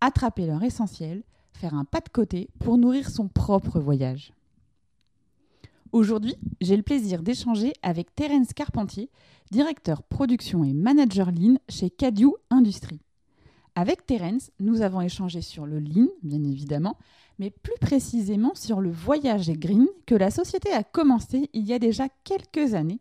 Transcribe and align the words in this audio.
attraper 0.00 0.46
leur 0.46 0.62
essentiel, 0.62 1.22
faire 1.52 1.74
un 1.74 1.84
pas 1.84 2.00
de 2.00 2.08
côté 2.08 2.48
pour 2.60 2.78
nourrir 2.78 3.08
son 3.10 3.28
propre 3.28 3.80
voyage. 3.80 4.32
Aujourd'hui, 5.92 6.36
j'ai 6.60 6.76
le 6.76 6.82
plaisir 6.82 7.22
d'échanger 7.22 7.72
avec 7.82 8.14
Terence 8.14 8.52
Carpentier, 8.52 9.10
directeur 9.50 10.02
production 10.02 10.62
et 10.62 10.74
manager 10.74 11.30
Lean 11.30 11.56
chez 11.68 11.88
Cadieu 11.88 12.32
Industries. 12.50 13.00
Avec 13.74 14.04
Terence, 14.04 14.50
nous 14.60 14.82
avons 14.82 15.00
échangé 15.00 15.40
sur 15.40 15.64
le 15.64 15.78
Lean, 15.78 16.08
bien 16.22 16.42
évidemment, 16.42 16.98
mais 17.38 17.50
plus 17.50 17.78
précisément 17.80 18.54
sur 18.54 18.80
le 18.80 18.90
voyage 18.90 19.50
green 19.50 19.86
que 20.04 20.14
la 20.14 20.30
société 20.30 20.72
a 20.72 20.82
commencé 20.82 21.48
il 21.52 21.64
y 21.64 21.72
a 21.72 21.78
déjà 21.78 22.08
quelques 22.24 22.74
années, 22.74 23.00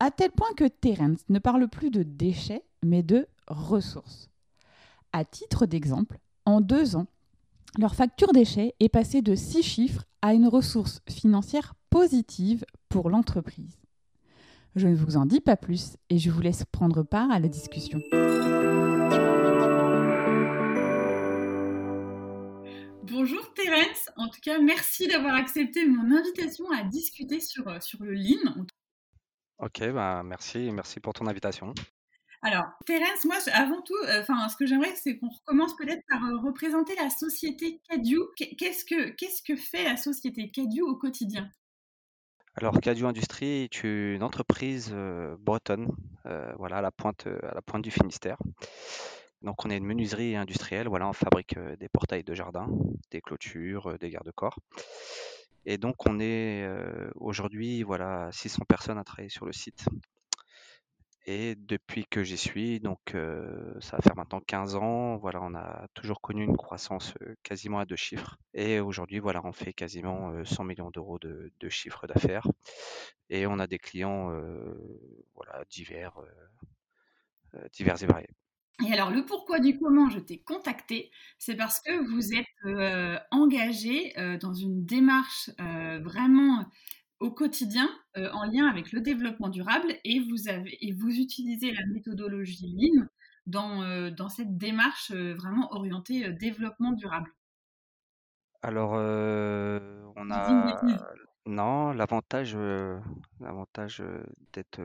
à 0.00 0.10
tel 0.10 0.30
point 0.32 0.52
que 0.56 0.68
Terence 0.68 1.20
ne 1.28 1.38
parle 1.38 1.68
plus 1.68 1.90
de 1.90 2.02
déchets, 2.02 2.64
mais 2.84 3.02
de 3.02 3.26
ressources. 3.46 4.28
À 5.12 5.24
titre 5.24 5.66
d'exemple, 5.66 6.18
en 6.48 6.62
deux 6.62 6.96
ans, 6.96 7.06
leur 7.78 7.94
facture 7.94 8.32
déchets 8.32 8.74
est 8.80 8.88
passée 8.88 9.20
de 9.20 9.34
six 9.34 9.62
chiffres 9.62 10.04
à 10.22 10.32
une 10.32 10.48
ressource 10.48 11.02
financière 11.06 11.74
positive 11.90 12.64
pour 12.88 13.10
l'entreprise. 13.10 13.76
Je 14.74 14.88
ne 14.88 14.96
vous 14.96 15.18
en 15.18 15.26
dis 15.26 15.42
pas 15.42 15.56
plus 15.56 15.98
et 16.08 16.18
je 16.18 16.30
vous 16.30 16.40
laisse 16.40 16.64
prendre 16.64 17.02
part 17.02 17.30
à 17.30 17.38
la 17.38 17.48
discussion. 17.48 18.00
Bonjour 23.02 23.52
Terence, 23.52 24.08
en 24.16 24.28
tout 24.28 24.40
cas 24.42 24.58
merci 24.58 25.06
d'avoir 25.06 25.34
accepté 25.34 25.86
mon 25.86 26.16
invitation 26.16 26.64
à 26.70 26.82
discuter 26.82 27.40
sur, 27.40 27.68
euh, 27.68 27.78
sur 27.80 28.02
le 28.02 28.14
Lean. 28.14 28.64
Ok, 29.58 29.80
bah 29.92 30.22
merci, 30.24 30.70
merci 30.72 30.98
pour 30.98 31.12
ton 31.12 31.26
invitation. 31.26 31.74
Alors, 32.42 32.66
Terence, 32.86 33.24
moi, 33.24 33.36
avant 33.52 33.82
tout, 33.82 33.96
euh, 34.06 34.20
enfin, 34.20 34.48
ce 34.48 34.56
que 34.56 34.64
j'aimerais, 34.64 34.94
c'est 34.94 35.18
qu'on 35.18 35.28
recommence 35.28 35.74
peut-être 35.76 36.04
par 36.08 36.24
euh, 36.24 36.38
représenter 36.38 36.94
la 36.94 37.10
société 37.10 37.80
Cadieu. 37.88 38.30
Qu'est-ce 38.36 38.84
que, 38.84 39.56
fait 39.56 39.82
la 39.82 39.96
société 39.96 40.48
Cadieu 40.50 40.84
au 40.84 40.94
quotidien? 40.94 41.50
Alors, 42.54 42.80
Cadieu 42.80 43.06
Industrie 43.06 43.64
est 43.64 43.82
une 43.82 44.22
entreprise 44.22 44.90
euh, 44.92 45.36
bretonne, 45.38 45.88
voilà, 46.58 46.78
à 46.78 46.82
la 46.82 46.90
pointe, 46.90 47.26
à 47.26 47.54
la 47.54 47.62
pointe 47.62 47.82
du 47.82 47.90
Finistère. 47.90 48.36
Donc, 49.42 49.64
on 49.64 49.70
est 49.70 49.76
une 49.76 49.86
menuiserie 49.86 50.36
industrielle. 50.36 50.88
Voilà, 50.88 51.08
on 51.08 51.12
fabrique 51.12 51.58
des 51.58 51.88
portails 51.88 52.24
de 52.24 52.34
jardin, 52.34 52.68
des 53.10 53.20
clôtures, 53.20 53.98
des 53.98 54.10
garde-corps. 54.10 54.58
Et 55.64 55.78
donc, 55.78 56.06
on 56.06 56.20
est 56.20 56.68
aujourd'hui, 57.14 57.82
voilà, 57.82 58.28
600 58.32 58.64
personnes 58.68 58.98
à 58.98 59.04
travailler 59.04 59.30
sur 59.30 59.46
le 59.46 59.52
site. 59.52 59.86
Et 61.30 61.56
depuis 61.56 62.06
que 62.06 62.24
j'y 62.24 62.38
suis, 62.38 62.80
donc 62.80 62.98
ça 63.80 63.96
va 63.98 64.02
faire 64.02 64.16
maintenant 64.16 64.40
15 64.40 64.76
ans, 64.76 65.18
voilà, 65.18 65.42
on 65.42 65.54
a 65.54 65.86
toujours 65.92 66.22
connu 66.22 66.42
une 66.42 66.56
croissance 66.56 67.12
quasiment 67.42 67.80
à 67.80 67.84
deux 67.84 67.96
chiffres. 67.96 68.38
Et 68.54 68.80
aujourd'hui, 68.80 69.18
voilà, 69.18 69.42
on 69.44 69.52
fait 69.52 69.74
quasiment 69.74 70.42
100 70.42 70.64
millions 70.64 70.90
d'euros 70.90 71.18
de, 71.18 71.52
de 71.60 71.68
chiffre 71.68 72.06
d'affaires. 72.06 72.46
Et 73.28 73.46
on 73.46 73.58
a 73.58 73.66
des 73.66 73.78
clients 73.78 74.32
voilà, 75.34 75.66
divers, 75.68 76.18
divers 77.74 78.02
et 78.02 78.06
variés. 78.06 78.30
Et 78.88 78.90
alors, 78.94 79.10
le 79.10 79.26
pourquoi 79.26 79.60
du 79.60 79.78
comment 79.78 80.08
je 80.08 80.20
t'ai 80.20 80.38
contacté, 80.38 81.10
c'est 81.38 81.56
parce 81.56 81.80
que 81.80 82.10
vous 82.10 82.32
êtes 82.32 82.46
engagé 83.30 84.14
dans 84.40 84.54
une 84.54 84.86
démarche 84.86 85.50
vraiment 85.58 86.64
au 87.20 87.30
quotidien 87.30 87.90
euh, 88.18 88.30
en 88.32 88.44
lien 88.44 88.66
avec 88.66 88.92
le 88.92 89.00
développement 89.00 89.48
durable 89.48 89.94
et 90.04 90.20
vous, 90.20 90.48
avez, 90.48 90.76
et 90.80 90.92
vous 90.92 91.10
utilisez 91.10 91.72
la 91.72 91.86
méthodologie 91.86 92.74
Lean 92.76 93.06
dans, 93.46 93.82
euh, 93.82 94.10
dans 94.10 94.28
cette 94.28 94.56
démarche 94.56 95.12
euh, 95.14 95.34
vraiment 95.34 95.72
orientée 95.72 96.32
développement 96.32 96.92
durable. 96.92 97.32
Alors, 98.62 98.92
on 98.92 100.30
a... 100.30 100.80
Non, 101.46 101.92
l'avantage, 101.92 102.54
l'avantage 103.40 104.02
d'être 104.52 104.82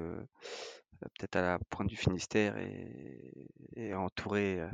peut-être 1.01 1.35
à 1.35 1.41
la 1.41 1.59
pointe 1.69 1.89
du 1.89 1.97
Finistère 1.97 2.55
et, 2.55 3.93
entouré. 3.93 4.65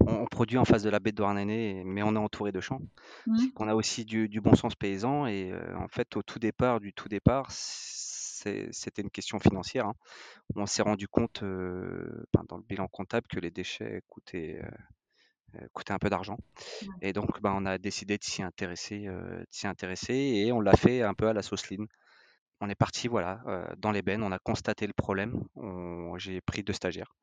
On, 0.00 0.24
produit 0.24 0.56
en 0.56 0.64
face 0.64 0.82
de 0.82 0.88
la 0.88 1.00
baie 1.00 1.10
de 1.10 1.16
Douarnenez, 1.16 1.82
mais 1.84 2.02
on 2.02 2.14
est 2.14 2.18
entouré 2.18 2.52
de 2.52 2.60
champs. 2.60 2.80
Mmh. 3.26 3.38
On 3.56 3.68
a 3.68 3.74
aussi 3.74 4.06
du, 4.06 4.40
bon 4.40 4.54
sens 4.54 4.74
paysan 4.74 5.26
et 5.26 5.52
en 5.76 5.88
fait, 5.88 6.16
au 6.16 6.22
tout 6.22 6.38
départ, 6.38 6.80
du 6.80 6.94
tout 6.94 7.08
départ, 7.08 7.50
c'était 8.72 9.02
une 9.02 9.10
question 9.10 9.40
financière. 9.40 9.86
Hein. 9.86 9.94
On 10.56 10.66
s'est 10.66 10.82
rendu 10.82 11.08
compte 11.08 11.42
ben, 11.42 12.44
dans 12.48 12.56
le 12.56 12.62
bilan 12.62 12.88
comptable 12.88 13.26
que 13.28 13.40
les 13.40 13.50
déchets 13.50 14.02
coûtaient, 14.08 14.62
un 15.88 15.98
peu 15.98 16.10
d'argent. 16.10 16.36
Et 17.00 17.12
donc, 17.12 17.40
ben, 17.40 17.54
on 17.56 17.66
a 17.66 17.78
décidé 17.78 18.18
de 18.18 18.24
s'y 18.24 18.42
intéresser, 18.42 19.08
s'y 19.50 19.66
intéresser 19.66 20.14
et 20.14 20.52
on 20.52 20.60
l'a 20.60 20.76
fait 20.76 21.02
un 21.02 21.14
peu 21.14 21.28
à 21.28 21.32
la 21.32 21.42
sauce 21.42 21.70
lean 21.70 21.86
on 22.60 22.68
est 22.68 22.74
parti 22.74 23.08
voilà, 23.08 23.42
dans 23.78 23.90
les 23.90 24.02
bennes, 24.02 24.22
on 24.22 24.32
a 24.32 24.38
constaté 24.38 24.86
le 24.86 24.92
problème, 24.92 25.44
j'ai 26.16 26.40
pris 26.40 26.62
deux 26.62 26.72
stagiaires. 26.72 27.14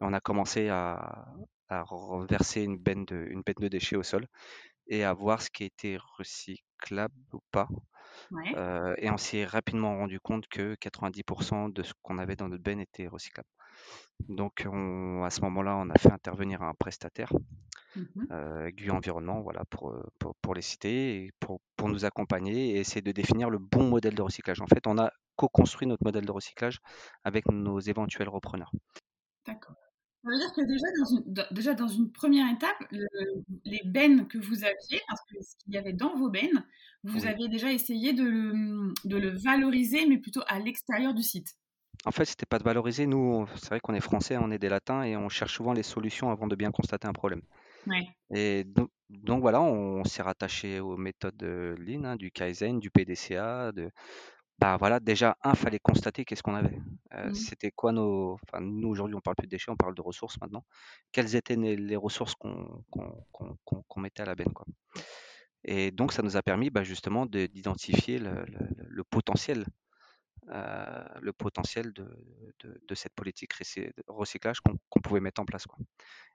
Et 0.00 0.04
on 0.04 0.12
a 0.12 0.20
commencé 0.20 0.68
à, 0.68 1.26
reverser 1.70 2.62
une 2.62 2.76
benne, 2.76 3.04
de, 3.04 3.26
une 3.30 3.42
benne 3.42 3.56
de 3.58 3.68
déchets 3.68 3.96
au 3.96 4.04
sol 4.04 4.26
et 4.86 5.02
à 5.02 5.12
voir 5.12 5.42
ce 5.42 5.50
qui 5.50 5.64
était 5.64 5.96
recyclable 6.18 7.14
ou 7.32 7.40
pas. 7.50 7.66
Et 8.98 9.10
on 9.10 9.16
s'est 9.16 9.44
rapidement 9.44 9.96
rendu 9.96 10.20
compte 10.20 10.46
que 10.48 10.74
90% 10.76 11.68
de 11.68 11.82
ce 11.82 11.92
qu'on 12.02 12.18
avait 12.18 12.36
dans 12.36 12.48
notre 12.48 12.62
benne 12.62 12.80
était 12.80 13.06
recyclable. 13.06 13.48
Donc 14.28 14.66
à 14.66 15.30
ce 15.30 15.40
moment-là, 15.42 15.76
on 15.76 15.90
a 15.90 15.98
fait 15.98 16.12
intervenir 16.12 16.62
un 16.62 16.74
prestataire 16.74 17.32
Mmh 17.96 18.26
euh, 18.32 18.70
Environnement, 18.90 19.40
voilà, 19.40 19.64
pour, 19.70 19.94
pour, 20.18 20.34
pour, 20.36 20.54
les 20.54 20.62
citer 20.62 21.24
et 21.24 21.30
pour, 21.40 21.60
pour 21.76 21.88
nous 21.88 22.04
accompagner 22.04 22.70
et 22.70 22.80
essayer 22.80 23.02
de 23.02 23.12
définir 23.12 23.50
le 23.50 23.58
bon 23.58 23.88
modèle 23.88 24.14
de 24.14 24.22
recyclage. 24.22 24.60
En 24.60 24.66
fait, 24.66 24.86
on 24.86 24.98
a 24.98 25.10
co-construit 25.36 25.86
notre 25.86 26.04
modèle 26.04 26.26
de 26.26 26.32
recyclage 26.32 26.80
avec 27.22 27.46
nos 27.50 27.78
éventuels 27.80 28.28
repreneurs. 28.28 28.72
D'accord. 29.46 29.76
Ça 30.24 30.30
veut 30.30 30.38
dire 30.38 30.52
que 30.54 30.62
déjà 30.62 30.86
dans 30.98 31.04
une, 31.04 31.54
déjà 31.54 31.74
dans 31.74 31.88
une 31.88 32.10
première 32.10 32.50
étape, 32.50 32.76
les 33.64 33.82
bennes 33.84 34.26
que 34.26 34.38
vous 34.38 34.64
aviez, 34.64 35.02
parce 35.06 35.20
que 35.30 35.42
ce 35.42 35.54
qu'il 35.58 35.74
y 35.74 35.76
avait 35.76 35.92
dans 35.92 36.16
vos 36.16 36.30
bennes, 36.30 36.64
vous 37.02 37.26
avez 37.26 37.48
déjà 37.48 37.70
essayé 37.70 38.14
de 38.14 38.24
le, 38.24 38.94
de 39.04 39.16
le 39.18 39.28
valoriser, 39.28 40.06
mais 40.06 40.16
plutôt 40.16 40.40
à 40.46 40.58
l'extérieur 40.58 41.12
du 41.12 41.22
site. 41.22 41.48
En 42.06 42.10
fait, 42.10 42.24
c'était 42.24 42.46
pas 42.46 42.58
de 42.58 42.64
valoriser. 42.64 43.06
Nous, 43.06 43.46
c'est 43.56 43.68
vrai 43.68 43.80
qu'on 43.80 43.92
est 43.92 44.00
français, 44.00 44.38
on 44.38 44.50
est 44.50 44.58
des 44.58 44.70
latins 44.70 45.02
et 45.02 45.14
on 45.14 45.28
cherche 45.28 45.54
souvent 45.54 45.74
les 45.74 45.82
solutions 45.82 46.30
avant 46.30 46.46
de 46.46 46.56
bien 46.56 46.70
constater 46.70 47.06
un 47.06 47.12
problème. 47.12 47.42
Et 48.34 48.64
donc, 49.10 49.40
voilà, 49.42 49.60
on 49.60 50.04
s'est 50.04 50.22
rattaché 50.22 50.80
aux 50.80 50.96
méthodes 50.96 51.42
Lean, 51.78 52.04
hein, 52.04 52.16
du 52.16 52.30
Kaizen, 52.30 52.80
du 52.80 52.90
PDCA. 52.90 53.72
De... 53.72 53.90
Bah 54.58 54.76
voilà, 54.76 55.00
déjà, 55.00 55.36
un, 55.42 55.54
fallait 55.54 55.80
constater 55.80 56.24
qu'est-ce 56.24 56.42
qu'on 56.42 56.54
avait. 56.54 56.78
Euh, 57.12 57.30
mmh. 57.30 57.34
C'était 57.34 57.70
quoi 57.70 57.92
nos. 57.92 58.34
Enfin, 58.34 58.60
nous, 58.60 58.88
aujourd'hui, 58.88 59.16
on 59.16 59.20
parle 59.20 59.36
plus 59.36 59.46
de 59.46 59.50
déchets, 59.50 59.70
on 59.70 59.76
parle 59.76 59.94
de 59.94 60.00
ressources 60.00 60.40
maintenant. 60.40 60.64
Quelles 61.12 61.34
étaient 61.34 61.56
les, 61.56 61.96
ressources 61.96 62.34
qu'on 62.34 62.84
mettait 63.96 64.22
à 64.22 64.26
la 64.26 64.34
benne, 64.34 64.52
quoi. 64.52 64.66
Et 65.64 65.90
donc, 65.90 66.12
ça 66.12 66.22
nous 66.22 66.36
a 66.36 66.42
permis 66.42 66.70
bah, 66.70 66.84
justement 66.84 67.26
d'identifier 67.26 68.18
le, 68.18 69.04
potentiel 69.04 69.64
euh, 70.50 71.04
le 71.22 71.32
potentiel 71.32 71.92
de, 71.94 72.06
de, 72.62 72.94
cette 72.94 73.14
politique 73.14 73.52
recyclage 74.08 74.60
qu'on 74.60 75.00
pouvait 75.00 75.20
mettre 75.20 75.40
en 75.40 75.46
place. 75.46 75.64
Quoi. 75.66 75.78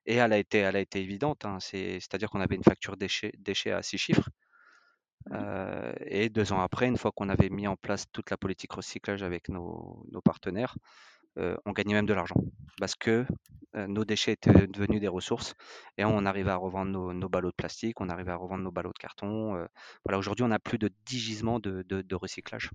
Et 0.08 0.16
elle 0.16 0.34
a 0.34 0.38
été, 0.38 0.58
elle 0.60 0.76
a 0.76 0.80
été 0.80 1.00
évidente, 1.00 1.46
hein, 1.46 1.60
c'est-à-dire 1.60 2.30
qu'on 2.32 2.42
avait 2.42 2.56
une 2.56 2.64
facture 2.64 2.98
déchets, 2.98 3.32
déchets 3.38 3.72
à 3.72 3.84
six 3.84 4.00
chiffres. 4.00 4.28
Euh, 5.32 5.94
et 6.06 6.30
deux 6.30 6.54
ans 6.54 6.62
après, 6.62 6.88
une 6.88 6.98
fois 6.98 7.12
qu'on 7.12 7.30
avait 7.30 7.50
mis 7.50 7.68
en 7.68 7.76
place 7.76 8.06
toute 8.12 8.30
la 8.32 8.38
politique 8.38 8.74
recyclage 8.74 9.24
avec 9.24 9.50
nos, 9.50 10.06
nos 10.12 10.22
partenaires, 10.22 10.78
euh, 11.38 11.56
on 11.66 11.72
gagnait 11.72 11.94
même 11.94 12.08
de 12.08 12.14
l'argent 12.14 12.36
parce 12.80 12.96
que 12.96 13.26
nos 13.76 14.04
déchets 14.04 14.32
étaient 14.32 14.66
devenus 14.66 15.00
des 15.00 15.08
ressources 15.08 15.54
et 16.00 16.04
on 16.04 16.26
arrivait 16.26 16.50
à 16.50 16.56
revendre 16.56 16.92
nos, 16.92 17.14
nos 17.14 17.30
ballots 17.30 17.52
de 17.52 17.56
plastique, 17.56 18.02
on 18.02 18.10
arrivait 18.10 18.32
à 18.32 18.36
revendre 18.36 18.64
nos 18.64 18.72
ballots 18.72 18.92
de 18.92 18.98
carton. 18.98 19.64
voilà, 20.04 20.18
aujourd'hui, 20.18 20.44
on 20.44 20.50
a 20.50 20.58
plus 20.58 20.80
de 20.80 20.90
10 21.06 21.20
gisements 21.20 21.60
de, 21.60 21.84
de, 21.84 22.02
de 22.02 22.16
recyclage. 22.16 22.72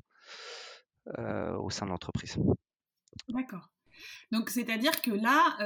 Euh, 1.19 1.55
au 1.57 1.69
sein 1.69 1.85
de 1.85 1.91
l'entreprise. 1.91 2.39
D'accord. 3.29 3.69
Donc, 4.33 4.49
c'est-à-dire 4.49 5.03
que 5.03 5.11
là, 5.11 5.59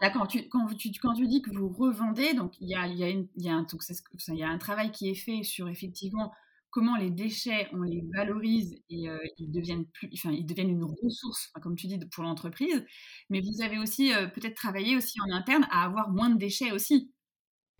Là, 0.00 0.10
quand 0.10 0.26
tu, 0.26 0.48
quand, 0.48 0.66
tu, 0.74 0.90
quand 1.00 1.12
tu 1.12 1.26
dis 1.26 1.42
que 1.42 1.50
vous 1.50 1.68
revendez, 1.68 2.32
donc 2.32 2.54
il 2.60 2.68
y 2.68 2.74
a, 2.74 2.86
y, 2.86 3.04
a 3.04 3.10
y, 3.36 3.48
a 3.48 4.48
un, 4.48 4.58
travail 4.58 4.90
qui 4.92 5.10
est 5.10 5.14
fait 5.14 5.42
sur 5.42 5.68
effectivement 5.68 6.32
comment 6.70 6.96
les 6.96 7.10
déchets, 7.10 7.68
on 7.72 7.82
les 7.82 8.02
valorise 8.14 8.80
et 8.88 9.10
euh, 9.10 9.18
ils, 9.36 9.50
deviennent 9.50 9.86
plus, 9.86 10.08
enfin, 10.14 10.30
ils 10.30 10.46
deviennent 10.46 10.70
une 10.70 10.84
ressource, 10.84 11.52
comme 11.60 11.76
tu 11.76 11.86
dis, 11.86 11.98
pour 12.14 12.24
l'entreprise. 12.24 12.84
Mais 13.28 13.40
vous 13.40 13.62
avez 13.62 13.78
aussi 13.78 14.14
euh, 14.14 14.26
peut-être 14.28 14.54
travaillé 14.54 14.96
aussi 14.96 15.18
en 15.20 15.34
interne 15.34 15.66
à 15.70 15.84
avoir 15.84 16.10
moins 16.10 16.30
de 16.30 16.38
déchets 16.38 16.72
aussi. 16.72 17.12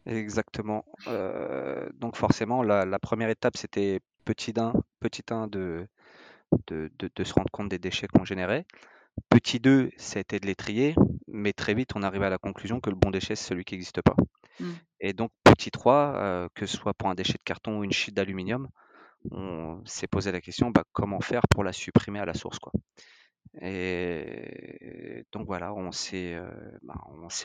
Exactement. 0.07 0.85
Euh, 1.07 1.89
donc 1.95 2.17
forcément, 2.17 2.63
la, 2.63 2.99
première 2.99 3.31
étape, 3.31 3.57
c'était 3.57 4.01
petit 4.27 4.53
1, 4.57 4.75
petit 4.99 5.23
1 5.31 5.47
de, 5.47 5.87
de, 6.67 6.91
de, 6.99 7.11
de, 7.15 7.25
se 7.25 7.33
rendre 7.33 7.51
compte 7.51 7.69
des 7.69 7.79
déchets 7.79 8.09
qu'on 8.09 8.25
générait. 8.25 8.67
Petit 9.29 9.61
2, 9.61 9.91
c'était 9.97 10.41
de 10.41 10.47
les 10.47 10.55
trier, 10.55 10.95
mais 11.29 11.53
très 11.53 11.75
vite, 11.75 11.91
on 11.95 12.03
arrivait 12.03 12.27
à 12.27 12.31
la 12.31 12.39
conclusion 12.39 12.81
que 12.81 12.91
le 12.91 12.97
bon 12.97 13.11
déchet, 13.11 13.37
c'est 13.37 13.49
celui 13.49 13.65
qui 13.65 13.75
n'existe 13.75 14.03
pas. 14.03 14.17
Mmh. 14.59 14.71
Et 15.01 15.13
donc, 15.13 15.31
petit 15.45 15.71
3, 15.71 15.95
euh, 15.95 16.49
que 16.55 16.67
ce 16.67 16.77
soit 16.77 16.95
pour 16.95 17.09
un 17.09 17.15
déchet 17.15 17.35
de 17.35 17.45
carton 17.45 17.79
ou 17.79 17.85
une 17.85 17.93
chute 17.93 18.15
d'aluminium, 18.15 18.69
on 19.31 19.83
s'est 19.85 20.07
posé 20.07 20.33
la 20.33 20.41
question 20.41 20.71
bah, 20.71 20.85
comment 20.93 21.21
faire 21.21 21.43
pour 21.49 21.65
la 21.65 21.73
supprimer 21.73 22.21
à 22.21 22.25
la 22.25 22.35
source. 22.35 22.59
Quoi. 22.59 22.73
Et 23.61 25.25
donc 25.33 25.47
voilà, 25.47 25.75
on 25.75 25.91
s'est 25.91 26.35
euh, 26.35 26.51
bah, 26.83 26.95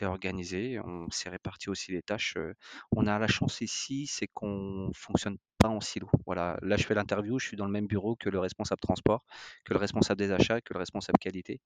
organisé, 0.02 0.78
on 0.80 1.10
s'est 1.10 1.28
réparti 1.28 1.68
aussi 1.68 1.92
les 1.92 2.02
tâches. 2.02 2.34
Euh. 2.36 2.54
On 2.92 3.06
a 3.06 3.18
la 3.18 3.26
chance 3.26 3.60
ici, 3.60 4.06
c'est 4.06 4.28
qu'on 4.28 4.90
fonctionne 4.94 5.36
pas 5.66 5.74
en 5.74 5.80
silo. 5.80 6.08
Voilà, 6.26 6.58
là 6.62 6.76
je 6.76 6.84
fais 6.86 6.94
l'interview, 6.94 7.38
je 7.38 7.46
suis 7.48 7.56
dans 7.56 7.66
le 7.66 7.72
même 7.72 7.86
bureau 7.86 8.16
que 8.16 8.30
le 8.30 8.38
responsable 8.38 8.80
transport, 8.80 9.22
que 9.64 9.74
le 9.74 9.80
responsable 9.80 10.18
des 10.18 10.32
achats, 10.32 10.60
que 10.60 10.74
le 10.74 10.78
responsable 10.78 11.18
qualité, 11.18 11.60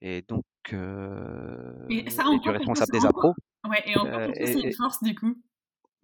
et 0.00 0.22
donc 0.22 0.44
euh, 0.72 1.86
et 1.88 2.10
ça 2.10 2.24
et 2.32 2.38
du 2.38 2.50
responsable 2.50 2.92
des 2.92 3.04
appros. 3.06 3.34
Ouais, 3.68 3.82
et 3.86 3.96
encore 3.96 4.30
c'est 4.34 4.60
une 4.60 4.72
force 4.72 5.02
du 5.02 5.14
coup? 5.14 5.34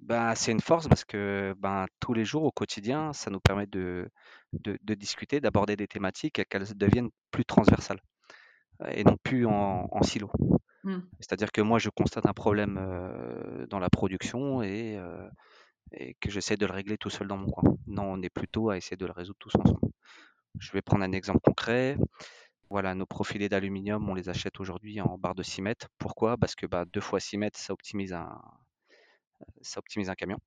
Ben, 0.00 0.34
c'est 0.36 0.52
une 0.52 0.60
force 0.60 0.86
parce 0.86 1.04
que 1.04 1.54
ben, 1.58 1.86
tous 1.98 2.14
les 2.14 2.24
jours 2.24 2.44
au 2.44 2.52
quotidien, 2.52 3.12
ça 3.12 3.30
nous 3.30 3.40
permet 3.40 3.66
de, 3.66 4.08
de, 4.52 4.78
de 4.80 4.94
discuter, 4.94 5.40
d'aborder 5.40 5.74
des 5.74 5.88
thématiques 5.88 6.38
et 6.38 6.44
qu'elles 6.44 6.76
deviennent 6.76 7.10
plus 7.32 7.44
transversales 7.44 8.00
et 8.92 9.02
non 9.02 9.16
plus 9.24 9.44
en, 9.44 9.88
en 9.90 10.02
silo. 10.02 10.30
Mmh. 10.84 11.00
C'est-à-dire 11.18 11.50
que 11.50 11.62
moi, 11.62 11.80
je 11.80 11.90
constate 11.90 12.26
un 12.26 12.32
problème 12.32 12.78
euh, 12.78 13.66
dans 13.66 13.80
la 13.80 13.90
production 13.90 14.62
et, 14.62 14.96
euh, 14.96 15.28
et 15.92 16.14
que 16.14 16.30
j'essaie 16.30 16.56
de 16.56 16.66
le 16.66 16.72
régler 16.72 16.98
tout 16.98 17.10
seul 17.10 17.28
dans 17.28 17.36
mon 17.36 17.50
coin. 17.50 17.76
Non, 17.86 18.04
on 18.04 18.22
est 18.22 18.30
plutôt 18.30 18.70
à 18.70 18.76
essayer 18.76 18.96
de 18.96 19.06
le 19.06 19.12
résoudre 19.12 19.38
tous 19.38 19.54
ensemble. 19.56 19.92
Je 20.58 20.72
vais 20.72 20.82
prendre 20.82 21.04
un 21.04 21.12
exemple 21.12 21.40
concret. 21.42 21.96
Voilà, 22.70 22.94
nos 22.94 23.06
profilés 23.06 23.48
d'aluminium, 23.48 24.08
on 24.08 24.14
les 24.14 24.28
achète 24.28 24.60
aujourd'hui 24.60 25.00
en 25.00 25.16
barre 25.16 25.34
de 25.34 25.42
6 25.42 25.62
mètres. 25.62 25.88
Pourquoi? 25.98 26.36
Parce 26.36 26.54
que 26.54 26.66
bah, 26.66 26.84
2 26.84 27.00
fois 27.00 27.20
6 27.20 27.38
mètres, 27.38 27.58
ça 27.58 27.72
optimise 27.72 28.12
un, 28.12 28.40
ça 29.62 29.78
optimise 29.78 30.10
un 30.10 30.14
camion. 30.14 30.38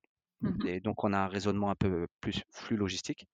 Mmh 0.42 0.66
et 0.66 0.80
donc, 0.80 1.04
on 1.04 1.12
a 1.12 1.18
un 1.18 1.28
raisonnement 1.28 1.70
un 1.70 1.74
peu 1.76 2.06
plus 2.20 2.42
flux 2.50 2.76
logistique. 2.76 3.26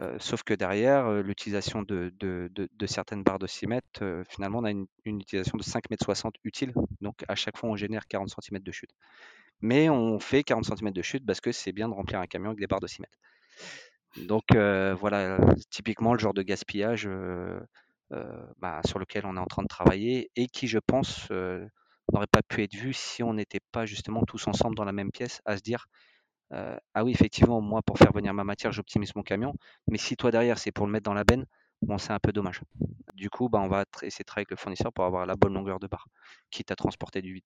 Euh, 0.00 0.16
sauf 0.18 0.42
que 0.42 0.54
derrière, 0.54 1.06
euh, 1.06 1.22
l'utilisation 1.22 1.82
de, 1.82 2.12
de, 2.18 2.50
de, 2.54 2.86
certaines 2.86 3.22
barres 3.22 3.38
de 3.38 3.46
6 3.46 3.66
mètres, 3.66 4.02
euh, 4.02 4.24
finalement, 4.28 4.60
on 4.60 4.64
a 4.64 4.70
une, 4.70 4.86
utilisation 5.04 5.58
de 5.58 5.62
5 5.62 5.90
mètres 5.90 6.04
60 6.04 6.36
utile. 6.44 6.72
Donc, 7.00 7.24
à 7.28 7.34
chaque 7.34 7.58
fois, 7.58 7.68
on 7.70 7.76
génère 7.76 8.06
40 8.06 8.30
cm 8.30 8.60
de 8.60 8.72
chute. 8.72 8.90
Mais 9.62 9.88
on 9.88 10.18
fait 10.20 10.42
40 10.42 10.64
cm 10.64 10.92
de 10.92 11.02
chute 11.02 11.24
parce 11.24 11.40
que 11.40 11.52
c'est 11.52 11.72
bien 11.72 11.88
de 11.88 11.94
remplir 11.94 12.20
un 12.20 12.26
camion 12.26 12.50
avec 12.50 12.60
des 12.60 12.66
barres 12.66 12.80
de 12.80 12.86
6 12.86 13.00
mètres. 13.00 13.18
Donc, 14.26 14.44
voilà, 14.52 15.38
typiquement 15.70 16.12
le 16.12 16.18
genre 16.18 16.34
de 16.34 16.42
gaspillage 16.42 17.08
bah, 18.58 18.80
sur 18.84 18.98
lequel 18.98 19.24
on 19.24 19.36
est 19.36 19.40
en 19.40 19.46
train 19.46 19.62
de 19.62 19.68
travailler 19.68 20.30
et 20.36 20.46
qui, 20.46 20.66
je 20.66 20.78
pense, 20.78 21.30
n'aurait 22.12 22.26
pas 22.26 22.42
pu 22.42 22.62
être 22.62 22.74
vu 22.74 22.92
si 22.92 23.22
on 23.22 23.34
n'était 23.34 23.60
pas 23.70 23.86
justement 23.86 24.24
tous 24.24 24.46
ensemble 24.48 24.74
dans 24.76 24.84
la 24.84 24.92
même 24.92 25.10
pièce 25.10 25.40
à 25.44 25.56
se 25.56 25.62
dire 25.62 25.86
ah 26.50 27.04
oui, 27.04 27.12
effectivement, 27.12 27.60
moi, 27.62 27.80
pour 27.82 27.96
faire 27.96 28.12
venir 28.12 28.34
ma 28.34 28.44
matière, 28.44 28.72
j'optimise 28.72 29.14
mon 29.16 29.22
camion. 29.22 29.54
Mais 29.88 29.96
si 29.96 30.16
toi, 30.16 30.30
derrière, 30.30 30.58
c'est 30.58 30.72
pour 30.72 30.86
le 30.86 30.92
mettre 30.92 31.04
dans 31.04 31.14
la 31.14 31.24
benne, 31.24 31.46
bon, 31.80 31.96
c'est 31.96 32.12
un 32.12 32.18
peu 32.18 32.32
dommage. 32.32 32.60
Du 33.14 33.30
coup, 33.30 33.48
bah, 33.48 33.60
on 33.60 33.68
va 33.68 33.84
essayer 34.02 34.22
de 34.22 34.26
travailler 34.26 34.42
avec 34.42 34.50
le 34.50 34.56
fournisseur 34.56 34.92
pour 34.92 35.04
avoir 35.04 35.24
la 35.24 35.36
bonne 35.36 35.54
longueur 35.54 35.78
de 35.78 35.86
barre, 35.86 36.08
quitte 36.50 36.70
à 36.70 36.76
transporter 36.76 37.22
du 37.22 37.32
vide. 37.32 37.44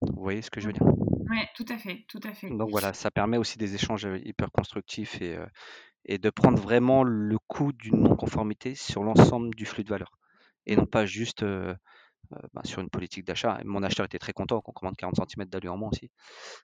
Vous 0.00 0.22
voyez 0.22 0.42
ce 0.42 0.50
que 0.50 0.60
je 0.60 0.66
veux 0.66 0.72
dire? 0.72 1.13
Oui, 1.34 1.40
tout 1.54 1.66
à 1.68 1.78
fait, 1.78 2.04
tout 2.08 2.20
à 2.22 2.32
fait. 2.32 2.48
Donc 2.48 2.70
voilà, 2.70 2.92
ça 2.92 3.10
permet 3.10 3.36
aussi 3.36 3.58
des 3.58 3.74
échanges 3.74 4.08
hyper 4.24 4.50
constructifs 4.52 5.20
et, 5.20 5.38
et 6.04 6.18
de 6.18 6.30
prendre 6.30 6.58
vraiment 6.58 7.02
le 7.02 7.38
coût 7.48 7.72
d'une 7.72 8.00
non-conformité 8.00 8.74
sur 8.74 9.02
l'ensemble 9.02 9.54
du 9.54 9.66
flux 9.66 9.84
de 9.84 9.90
valeur. 9.90 10.12
Et 10.66 10.76
non 10.76 10.86
pas 10.86 11.06
juste 11.06 11.44
bah, 12.52 12.62
sur 12.64 12.80
une 12.80 12.90
politique 12.90 13.24
d'achat. 13.24 13.60
Mon 13.64 13.82
acheteur 13.82 14.06
était 14.06 14.18
très 14.18 14.32
content 14.32 14.60
qu'on 14.60 14.72
commande 14.72 14.96
40 14.96 15.16
cm 15.16 15.46
d'alu 15.46 15.68
en 15.68 15.76
moins 15.76 15.90
aussi. 15.92 16.10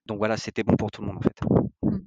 Donc 0.07 0.19
voilà, 0.19 0.37
c'était 0.37 0.63
bon 0.63 0.77
pour 0.77 0.91
tout 0.91 1.03
le 1.03 1.09
monde 1.09 1.19
en 1.19 1.21
fait. 1.21 1.41
Mmh. 1.83 1.99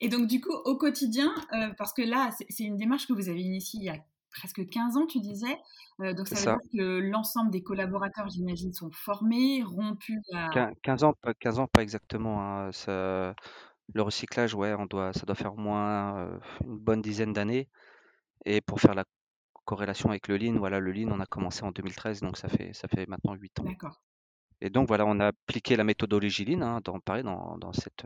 Et 0.00 0.08
donc 0.08 0.26
du 0.26 0.40
coup, 0.40 0.52
au 0.52 0.76
quotidien, 0.76 1.32
parce 1.78 1.92
que 1.92 2.02
là, 2.02 2.30
c'est 2.48 2.64
une 2.64 2.76
démarche 2.76 3.06
que 3.06 3.12
vous 3.12 3.28
avez 3.28 3.40
initiée 3.40 3.80
il 3.80 3.86
y 3.86 3.90
a 3.90 3.98
presque 4.32 4.68
15 4.68 4.96
ans, 4.96 5.06
tu 5.06 5.20
disais. 5.20 5.58
donc 5.98 6.28
ça 6.28 6.34
veut 6.34 6.58
dire 6.58 6.70
que 6.72 7.00
l'ensemble 7.00 7.50
des 7.50 7.62
collaborateurs, 7.62 8.28
j'imagine, 8.28 8.72
sont 8.72 8.90
formés, 8.90 9.62
rompus 9.62 10.20
à... 10.32 10.50
15 10.82 11.04
ans, 11.04 11.14
pas, 11.20 11.34
15 11.34 11.58
ans, 11.60 11.66
pas 11.66 11.82
exactement. 11.82 12.42
Hein. 12.42 12.72
Ça, 12.72 13.34
le 13.94 14.02
recyclage, 14.02 14.54
ouais, 14.54 14.74
on 14.74 14.86
doit, 14.86 15.12
ça 15.12 15.26
doit 15.26 15.34
faire 15.34 15.54
au 15.54 15.60
moins 15.60 16.38
une 16.64 16.78
bonne 16.78 17.02
dizaine 17.02 17.32
d'années. 17.32 17.68
Et 18.44 18.60
pour 18.60 18.80
faire 18.80 18.94
la 18.94 19.04
corrélation 19.64 20.10
avec 20.10 20.28
le 20.28 20.36
Lean, 20.36 20.58
voilà, 20.58 20.80
le 20.80 20.92
Lean, 20.92 21.10
on 21.12 21.20
a 21.20 21.26
commencé 21.26 21.62
en 21.62 21.70
2013, 21.70 22.20
donc 22.20 22.36
ça 22.36 22.48
fait, 22.48 22.72
ça 22.72 22.88
fait 22.88 23.06
maintenant 23.06 23.34
8 23.34 23.60
ans. 23.60 23.64
D'accord. 23.64 24.02
Et 24.64 24.70
donc 24.70 24.86
voilà, 24.86 25.04
on 25.06 25.18
a 25.18 25.26
appliqué 25.26 25.74
la 25.74 25.82
méthodologie 25.82 26.44
Lean, 26.44 26.62
hein, 26.62 26.80
dans, 26.84 27.00
pareil, 27.00 27.24
dans, 27.24 27.58
dans 27.58 27.72
cette, 27.72 28.04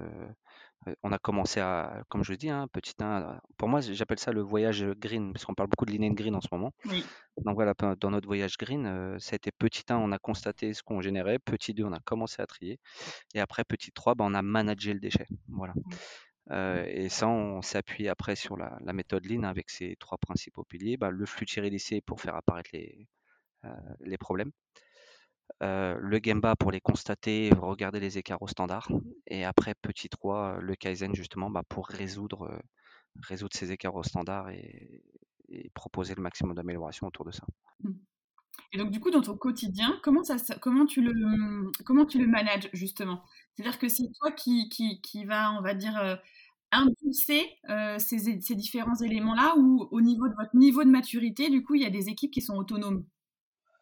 on 1.03 1.13
a 1.13 1.19
commencé 1.19 1.61
à, 1.61 2.03
comme 2.09 2.25
je 2.25 2.33
dis, 2.33 2.49
hein, 2.49 2.67
petit 2.73 2.95
1, 2.99 3.39
pour 3.59 3.69
moi 3.69 3.83
j'appelle 3.83 4.19
ça 4.19 4.33
le 4.33 4.41
voyage 4.41 4.83
green, 4.97 5.35
parce 5.35 5.45
qu'on 5.45 5.53
parle 5.55 5.69
beaucoup 5.69 5.85
de 5.85 5.93
Lean 5.93 6.09
and 6.09 6.15
Green 6.15 6.35
en 6.35 6.41
ce 6.41 6.49
moment. 6.51 6.73
Oui. 6.87 7.05
Donc 7.45 7.57
voilà, 7.57 7.75
dans 8.01 8.11
notre 8.11 8.27
voyage 8.27 8.57
green, 8.57 9.19
ça 9.19 9.35
a 9.35 9.37
été 9.37 9.53
petit 9.53 9.85
1, 9.87 9.97
on 9.97 10.13
a 10.13 10.19
constaté 10.19 10.73
ce 10.73 10.83
qu'on 10.83 11.03
générait, 11.03 11.39
petit 11.39 11.75
2, 11.75 11.85
on 11.85 11.93
a 11.93 12.01
commencé 12.01 12.41
à 12.41 12.47
trier, 12.47 12.81
et 13.35 13.41
après 13.41 13.65
petit 13.65 13.93
3, 13.93 14.15
ben, 14.15 14.25
on 14.25 14.33
a 14.33 14.41
managé 14.41 14.95
le 14.95 15.01
déchet. 15.01 15.27
Voilà. 15.49 15.75
et 16.87 17.11
ça, 17.11 17.29
on 17.29 17.61
s'appuie 17.61 18.09
après 18.09 18.35
sur 18.35 18.57
la, 18.57 18.79
méthode 18.95 19.27
Lean 19.27 19.43
avec 19.43 19.69
ses 19.69 19.97
trois 19.97 20.17
principaux 20.17 20.65
piliers. 20.65 20.97
Bah, 20.97 21.11
le 21.11 21.27
flux 21.27 21.45
tiré 21.45 21.69
lissé 21.69 22.01
pour 22.01 22.23
faire 22.23 22.35
apparaître 22.35 22.71
les, 22.73 23.07
les 24.01 24.17
problèmes. 24.17 24.53
Le 25.61 26.21
Gemba 26.23 26.57
pour 26.57 26.71
les 26.71 26.81
constater, 26.81 27.51
regarder 27.59 28.01
les 28.01 28.19
écarts 28.19 28.43
au 28.43 28.49
standard. 28.49 28.89
Et 29.27 29.45
après, 29.45 29.75
petit 29.75 30.09
3, 30.09 30.59
le 30.61 30.75
Kaizen 30.75 31.15
justement 31.15 31.51
bah, 31.51 31.63
pour 31.69 31.87
résoudre, 31.89 32.61
résoudre 33.23 33.57
ces 33.57 33.73
écarts 33.73 33.95
au 33.95 34.03
standard 34.03 34.51
et, 34.51 35.03
proposer 35.75 36.15
le 36.17 36.23
maximum 36.23 36.55
d'amélioration 36.55 37.07
autour 37.07 37.25
de 37.25 37.31
ça. 37.31 37.45
Mmh. 37.81 37.93
Et 38.73 38.79
donc, 38.79 38.91
du 38.91 39.01
coup, 39.01 39.11
dans 39.11 39.21
ton 39.21 39.37
quotidien, 39.37 39.99
comment, 40.03 40.25
ça, 40.25 40.37
comment, 40.61 40.87
tu, 40.87 41.03
le, 41.03 41.71
comment 41.85 42.05
tu 42.05 42.19
le 42.19 42.27
manages, 42.27 42.69
justement? 42.73 43.23
C'est-à-dire 43.55 43.79
que 43.79 43.89
c'est 43.89 44.11
toi 44.19 44.33
qui, 44.33 44.69
qui, 44.69 45.01
qui, 45.01 45.25
va, 45.25 45.53
on 45.53 45.63
va 45.63 45.75
dire, 45.75 45.97
euh, 45.99 46.17
impulser 46.73 47.47
euh, 47.71 47.99
ces, 47.99 48.41
ces, 48.41 48.55
différents 48.55 48.97
éléments-là 48.97 49.55
ou 49.57 49.89
au 49.91 50.01
niveau 50.01 50.29
de 50.29 50.35
votre 50.35 50.55
niveau 50.55 50.85
de 50.85 50.91
maturité, 50.91 51.49
du 51.49 51.63
coup, 51.63 51.75
il 51.75 51.83
y 51.83 51.87
a 51.87 51.91
des 51.91 52.09
équipes 52.09 52.33
qui 52.33 52.43
sont 52.43 52.57
autonomes? 52.57 53.05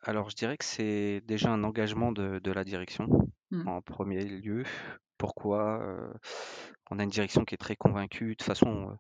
Alors, 0.06 0.28
je 0.28 0.37
dirais 0.37 0.56
que 0.58 0.64
c'est 0.64 1.23
déjà 1.26 1.50
un 1.50 1.64
engagement 1.64 2.12
de, 2.12 2.38
de 2.38 2.52
la 2.52 2.64
direction, 2.64 3.08
mmh. 3.50 3.68
en 3.68 3.80
premier 3.80 4.23
lieu. 4.25 4.64
Pourquoi 5.16 5.80
euh, 5.82 6.12
On 6.90 6.99
a 6.99 7.04
une 7.04 7.11
direction 7.11 7.44
qui 7.44 7.54
est 7.54 7.58
très 7.58 7.76
convaincue. 7.76 8.30
De 8.30 8.34
toute 8.34 8.42
façon, 8.42 8.99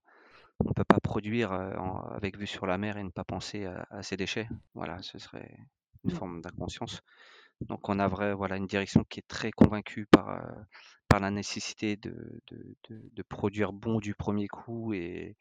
on 0.60 0.68
ne 0.68 0.72
peut 0.72 0.84
pas 0.84 1.00
produire 1.00 1.52
avec 1.52 2.38
vue 2.38 2.46
sur 2.46 2.66
la 2.66 2.78
mer 2.78 2.96
et 2.96 3.04
ne 3.04 3.10
pas 3.10 3.24
penser 3.24 3.66
à, 3.66 4.02
ces 4.02 4.16
déchets. 4.16 4.48
Voilà, 4.74 5.02
ce 5.02 5.18
serait 5.18 5.56
une 6.04 6.12
mmh. 6.12 6.16
forme 6.16 6.40
d'inconscience. 6.40 7.02
Donc 7.60 7.88
on 7.88 7.98
a 7.98 8.08
vrai, 8.08 8.34
voilà, 8.34 8.56
une 8.56 8.66
direction 8.66 9.04
qui 9.04 9.20
est 9.20 9.28
très 9.28 9.50
convaincue 9.50 10.06
par, 10.06 10.42
par 11.08 11.20
la 11.20 11.30
nécessité 11.30 11.96
de, 11.96 12.42
de, 12.48 12.76
de, 12.90 13.22
produire 13.22 13.72
bon 13.72 14.00
du 14.00 14.14
premier 14.14 14.48
coup 14.48 14.92
et, 14.92 15.36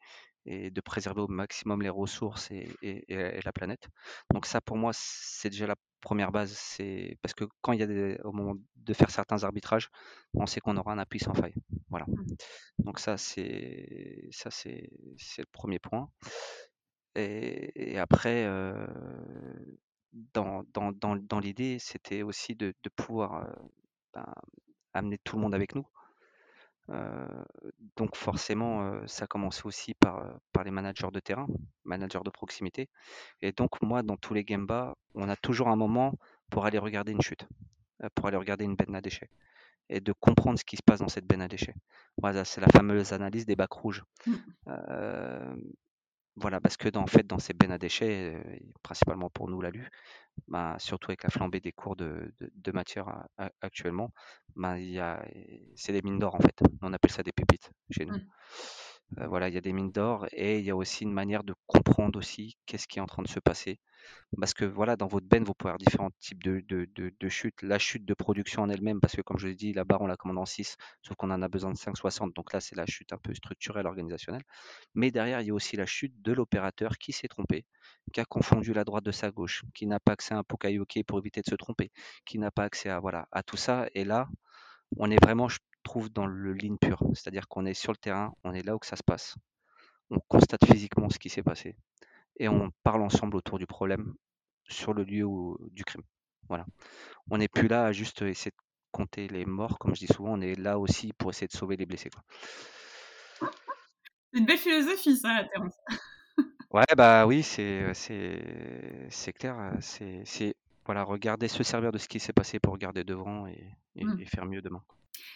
et 0.46 0.70
de 0.70 0.80
préserver 0.80 1.22
au 1.22 1.28
maximum 1.28 1.82
les 1.82 1.88
ressources 1.88 2.50
et, 2.50 2.68
et, 2.82 3.40
la 3.44 3.52
planète. 3.52 3.88
Donc 4.32 4.46
ça, 4.46 4.60
pour 4.60 4.76
moi, 4.76 4.92
c'est 4.94 5.50
déjà 5.50 5.66
la 5.66 5.76
première 6.00 6.32
base. 6.32 6.52
C'est 6.52 7.18
parce 7.22 7.34
que 7.34 7.44
quand 7.62 7.72
il 7.72 7.80
y 7.80 7.82
a 7.82 7.86
des, 7.86 8.18
au 8.24 8.32
moment 8.32 8.54
de 8.76 8.94
faire 8.94 9.10
certains 9.10 9.42
arbitrages, 9.44 9.90
on 10.34 10.46
sait 10.46 10.60
qu'on 10.60 10.76
aura 10.76 10.92
un 10.92 10.98
appui 10.98 11.18
sans 11.18 11.34
faille. 11.34 11.54
Voilà. 11.88 12.06
Mmh. 12.06 12.24
Donc 12.78 12.98
ça, 12.98 13.16
c'est 13.16 14.28
ça, 14.30 14.50
c'est 14.50 14.90
le 15.38 15.46
premier 15.52 15.78
point. 15.78 16.08
Et, 17.16 17.98
après, 17.98 18.44
euh, 18.44 18.86
dans, 20.32 20.64
dans, 20.72 20.92
dans, 20.92 21.16
dans 21.16 21.40
l'idée, 21.40 21.78
c'était 21.78 22.22
aussi 22.22 22.54
de, 22.54 22.74
de 22.82 22.88
pouvoir 22.90 23.34
euh, 23.34 23.52
ben, 24.14 24.26
amener 24.94 25.18
tout 25.18 25.36
le 25.36 25.42
monde 25.42 25.54
avec 25.54 25.74
nous 25.74 25.86
donc 27.96 28.16
forcément, 28.16 29.06
ça 29.06 29.26
commençait 29.26 29.64
aussi 29.64 29.94
par, 29.94 30.38
par 30.52 30.64
les 30.64 30.70
managers 30.70 31.10
de 31.12 31.20
terrain, 31.20 31.46
managers 31.84 32.20
de 32.24 32.30
proximité. 32.30 32.88
Et 33.40 33.52
donc 33.52 33.80
moi, 33.82 34.02
dans 34.02 34.16
tous 34.16 34.34
les 34.34 34.44
Gemba, 34.46 34.94
on 35.14 35.28
a 35.28 35.36
toujours 35.36 35.68
un 35.68 35.76
moment 35.76 36.12
pour 36.50 36.66
aller 36.66 36.78
regarder 36.78 37.12
une 37.12 37.22
chute. 37.22 37.46
pour 38.14 38.26
aller 38.26 38.36
regarder 38.36 38.64
une 38.64 38.76
benne 38.76 38.94
à 38.94 39.00
déchets 39.00 39.30
et 39.88 40.00
de 40.00 40.12
comprendre 40.12 40.58
ce 40.58 40.64
qui 40.64 40.76
se 40.76 40.82
passe 40.82 41.00
dans 41.00 41.08
cette 41.08 41.26
benne 41.26 41.42
à 41.42 41.48
déchets. 41.48 41.74
Voilà, 42.18 42.44
c'est 42.44 42.60
la 42.60 42.68
fameuse 42.68 43.12
analyse 43.12 43.46
des 43.46 43.56
bacs 43.56 43.72
rouges. 43.72 44.04
Mmh. 44.26 44.32
Voilà, 46.36 46.60
parce 46.60 46.76
que 46.76 46.88
dans, 46.88 47.02
en 47.02 47.06
fait, 47.06 47.26
dans 47.26 47.38
ces 47.38 47.52
bennes 47.52 47.72
à 47.72 47.78
déchets, 47.78 48.42
principalement 48.82 49.30
pour 49.30 49.48
nous, 49.48 49.60
l'alu, 49.60 49.88
bah, 50.48 50.76
surtout 50.78 51.10
avec 51.10 51.22
la 51.22 51.30
flambée 51.30 51.60
des 51.60 51.72
cours 51.72 51.96
de, 51.96 52.34
de, 52.40 52.72
matière 52.72 53.26
actuellement, 53.60 54.10
bah, 54.56 54.76
c'est 55.76 55.92
des 55.92 56.02
mines 56.02 56.18
d'or 56.18 56.34
en 56.34 56.40
fait. 56.40 56.60
On 56.82 56.92
appelle 56.92 57.12
ça 57.12 57.22
des 57.22 57.32
pépites 57.32 57.70
chez 57.90 58.04
nous. 58.04 58.16
Mmh. 58.16 58.26
Voilà, 59.28 59.48
il 59.48 59.54
y 59.54 59.58
a 59.58 59.60
des 59.60 59.72
mines 59.72 59.92
d'or 59.92 60.26
et 60.32 60.58
il 60.58 60.64
y 60.64 60.70
a 60.70 60.76
aussi 60.76 61.04
une 61.04 61.12
manière 61.12 61.44
de 61.44 61.54
comprendre 61.66 62.18
aussi 62.18 62.56
qu'est-ce 62.66 62.88
qui 62.88 62.98
est 62.98 63.02
en 63.02 63.06
train 63.06 63.22
de 63.22 63.28
se 63.28 63.40
passer 63.40 63.78
parce 64.38 64.54
que 64.54 64.64
voilà, 64.64 64.96
dans 64.96 65.06
votre 65.06 65.26
benne, 65.26 65.44
vous 65.44 65.54
pouvez 65.54 65.70
avoir 65.70 65.78
différents 65.78 66.10
types 66.20 66.42
de, 66.42 66.62
de, 66.68 67.28
chutes. 67.28 67.62
La 67.62 67.78
chute 67.78 68.04
de 68.04 68.14
production 68.14 68.62
en 68.62 68.68
elle-même, 68.70 69.00
parce 69.00 69.14
que 69.16 69.22
comme 69.22 69.38
je 69.38 69.48
l'ai 69.48 69.54
dit, 69.54 69.72
la 69.72 69.84
barre, 69.84 70.02
on 70.02 70.06
la 70.06 70.16
commande 70.16 70.38
en 70.38 70.44
6, 70.44 70.76
sauf 71.02 71.16
qu'on 71.16 71.30
en 71.30 71.42
a 71.42 71.48
besoin 71.48 71.70
de 71.70 71.76
5,60. 71.76 72.34
Donc 72.34 72.52
là, 72.52 72.60
c'est 72.60 72.76
la 72.76 72.86
chute 72.86 73.12
un 73.12 73.18
peu 73.18 73.34
structurelle, 73.34 73.86
organisationnelle. 73.86 74.42
Mais 74.94 75.10
derrière, 75.10 75.40
il 75.40 75.48
y 75.48 75.50
a 75.50 75.54
aussi 75.54 75.76
la 75.76 75.86
chute 75.86 76.20
de 76.22 76.32
l'opérateur 76.32 76.98
qui 76.98 77.12
s'est 77.12 77.28
trompé, 77.28 77.64
qui 78.12 78.20
a 78.20 78.24
confondu 78.24 78.72
la 78.72 78.84
droite 78.84 79.04
de 79.04 79.12
sa 79.12 79.30
gauche, 79.30 79.62
qui 79.74 79.86
n'a 79.86 80.00
pas 80.00 80.12
accès 80.12 80.34
à 80.34 80.38
un 80.38 80.44
Pokayoke 80.44 81.02
pour 81.06 81.18
éviter 81.18 81.40
de 81.40 81.48
se 81.48 81.54
tromper, 81.54 81.90
qui 82.24 82.38
n'a 82.38 82.50
pas 82.50 82.64
accès 82.64 82.90
à, 82.90 83.00
voilà, 83.00 83.28
à 83.32 83.42
tout 83.42 83.56
ça. 83.56 83.86
Et 83.94 84.04
là, 84.04 84.28
on 84.96 85.10
est 85.10 85.22
vraiment, 85.22 85.48
trouve, 85.84 86.10
dans 86.10 86.26
le 86.26 86.52
ligne 86.52 86.76
pur. 86.78 87.00
C'est-à-dire 87.14 87.46
qu'on 87.48 87.66
est 87.66 87.74
sur 87.74 87.92
le 87.92 87.98
terrain, 87.98 88.32
on 88.42 88.52
est 88.52 88.62
là 88.62 88.74
où 88.74 88.80
ça 88.82 88.96
se 88.96 89.02
passe. 89.04 89.36
On 90.10 90.18
constate 90.28 90.64
physiquement 90.64 91.08
ce 91.08 91.18
qui 91.18 91.28
s'est 91.30 91.42
passé 91.42 91.76
et 92.38 92.48
on 92.48 92.70
parle 92.82 93.02
ensemble 93.02 93.36
autour 93.36 93.58
du 93.58 93.66
problème 93.66 94.14
sur 94.68 94.92
le 94.94 95.04
lieu 95.04 95.26
du 95.70 95.84
crime. 95.84 96.02
Voilà. 96.48 96.66
On 97.30 97.38
n'est 97.38 97.48
plus 97.48 97.68
là 97.68 97.86
à 97.86 97.92
juste 97.92 98.22
essayer 98.22 98.50
de 98.50 98.56
compter 98.92 99.28
les 99.28 99.44
morts, 99.44 99.78
comme 99.78 99.94
je 99.94 100.00
dis 100.00 100.12
souvent, 100.12 100.34
on 100.34 100.40
est 100.40 100.54
là 100.54 100.78
aussi 100.78 101.12
pour 101.12 101.30
essayer 101.30 101.46
de 101.46 101.56
sauver 101.56 101.76
les 101.76 101.86
blessés. 101.86 102.10
C'est 103.40 104.38
une 104.38 104.46
belle 104.46 104.58
philosophie, 104.58 105.16
ça, 105.16 105.44
Terence. 105.52 105.74
ouais, 106.70 106.84
bah 106.96 107.26
oui, 107.26 107.42
c'est, 107.42 107.92
c'est, 107.94 109.32
clair. 109.32 109.72
C'est, 109.80 110.56
voilà, 110.84 111.02
regarder, 111.02 111.48
se 111.48 111.62
servir 111.62 111.92
de 111.92 111.98
ce 111.98 112.08
qui 112.08 112.20
s'est 112.20 112.32
passé 112.32 112.58
pour 112.58 112.72
regarder 112.72 113.04
devant 113.04 113.46
et, 113.46 113.70
et 113.96 114.04
mmh. 114.04 114.26
faire 114.26 114.44
mieux 114.44 114.60
demain. 114.60 114.82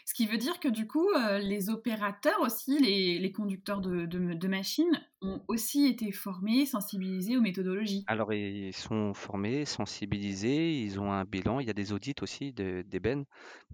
Ce 0.04 0.14
qui 0.14 0.26
veut 0.26 0.38
dire 0.38 0.60
que 0.60 0.68
du 0.68 0.86
coup, 0.86 1.08
euh, 1.10 1.38
les 1.38 1.70
opérateurs 1.70 2.40
aussi, 2.40 2.78
les, 2.78 3.32
conducteurs 3.32 3.80
de, 3.80 4.48
machines, 4.48 5.00
ont 5.20 5.42
aussi 5.48 5.86
été 5.86 6.12
formés, 6.12 6.64
sensibilisés 6.64 7.36
aux 7.36 7.40
méthodologies. 7.40 8.04
Alors, 8.06 8.32
ils 8.32 8.72
sont 8.72 9.14
formés, 9.14 9.64
sensibilisés, 9.64 10.80
ils 10.80 11.00
ont 11.00 11.12
un 11.12 11.24
bilan. 11.24 11.60
Il 11.60 11.66
y 11.66 11.70
a 11.70 11.74
des 11.74 11.92
audits 11.92 12.14
aussi 12.22 12.52
d'ébène, 12.52 13.24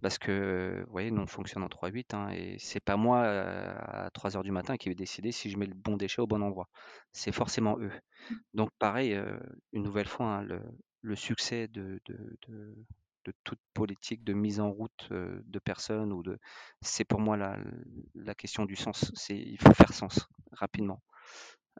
parce 0.02 0.18
que, 0.18 0.82
vous 0.87 0.92
voyez, 0.92 1.11
nous, 1.11 1.23
on 1.23 1.26
fonctionne 1.26 1.62
en 1.62 1.68
3-8, 1.68 2.14
hein, 2.14 2.28
et 2.30 2.56
c'est 2.58 2.80
pas 2.80 2.96
moi 2.96 3.23
euh, 3.25 3.75
à 3.78 4.11
3 4.12 4.37
heures 4.37 4.42
du 4.42 4.52
matin 4.52 4.76
qui 4.76 4.88
vais 4.88 4.94
décider 4.94 5.32
si 5.32 5.50
je 5.50 5.56
mets 5.56 5.66
le 5.66 5.75
bon 5.75 5.96
déchet 5.96 6.20
au 6.20 6.26
bon 6.26 6.42
endroit. 6.42 6.68
C'est 7.12 7.32
forcément 7.32 7.78
eux. 7.78 7.92
Mmh. 8.30 8.34
Donc, 8.54 8.70
pareil, 8.78 9.14
euh, 9.14 9.38
une 9.73 9.82
nouvelle 9.82 10.08
fois, 10.08 10.26
hein, 10.26 10.42
le, 11.02 11.16
succès 11.16 11.68
de, 11.68 12.00
de 12.06 12.30
toute 13.44 13.60
politique 13.74 14.24
de 14.24 14.32
mise 14.32 14.60
en 14.60 14.70
route 14.70 15.08
de 15.10 15.58
personnes 15.58 16.12
ou 16.12 16.22
de 16.22 16.38
c'est 16.82 17.04
pour 17.04 17.20
moi 17.20 17.36
la, 17.36 17.58
la, 18.14 18.34
question 18.34 18.64
du 18.64 18.76
sens. 18.76 19.12
C'est 19.14 19.36
il 19.36 19.58
faut 19.60 19.74
faire 19.74 19.92
sens 19.92 20.28
rapidement 20.52 21.02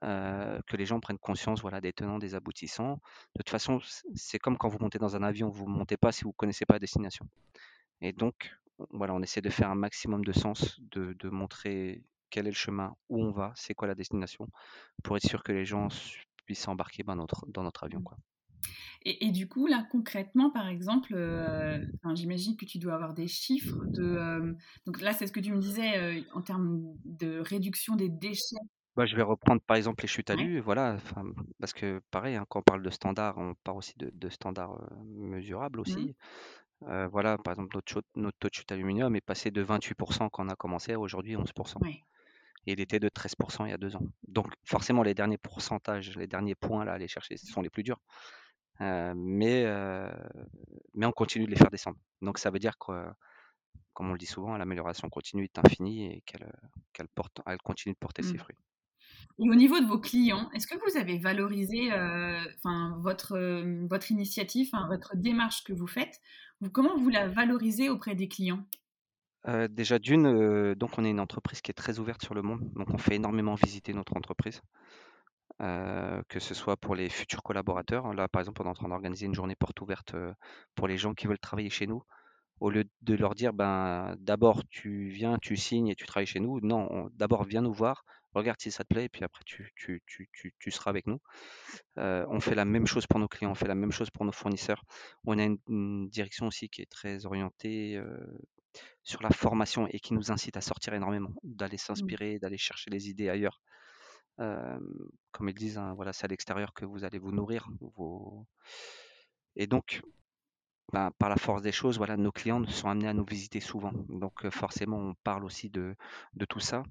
que 0.03 0.77
les 0.77 0.85
gens 0.87 1.01
prennent 1.01 1.19
conscience 1.19 1.63
voilà 1.63 1.81
des 1.81 1.93
tenants 1.93 2.19
des 2.19 2.35
aboutissants. 2.35 3.01
De 3.35 3.39
toute 3.39 3.51
façon 3.51 3.81
c'est 4.15 4.39
comme 4.39 4.59
quand 4.59 4.69
vous 4.69 4.79
montez 4.81 4.99
dans 4.99 5.17
un 5.17 5.23
avion 5.23 5.49
vous 5.49 5.67
ne 5.67 5.75
montez 5.75 5.97
pas 5.97 6.13
si 6.13 6.25
vous 6.25 6.31
ne 6.31 6.35
connaissez 6.35 6.67
pas 6.67 6.75
la 6.75 6.81
destination. 6.81 7.27
Et 8.01 8.13
donc 8.13 8.55
voilà 8.91 9.15
on 9.15 9.23
essaie 9.23 9.41
de 9.41 9.51
faire 9.51 9.71
un 9.71 9.77
maximum 9.77 10.25
de 10.25 10.33
sens 10.33 10.81
de, 10.91 11.15
de 11.15 11.29
montrer 11.29 12.03
quel 12.31 12.47
est 12.47 12.51
le 12.51 12.57
chemin 12.57 12.97
où 13.09 13.23
on 13.23 13.31
va 13.31 13.53
c'est 13.55 13.75
quoi 13.75 13.87
la 13.87 13.95
destination 13.95 14.49
pour 15.05 15.17
être 15.17 15.27
sûr 15.27 15.43
que 15.45 15.53
les 15.53 15.65
gens 15.65 15.89
puissent 16.45 16.69
embarquer 16.69 17.03
dans 17.03 17.17
notre, 17.17 17.47
dans 17.47 17.63
notre 17.63 17.85
avion 17.85 18.03
quoi. 18.03 18.17
Et, 19.07 19.31
du 19.33 19.47
coup, 19.49 19.67
là, 19.67 19.87
concrètement, 19.91 20.51
par 20.51 20.67
exemple, 20.67 21.13
euh, 21.15 21.79
j'imagine 22.15 22.57
que 22.57 22.65
tu 22.65 22.79
dois 22.79 22.95
avoir 22.95 23.13
des 23.13 23.29
chiffres 23.29 23.85
de. 23.85 24.03
Euh, 24.03 24.53
donc 24.87 25.03
là, 25.03 25.13
c'est 25.13 25.27
ce 25.27 25.33
que 25.33 25.41
tu 25.41 25.53
me 25.53 25.59
disais 25.59 25.99
euh, 25.99 26.23
en 26.33 26.41
termes 26.41 26.81
de 27.05 27.39
réduction 27.41 27.97
des 27.97 28.09
déchets. 28.09 28.57
Bah, 28.97 29.05
je 29.05 29.15
vais 29.15 29.23
reprendre 29.23 29.61
par 29.61 29.77
exemple 29.77 30.05
les 30.05 30.09
chutes 30.09 30.31
à 30.31 30.37
ouais. 30.37 30.61
voilà, 30.61 30.97
parce 31.59 31.73
que 31.75 32.01
pareil, 32.11 32.37
hein, 32.37 32.47
quand 32.49 32.61
on 32.61 32.63
parle 32.63 32.83
de 32.83 32.91
standards, 32.91 33.37
on 33.37 33.55
parle 33.63 33.79
aussi 33.79 33.93
de, 33.99 34.29
standards 34.31 34.81
mesurables 35.05 35.81
aussi. 35.81 36.15
Mmh. 36.81 37.07
voilà, 37.11 37.37
par 37.37 37.55
exemple, 37.55 37.75
notre, 37.75 38.03
notre, 38.15 38.39
taux 38.39 38.49
de 38.49 38.55
chute 38.55 38.71
aluminium 38.71 39.17
est 39.17 39.21
passé 39.21 39.51
de 39.51 39.65
28% 39.65 40.29
quand 40.31 40.47
on 40.47 40.49
a 40.49 40.55
commencé 40.55 40.93
à 40.93 41.01
aujourd'hui 41.01 41.35
11%. 41.35 41.85
Et 42.67 42.73
il 42.73 42.81
était 42.81 43.01
de 43.01 43.09
13% 43.09 43.67
il 43.67 43.71
y 43.71 43.75
a 43.75 43.79
deux 43.79 43.97
ans. 43.97 44.07
Donc 44.29 44.47
forcément, 44.65 45.03
les 45.03 45.15
derniers 45.15 45.39
pourcentages, 45.39 46.17
les 46.17 46.29
derniers 46.29 46.55
points 46.55 46.85
là 46.85 46.93
à 46.93 46.95
aller 46.95 47.09
chercher, 47.09 47.37
ce 47.37 47.47
sont 47.47 47.63
les 47.63 47.71
plus 47.71 47.83
durs 47.83 48.01
mais, 48.81 49.65
mais 50.95 51.07
on 51.07 51.13
continue 51.13 51.47
de 51.47 51.51
les 51.51 51.57
faire 51.57 51.71
descendre. 51.71 51.99
Donc 52.23 52.39
ça 52.39 52.51
veut 52.51 52.59
dire 52.59 52.79
que, 52.79 52.93
comme 53.93 54.09
on 54.09 54.13
le 54.13 54.19
dit 54.19 54.27
souvent, 54.27 54.57
l'amélioration 54.57 55.09
continue 55.09 55.45
est 55.45 55.59
infinie 55.59 56.07
et 56.07 56.23
qu'elle 56.27 56.49
elle 57.47 57.59
continue 57.63 57.95
de 57.95 57.99
porter 57.99 58.23
ses 58.23 58.35
mmh. 58.35 58.39
fruits. 58.39 58.57
Et 59.39 59.51
au 59.51 59.55
niveau 59.55 59.81
de 59.81 59.87
vos 59.87 59.99
clients, 59.99 60.49
est-ce 60.53 60.67
que 60.67 60.77
vous 60.79 60.97
avez 60.97 61.19
valorisé 61.19 61.93
enfin, 61.93 62.97
votre, 63.01 63.37
votre 63.87 64.11
initiative, 64.11 64.71
votre 64.89 65.17
démarche 65.17 65.65
que 65.65 65.73
vous 65.73 65.87
faites 65.87 66.21
Comment 66.73 66.97
vous 66.97 67.09
la 67.09 67.29
valorisez 67.29 67.89
auprès 67.89 68.15
des 68.15 68.29
clients? 68.29 68.65
Déjà 69.71 69.99
d'une, 69.99 70.75
donc 70.75 70.99
on 70.99 71.05
est 71.05 71.11
une 71.11 71.21
entreprise 71.21 71.61
qui 71.61 71.71
est 71.71 71.75
très 71.75 71.99
ouverte 71.99 72.23
sur 72.23 72.33
le 72.35 72.41
monde, 72.43 72.71
donc 72.75 72.89
on 72.91 72.99
fait 72.99 73.17
énormément 73.17 73.55
visiter 73.57 73.93
notre 73.93 74.17
entreprise. 74.17 74.63
Euh, 75.63 76.21
que 76.29 76.41
ce 76.41 76.53
soit 76.53 76.77
pour 76.77 76.97
les 76.97 77.09
futurs 77.09 77.43
collaborateurs. 77.45 78.13
Là, 78.13 78.27
par 78.27 78.41
exemple, 78.41 78.63
on 78.63 78.65
est 78.65 78.69
en 78.71 78.75
train 78.75 78.89
d'organiser 78.89 79.27
une 79.27 79.35
journée 79.35 79.55
porte 79.55 79.81
ouverte 79.81 80.15
euh, 80.15 80.33
pour 80.75 80.89
les 80.89 80.97
gens 80.97 81.15
qui 81.15 81.29
veulent 81.29 81.39
travailler 81.39 81.71
chez 81.71 81.87
nous. 81.87 82.03
Au 82.59 82.71
lieu 82.71 82.85
de 83.03 83.15
leur 83.15 83.37
dire, 83.37 83.53
ben, 83.53 84.17
d'abord 84.19 84.63
tu 84.69 85.09
viens, 85.11 85.39
tu 85.39 85.57
signes 85.57 85.89
et 85.89 85.95
tu 85.95 86.07
travailles 86.07 86.27
chez 86.27 86.41
nous. 86.41 86.61
Non, 86.61 87.09
d'abord 87.15 87.45
viens 87.45 87.63
nous 87.63 87.73
voir, 87.73 88.05
regarde 88.33 88.61
si 88.61 88.73
ça 88.73 88.85
te 88.85 88.89
plaît, 88.89 89.05
et 89.05 89.09
puis 89.09 89.23
après 89.25 89.43
tu, 89.45 89.73
tu, 89.77 90.03
tu, 90.07 90.29
tu, 90.59 90.71
seras 90.71 90.91
avec 90.91 91.07
nous. 91.07 91.21
Euh, 91.99 92.25
on 92.31 92.41
fait 92.41 92.55
la 92.55 92.65
même 92.65 92.87
chose 92.87 93.07
pour 93.07 93.21
nos 93.21 93.29
clients, 93.29 93.51
on 93.51 93.57
fait 93.57 93.69
la 93.69 93.75
même 93.75 93.93
chose 93.93 94.11
pour 94.11 94.25
nos 94.25 94.33
fournisseurs. 94.33 94.85
On 95.25 95.39
a 95.39 95.45
une, 95.45 96.09
direction 96.09 96.47
aussi 96.47 96.69
qui 96.69 96.83
est 96.83 96.91
très 96.91 97.27
orientée 97.27 98.01
sur 99.03 99.23
la 99.23 99.31
formation 99.31 99.87
et 99.91 100.01
qui 100.01 100.15
nous 100.15 100.33
incite 100.33 100.57
à 100.57 100.61
sortir 100.61 100.95
énormément, 100.95 101.31
d'aller 101.45 101.77
mmh. 101.77 101.79
s'inspirer, 101.79 102.39
d'aller 102.39 102.59
chercher 102.59 102.91
les 102.91 103.09
idées 103.09 103.29
ailleurs 103.29 103.61
comme 104.37 105.49
ils 105.49 105.55
disent, 105.55 105.79
hein, 105.79 105.95
voilà, 105.95 106.13
c'est 106.13 106.25
à 106.25 106.29
l'extérieur 106.29 106.73
que 106.73 106.85
vous 106.85 107.05
allez 107.05 107.19
vous 107.19 107.33
nourrir. 107.33 107.69
Et 109.57 109.67
donc, 109.67 110.03
ben, 110.93 111.11
par 111.19 111.29
la 111.29 111.37
force 111.37 111.63
des 111.63 111.73
choses, 111.73 111.99
voilà, 111.99 112.17
nos 112.17 112.33
clients 112.33 112.65
sont 112.67 112.89
amenés 112.89 113.09
à 113.09 113.15
nous 113.15 113.25
visiter 113.25 113.61
souvent. 113.61 113.93
Donc 114.09 114.49
forcément, 114.51 114.99
on 114.99 115.15
parle 115.25 115.45
aussi 115.45 115.71
de, 115.71 115.97
tout 116.49 116.61
ça. 116.61 116.83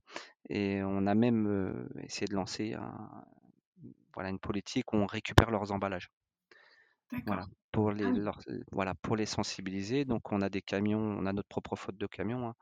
Et 0.50 0.82
on 0.84 1.06
a 1.08 1.16
même 1.16 1.90
essayé 2.02 2.28
de 2.28 2.36
lancer 2.36 2.76
voilà, 4.14 4.30
une 4.30 4.40
politique 4.40 4.94
où 4.94 4.98
on 4.98 5.06
récupère 5.06 5.52
leurs 5.52 5.72
emballages. 5.72 6.10
Voilà, 7.26 7.46
pour 7.72 7.92
les, 7.92 8.06
ah 8.06 8.32
voilà, 8.72 8.96
pour 8.96 9.16
les 9.16 9.26
sensibiliser. 9.26 10.06
Donc, 10.06 10.32
on 10.32 10.42
a 10.42 10.50
des 10.50 10.62
camions, 10.62 11.00
on 11.00 11.26
a 11.26 11.34
notre 11.34 11.48
propre 11.48 11.76
faute 11.76 11.98
de 11.98 12.08
camions. 12.08 12.48
Hein. 12.48 12.56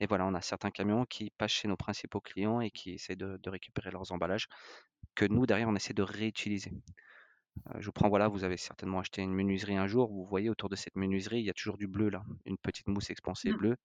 et 0.00 0.06
voilà, 0.06 0.26
on 0.26 0.34
a 0.34 0.40
certains 0.40 0.70
camions 0.70 1.04
qui 1.06 1.30
passent 1.38 1.52
chez 1.52 1.68
nos 1.68 1.76
principaux 1.76 2.20
clients 2.20 2.60
et 2.60 2.70
qui 2.70 2.92
essaient 2.92 3.16
de, 3.16 3.38
récupérer 3.46 3.90
leurs 3.90 4.12
emballages 4.12 4.48
que 5.14 5.24
nous, 5.24 5.46
derrière, 5.46 5.68
on 5.68 5.76
essaie 5.76 5.94
de 5.94 6.02
réutiliser. 6.02 6.72
Je 7.78 7.86
vous 7.86 7.92
prends, 7.92 8.08
voilà, 8.08 8.26
vous 8.26 8.42
avez 8.42 8.56
certainement 8.56 8.98
acheté 8.98 9.22
une 9.22 9.32
menuiserie 9.32 9.76
un 9.76 9.86
jour. 9.86 10.10
Vous 10.10 10.24
voyez 10.24 10.50
autour 10.50 10.68
de 10.68 10.76
cette 10.76 10.96
menuiserie, 10.96 11.38
il 11.38 11.44
y 11.44 11.50
a 11.50 11.54
toujours 11.54 11.78
du 11.78 11.86
bleu 11.86 12.08
là, 12.08 12.24
une 12.46 12.58
petite 12.58 12.88
mousse 12.88 13.10
expansée 13.10 13.52
mmh. 13.52 13.56
bleue 13.56 13.76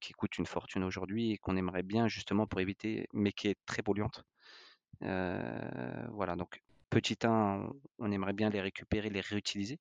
qui 0.00 0.12
coûte 0.12 0.36
une 0.38 0.46
fortune 0.46 0.82
aujourd'hui 0.82 1.30
et 1.30 1.38
qu'on 1.38 1.56
aimerait 1.56 1.84
bien 1.84 2.08
justement 2.08 2.46
pour 2.48 2.60
éviter, 2.60 3.06
mais 3.12 3.32
qui 3.32 3.48
est 3.48 3.56
très 3.66 3.82
polluante. 3.82 4.24
Voilà, 5.00 6.34
donc 6.36 6.63
Petit 6.94 7.18
1, 7.24 7.68
on 7.98 8.12
aimerait 8.12 8.32
bien 8.32 8.50
les 8.50 8.60
récupérer, 8.60 9.10
les 9.10 9.20
réutiliser. 9.20 9.80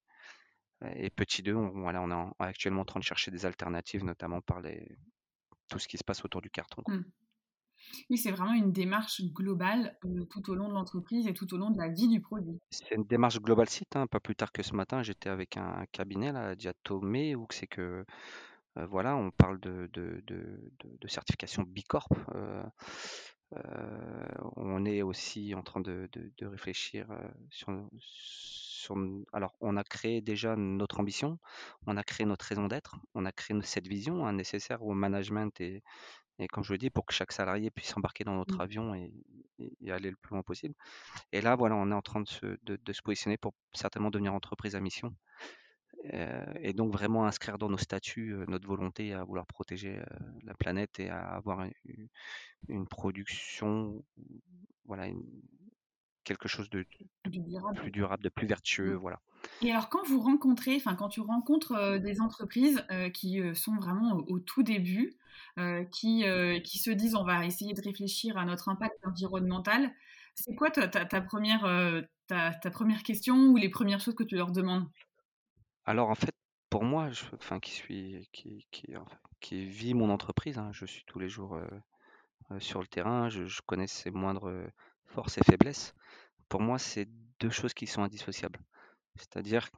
Et 0.96 1.12
petit 1.12 1.44
2, 1.44 1.54
on, 1.54 1.70
voilà, 1.82 2.02
on 2.02 2.10
est 2.10 2.34
actuellement 2.40 2.82
en 2.82 2.86
train 2.86 3.00
de 3.00 3.06
chercher 3.06 3.30
des 3.30 3.46
alternatives, 3.46 4.04
notamment 4.04 4.42
par 4.42 4.62
les, 4.62 4.98
tout 5.70 5.78
ce 5.78 5.88
qui 5.88 6.00
se 6.00 6.04
passe 6.04 6.26
autour 6.26 6.42
du 6.42 6.50
carton. 6.50 6.82
Mmh. 6.88 7.04
Oui, 8.10 8.18
c'est 8.18 8.32
vraiment 8.32 8.54
une 8.54 8.72
démarche 8.72 9.22
globale 9.22 9.96
euh, 10.06 10.26
tout 10.26 10.50
au 10.50 10.56
long 10.56 10.70
de 10.70 10.74
l'entreprise 10.74 11.28
et 11.28 11.36
tout 11.36 11.54
au 11.54 11.58
long 11.58 11.70
de 11.70 11.78
la 11.78 11.90
vie 11.90 12.08
du 12.08 12.20
produit. 12.20 12.60
C'est 12.72 12.96
une 12.96 13.04
démarche 13.04 13.40
globale 13.40 13.70
site. 13.70 13.96
Hein. 13.96 14.08
Pas 14.08 14.20
plus 14.20 14.36
tard 14.36 14.52
que 14.52 14.64
ce 14.64 14.74
matin, 14.74 15.04
j'étais 15.04 15.30
avec 15.30 15.56
un 15.58 15.86
cabinet, 15.92 16.32
là, 16.32 16.56
Diatomé, 16.56 17.36
où 17.36 17.46
c'est 17.52 17.68
que 17.68 18.06
euh, 18.78 18.86
voilà, 18.88 19.16
on 19.16 19.30
parle 19.30 19.60
de, 19.60 19.88
de, 19.94 20.24
de, 20.26 21.08
certification 21.08 21.62
Bicorp. 21.62 22.08
Euh, 22.34 22.64
on 24.56 24.86
est 24.86 25.02
aussi 25.02 25.54
en 25.56 25.64
train 25.64 25.82
de, 25.82 26.10
réfléchir 26.42 27.08
sur, 27.50 27.72
sur 28.00 28.96
alors 29.32 29.56
on 29.62 29.78
a 29.78 29.84
créé 29.84 30.22
déjà 30.22 30.56
notre 30.56 31.00
ambition, 31.00 31.40
on 31.88 31.98
a 31.98 32.04
créé 32.04 32.26
notre 32.26 32.46
raison 32.46 32.68
d'être, 32.68 32.96
on 33.16 33.26
a 33.26 33.32
créé 33.32 33.58
cette 33.64 33.88
vision, 33.88 34.26
hein, 34.26 34.34
nécessaire 34.34 34.84
au 34.84 34.94
management 34.94 35.60
et 35.62 35.84
et 36.40 36.48
comme 36.48 36.64
je 36.64 36.72
le 36.74 36.80
dis, 36.80 36.90
pour 36.90 37.06
que 37.06 37.14
chaque 37.14 37.32
salarié 37.32 37.70
puisse 37.70 37.96
embarquer 37.98 38.24
dans 38.24 38.36
notre 38.36 38.58
Mmh. 38.58 38.62
avion 38.62 38.96
et 38.96 39.14
et 39.82 39.92
aller 39.92 40.10
le 40.10 40.16
plus 40.18 40.34
loin 40.34 40.42
possible. 40.44 40.74
Et 41.32 41.42
là, 41.42 41.56
voilà, 41.56 41.76
on 41.76 41.92
est 41.92 41.94
en 41.94 42.02
train 42.02 42.22
de 42.22 42.28
se 42.28 42.58
de 42.64 42.78
de 42.84 42.94
se 42.94 43.02
positionner 43.02 43.38
pour 43.38 43.54
certainement 43.74 44.10
devenir 44.10 44.34
entreprise 44.34 44.76
à 44.76 44.80
mission. 44.80 45.14
Heu 46.12 46.44
et 46.60 46.74
donc 46.74 46.92
vraiment 46.92 47.26
inscrire 47.26 47.58
dans 47.58 47.70
nos 47.70 47.78
statuts, 47.78 48.34
heu, 48.34 48.46
notre 48.48 48.68
volonté 48.68 49.14
à 49.14 49.24
vouloir 49.24 49.46
protéger, 49.48 50.00
heu, 50.00 50.06
la 50.44 50.54
planète 50.56 51.00
et 51.00 51.10
à 51.10 51.20
avoir 51.22 51.66
une 52.70 52.88
production, 52.88 54.06
voilà, 54.86 55.08
une 55.08 55.24
quelque 56.26 56.48
chose 56.50 56.70
de 56.72 56.86
de 57.26 57.32
Du 57.32 57.42
durable. 57.42 57.80
plus 57.82 57.92
durable, 57.92 58.24
de 58.24 58.30
plus 58.30 58.48
vertueux, 58.48 58.96
Mmh. 58.96 58.98
voilà. 58.98 59.22
Et 59.62 59.72
alors 59.72 59.90
quand 59.90 60.04
vous 60.08 60.22
rencontrez, 60.22 60.76
enfin 60.78 60.96
quand 60.96 61.10
tu 61.10 61.22
rencontres, 61.22 62.00
des 62.00 62.22
entreprises, 62.22 62.86
qui, 63.14 63.42
sont 63.56 63.76
vraiment 63.78 64.14
au 64.18 64.36
au 64.36 64.40
tout 64.40 64.64
début, 64.64 65.18
qui, 65.92 66.26
qui 66.66 66.80
se 66.80 66.92
disent: 66.92 67.16
«On 67.16 67.26
va 67.26 67.46
essayer 67.46 67.74
de 67.74 67.82
réfléchir 67.82 68.38
à 68.38 68.46
notre 68.46 68.70
impact 68.70 68.96
environnemental», 69.06 69.94
c'est 70.36 70.56
quoi 70.56 70.72
ta 70.72 70.88
ta 70.90 71.06
ta 71.06 71.22
1re, 71.22 71.66
heu, 71.66 72.08
ta 72.28 72.52
ta 72.54 72.72
1re 72.72 73.04
question 73.04 73.36
ou 73.50 73.58
les 73.58 73.70
1res 73.70 74.02
choses 74.02 74.16
que 74.16 74.24
tu 74.26 74.36
leur 74.36 74.52
demandes? 74.52 74.90
Alors 75.86 76.10
en 76.10 76.16
fait, 76.16 76.34
pour 76.70 76.84
moi, 76.84 77.10
je 77.10 77.24
enfin 77.36 77.60
qui 77.60 77.72
suis 77.72 78.28
qui 78.32 78.66
qui 78.72 78.94
qui 79.42 79.66
vit 79.66 79.94
mon 79.94 80.10
entreprise, 80.10 80.58
hein, 80.58 80.72
je 80.72 80.86
suis 80.86 81.04
tous 81.06 81.20
les 81.20 81.30
jours, 81.30 81.60
sur 82.60 82.80
le 82.82 82.88
terrain, 82.88 83.30
je 83.30 83.46
je 83.46 83.62
connais 83.66 83.88
ses 83.88 84.12
moindres, 84.12 84.52
forces 85.06 85.38
et 85.38 85.44
faiblesses. 85.44 85.94
Pour 86.50 86.62
moi, 86.62 86.80
c'est 86.80 87.08
2 87.40 87.50
choses 87.50 87.74
qui 87.74 87.88
sont 87.88 88.04
indissociables. 88.04 88.60
C'est-à-dire 89.18 89.70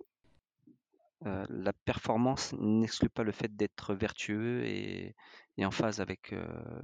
heu, 1.25 1.45
la 1.49 1.73
performance 1.73 2.53
n'exclut 2.53 3.09
pas 3.09 3.23
le 3.23 3.31
fait 3.31 3.55
d'être 3.55 3.93
vertueux 3.95 4.63
et 4.65 5.15
et 5.57 5.65
en 5.65 5.71
phase 5.71 6.01
avec, 6.01 6.33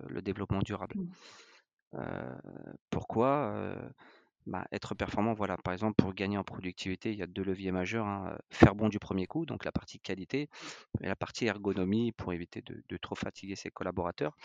le 0.08 0.22
développement 0.22 0.62
durable. 0.62 0.96
Mmh. 0.96 1.98
Pourquoi? 2.90 3.76
Bah, 4.48 4.66
être 4.72 4.96
performant, 4.96 5.34
voilà, 5.34 5.56
par 5.58 5.72
exemple, 5.74 5.96
pour 5.98 6.14
gagner 6.16 6.38
en 6.38 6.44
productivité, 6.44 7.12
il 7.12 7.20
y 7.20 7.22
a 7.22 7.28
2 7.28 7.44
leviers 7.44 7.72
majeurs, 7.72 8.08
hein, 8.08 8.32
heu, 8.34 8.38
faire 8.50 8.74
bon 8.76 8.90
du 8.90 8.98
premier 8.98 9.28
coup, 9.28 9.46
donc 9.46 9.64
la 9.66 9.72
partie 9.72 10.00
qualité 10.00 10.50
et 11.02 11.08
la 11.08 11.16
partie 11.16 11.46
ergonomie 11.46 12.12
pour 12.14 12.34
éviter 12.34 12.62
de 12.64 12.98
trop 12.98 13.16
fatiguer 13.16 13.56
ses 13.56 13.72
collaborateurs. 13.72 14.36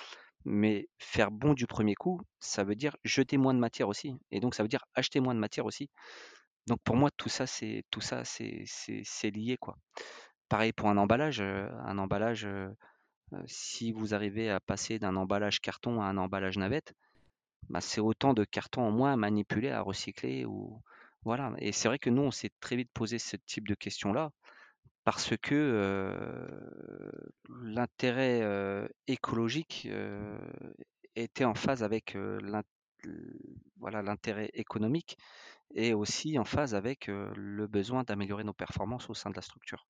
Mais 0.44 0.88
faire 0.98 1.30
bon 1.30 1.54
du 1.54 1.66
premier 1.66 1.94
coup, 1.94 2.20
ça 2.40 2.64
veut 2.64 2.76
dire 2.76 2.96
jeter 3.04 3.38
moins 3.38 3.54
de 3.54 3.60
matière 3.60 3.88
aussi 3.88 4.14
et 4.32 4.40
donc 4.40 4.54
ça 4.56 4.62
veut 4.64 4.68
dire 4.70 4.84
acheter 4.94 5.20
moins 5.20 5.34
de 5.34 5.40
matière 5.40 5.66
aussi. 5.66 5.90
Donc 6.66 6.80
pour 6.84 6.96
moi, 6.96 7.10
tout 7.16 7.28
ça, 7.28 7.46
c'est 7.46 7.84
tout 7.90 8.00
ça, 8.00 8.24
c'est 8.24 8.64
c'est 8.66 9.30
lié, 9.30 9.56
quoi. 9.58 9.76
Pareil 10.48 10.72
pour 10.72 10.88
un 10.90 10.96
emballage, 10.98 11.40
heu, 11.42 11.68
un 11.86 11.98
emballage, 11.98 12.46
heu, 12.46 12.74
si 13.46 13.92
vous 13.92 14.14
arrivez 14.14 14.50
à 14.50 14.60
passer 14.60 14.98
d'un 14.98 15.16
emballage 15.16 15.60
carton 15.60 16.00
à 16.02 16.06
un 16.06 16.16
emballage 16.18 16.58
navette, 16.58 16.94
bah, 17.68 17.80
c'est 17.80 18.00
autant 18.00 18.34
de 18.34 18.44
carton 18.44 18.82
en 18.82 18.90
moins 18.90 19.12
à 19.12 19.16
manipuler, 19.16 19.70
à 19.70 19.82
recycler 19.82 20.44
ou 20.44 20.82
voilà 21.24 21.52
et 21.58 21.72
c'est 21.72 21.88
vrai 21.88 21.98
que 21.98 22.10
nous, 22.10 22.22
on 22.22 22.30
s'est 22.30 22.52
très 22.60 22.76
vite 22.76 22.90
posé 22.92 23.18
ce 23.18 23.36
type 23.36 23.66
de 23.68 23.74
questions-là 23.74 24.30
parce 25.04 25.36
que, 25.36 26.48
l'intérêt, 27.62 28.88
écologique, 29.06 29.88
était 31.14 31.44
en 31.44 31.54
phase 31.54 31.84
avec, 31.84 32.16
voilà, 33.78 34.02
l'intérêt 34.02 34.50
économique 34.54 35.16
et 35.74 35.94
aussi 35.94 36.38
en 36.40 36.44
phase 36.44 36.74
avec, 36.74 37.06
le 37.06 37.66
besoin 37.68 38.02
d'améliorer 38.02 38.42
nos 38.42 38.52
performances 38.52 39.08
au 39.08 39.14
sein 39.14 39.30
de 39.30 39.36
la 39.36 39.42
structure. 39.42 39.86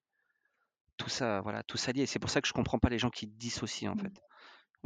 Tout 0.99 1.09
ça, 1.09 1.41
voilà, 1.41 1.63
tout 1.63 1.79
ça 1.79 1.93
lié. 1.93 2.05
C'est 2.05 2.19
pour 2.19 2.29
ça 2.29 2.43
que 2.43 2.49
je 2.49 2.53
comprends 2.53 2.79
pas 2.79 2.91
les 2.91 2.99
gens 2.99 3.11
qui 3.11 3.27
dissocient, 3.27 3.93
en 3.93 3.97
fait. 3.97 4.21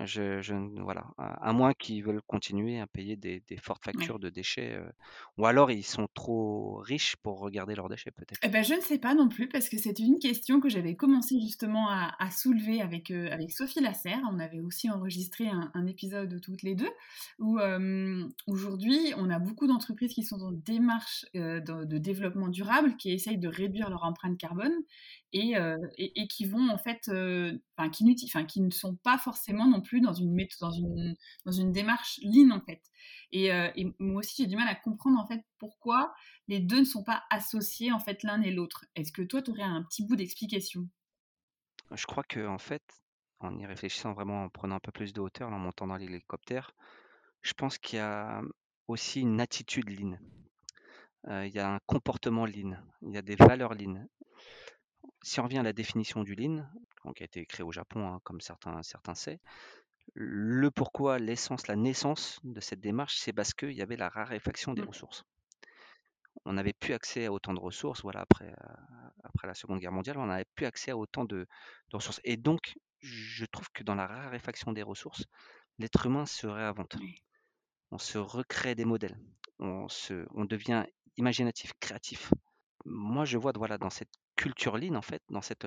Je 0.06 0.40
voilà, 0.82 1.06
à 1.18 1.52
moins 1.52 1.72
qu'ils 1.74 2.02
veulent 2.04 2.22
continuer 2.22 2.80
à 2.80 2.86
payer 2.86 3.16
des 3.16 3.40
des 3.40 3.56
fortes 3.58 3.84
Ouais. 3.94 4.10
factures 4.10 4.18
de 4.18 4.30
déchets, 4.30 4.76
heu, 4.76 4.90
ou 5.36 5.46
alors 5.46 5.70
ils 5.70 5.82
sont 5.84 6.08
trop 6.14 6.76
riches 6.78 7.16
pour 7.16 7.38
regarder 7.40 7.74
leurs 7.74 7.88
déchets, 7.88 8.10
peut-être. 8.12 8.42
Et 8.42 8.48
bah, 8.48 8.62
je 8.62 8.72
ne 8.72 8.80
sais 8.80 8.98
pas 8.98 9.14
non 9.14 9.28
plus 9.28 9.48
parce 9.48 9.68
que 9.68 9.76
c'est 9.76 9.98
une 9.98 10.18
question 10.18 10.60
que 10.60 10.70
j'avais 10.70 10.96
commencé 10.96 11.38
justement 11.40 11.90
à 11.90 12.14
à 12.18 12.30
soulever 12.30 12.80
avec, 12.80 13.10
heu, 13.10 13.30
avec 13.30 13.50
Sophie 13.50 13.80
Lasserre. 13.80 14.20
On 14.32 14.38
avait 14.38 14.60
aussi 14.60 14.88
enregistré 14.90 15.46
un 15.48 15.70
un 15.74 15.86
épisode 15.86 16.40
toutes 16.40 16.62
les 16.62 16.74
2 16.74 16.88
où, 17.38 17.58
hem, 17.60 18.30
aujourd'hui, 18.46 19.12
on 19.18 19.28
a 19.28 19.38
beaucoup 19.38 19.66
d'entreprises 19.66 20.14
qui 20.14 20.22
sont 20.24 20.38
une 20.38 20.60
démarche, 20.62 21.26
de 21.34 21.98
développement 21.98 22.48
durable, 22.48 22.96
qui 22.96 23.10
essayent 23.12 23.36
de 23.38 23.48
réduire 23.48 23.90
leur 23.90 24.04
empreinte 24.04 24.38
carbone 24.38 24.72
et 25.32 25.56
heu 25.56 25.76
et 25.96 26.26
qui 26.28 26.44
vont 26.46 26.68
en 26.70 26.78
fait, 26.78 27.10
enfin 27.78 27.90
qui 27.90 28.60
ne 28.60 28.70
sont 28.70 28.96
pas 28.96 29.18
forcément 29.18 29.66
non 29.68 29.80
plus 29.80 30.00
dans 30.00 30.12
une 30.12 31.72
démarche 31.72 32.20
lean, 32.22 32.50
en 32.50 32.60
fait 32.60 32.82
et 33.32 33.52
heu 33.52 33.70
et 33.76 33.86
moi 33.98 34.20
aussi, 34.20 34.42
j'ai 34.42 34.48
du 34.48 34.56
mal 34.56 34.68
à 34.68 34.74
comprendre, 34.74 35.18
en 35.20 35.26
fait, 35.26 35.42
pourquoi 35.58 36.12
les 36.48 36.60
2 36.60 36.80
ne 36.80 36.84
sont 36.84 37.04
pas 37.04 37.22
associés, 37.30 37.92
en 37.92 38.00
fait, 38.00 38.22
l'un 38.22 38.42
et 38.42 38.50
l'autre. 38.50 38.86
Est-ce 38.96 39.12
que 39.12 39.22
toi, 39.22 39.42
tu 39.42 39.50
aurais 39.50 39.62
un 39.62 39.82
petit 39.82 40.04
bout 40.04 40.16
d'explication? 40.16 40.88
Je 41.94 42.04
crois 42.04 42.24
qu'en 42.24 42.58
fait, 42.58 42.82
en 43.38 43.56
y 43.56 43.64
réfléchissant 43.64 44.12
vraiment, 44.12 44.42
en 44.42 44.48
prenant 44.48 44.74
un 44.74 44.80
peu 44.80 44.90
plus 44.90 45.12
de 45.12 45.20
hauteur, 45.20 45.50
en 45.52 45.58
montant 45.60 45.86
dans 45.86 45.96
l'hélicoptère, 45.96 46.72
je 47.42 47.54
pense 47.54 47.78
qu'il 47.78 47.98
y 47.98 48.02
a 48.02 48.42
aussi 48.88 49.20
une 49.22 49.40
attitude. 49.40 49.90
Heu, 51.26 51.46
il 51.46 51.54
y 51.54 51.58
a 51.58 51.72
un 51.74 51.78
comportement 51.86 52.44
lean, 52.46 52.76
il 53.02 53.14
y 53.14 53.18
a 53.18 53.22
des 53.22 53.36
valeurs 53.36 53.74
lean. 53.74 54.06
Si 55.22 55.40
on 55.40 55.44
revient 55.44 55.56
à 55.60 55.62
la 55.62 55.72
définition 55.72 56.24
du 56.24 56.34
lean, 56.34 56.68
qui 57.16 57.22
a 57.22 57.24
été 57.24 57.46
créé 57.46 57.64
au 57.64 57.72
Japon, 57.72 58.06
hein, 58.06 58.20
comme 58.22 58.42
certains 58.42 58.82
certains 58.82 59.14
sait, 59.14 59.40
le 60.14 60.70
pourquoi, 60.70 61.18
l'essence, 61.18 61.68
la 61.68 61.76
naissance 61.76 62.40
de 62.44 62.60
cette 62.60 62.80
démarche, 62.80 63.18
c'est 63.18 63.32
parce 63.34 63.54
qu'il 63.54 63.72
y 63.72 63.82
avait 63.82 63.96
la 63.96 64.08
raréfaction 64.10 64.74
des 64.74 64.82
Mmh. 64.82 64.84
ressources. 64.84 65.24
On 66.44 66.52
n'avait 66.54 66.72
plus 66.74 66.92
accès 66.94 67.26
à 67.26 67.32
autant 67.32 67.54
de 67.54 67.60
ressources, 67.60 68.02
voilà, 68.02 68.20
après, 68.20 68.48
heu, 68.50 68.54
après 69.24 69.46
la 69.46 69.54
Seconde 69.54 69.80
Guerre 69.80 69.92
mondiale, 69.92 70.18
on 70.18 70.26
n'avait 70.26 70.44
plus 70.54 70.66
accès 70.66 70.90
à 70.90 70.96
autant 70.96 71.24
de 71.24 71.46
de 71.90 71.96
ressources 71.96 72.20
et 72.24 72.36
donc 72.36 72.74
je 73.00 73.44
trouve 73.46 73.68
que 73.72 73.82
dans 73.82 73.94
la 73.94 74.06
raréfaction 74.06 74.72
des 74.72 74.82
ressources, 74.82 75.24
l'être 75.78 76.06
humain 76.06 76.26
se 76.26 76.46
réinvente. 76.46 76.98
On 77.92 77.98
se 77.98 78.18
recrée 78.18 78.74
des 78.76 78.84
modèles, 78.86 79.18
on 79.60 79.88
se 79.88 80.26
on 80.32 80.44
devient 80.46 80.84
imaginatif, 81.18 81.72
créatif. 81.80 82.32
Moi, 82.86 83.24
je 83.26 83.38
vois, 83.38 83.52
voilà, 83.56 83.78
dans 83.78 83.90
cette 83.90 84.12
culture 84.42 84.78
lean, 84.78 84.94
en 84.94 85.02
fait, 85.02 85.22
dans 85.28 85.42
cette, 85.42 85.66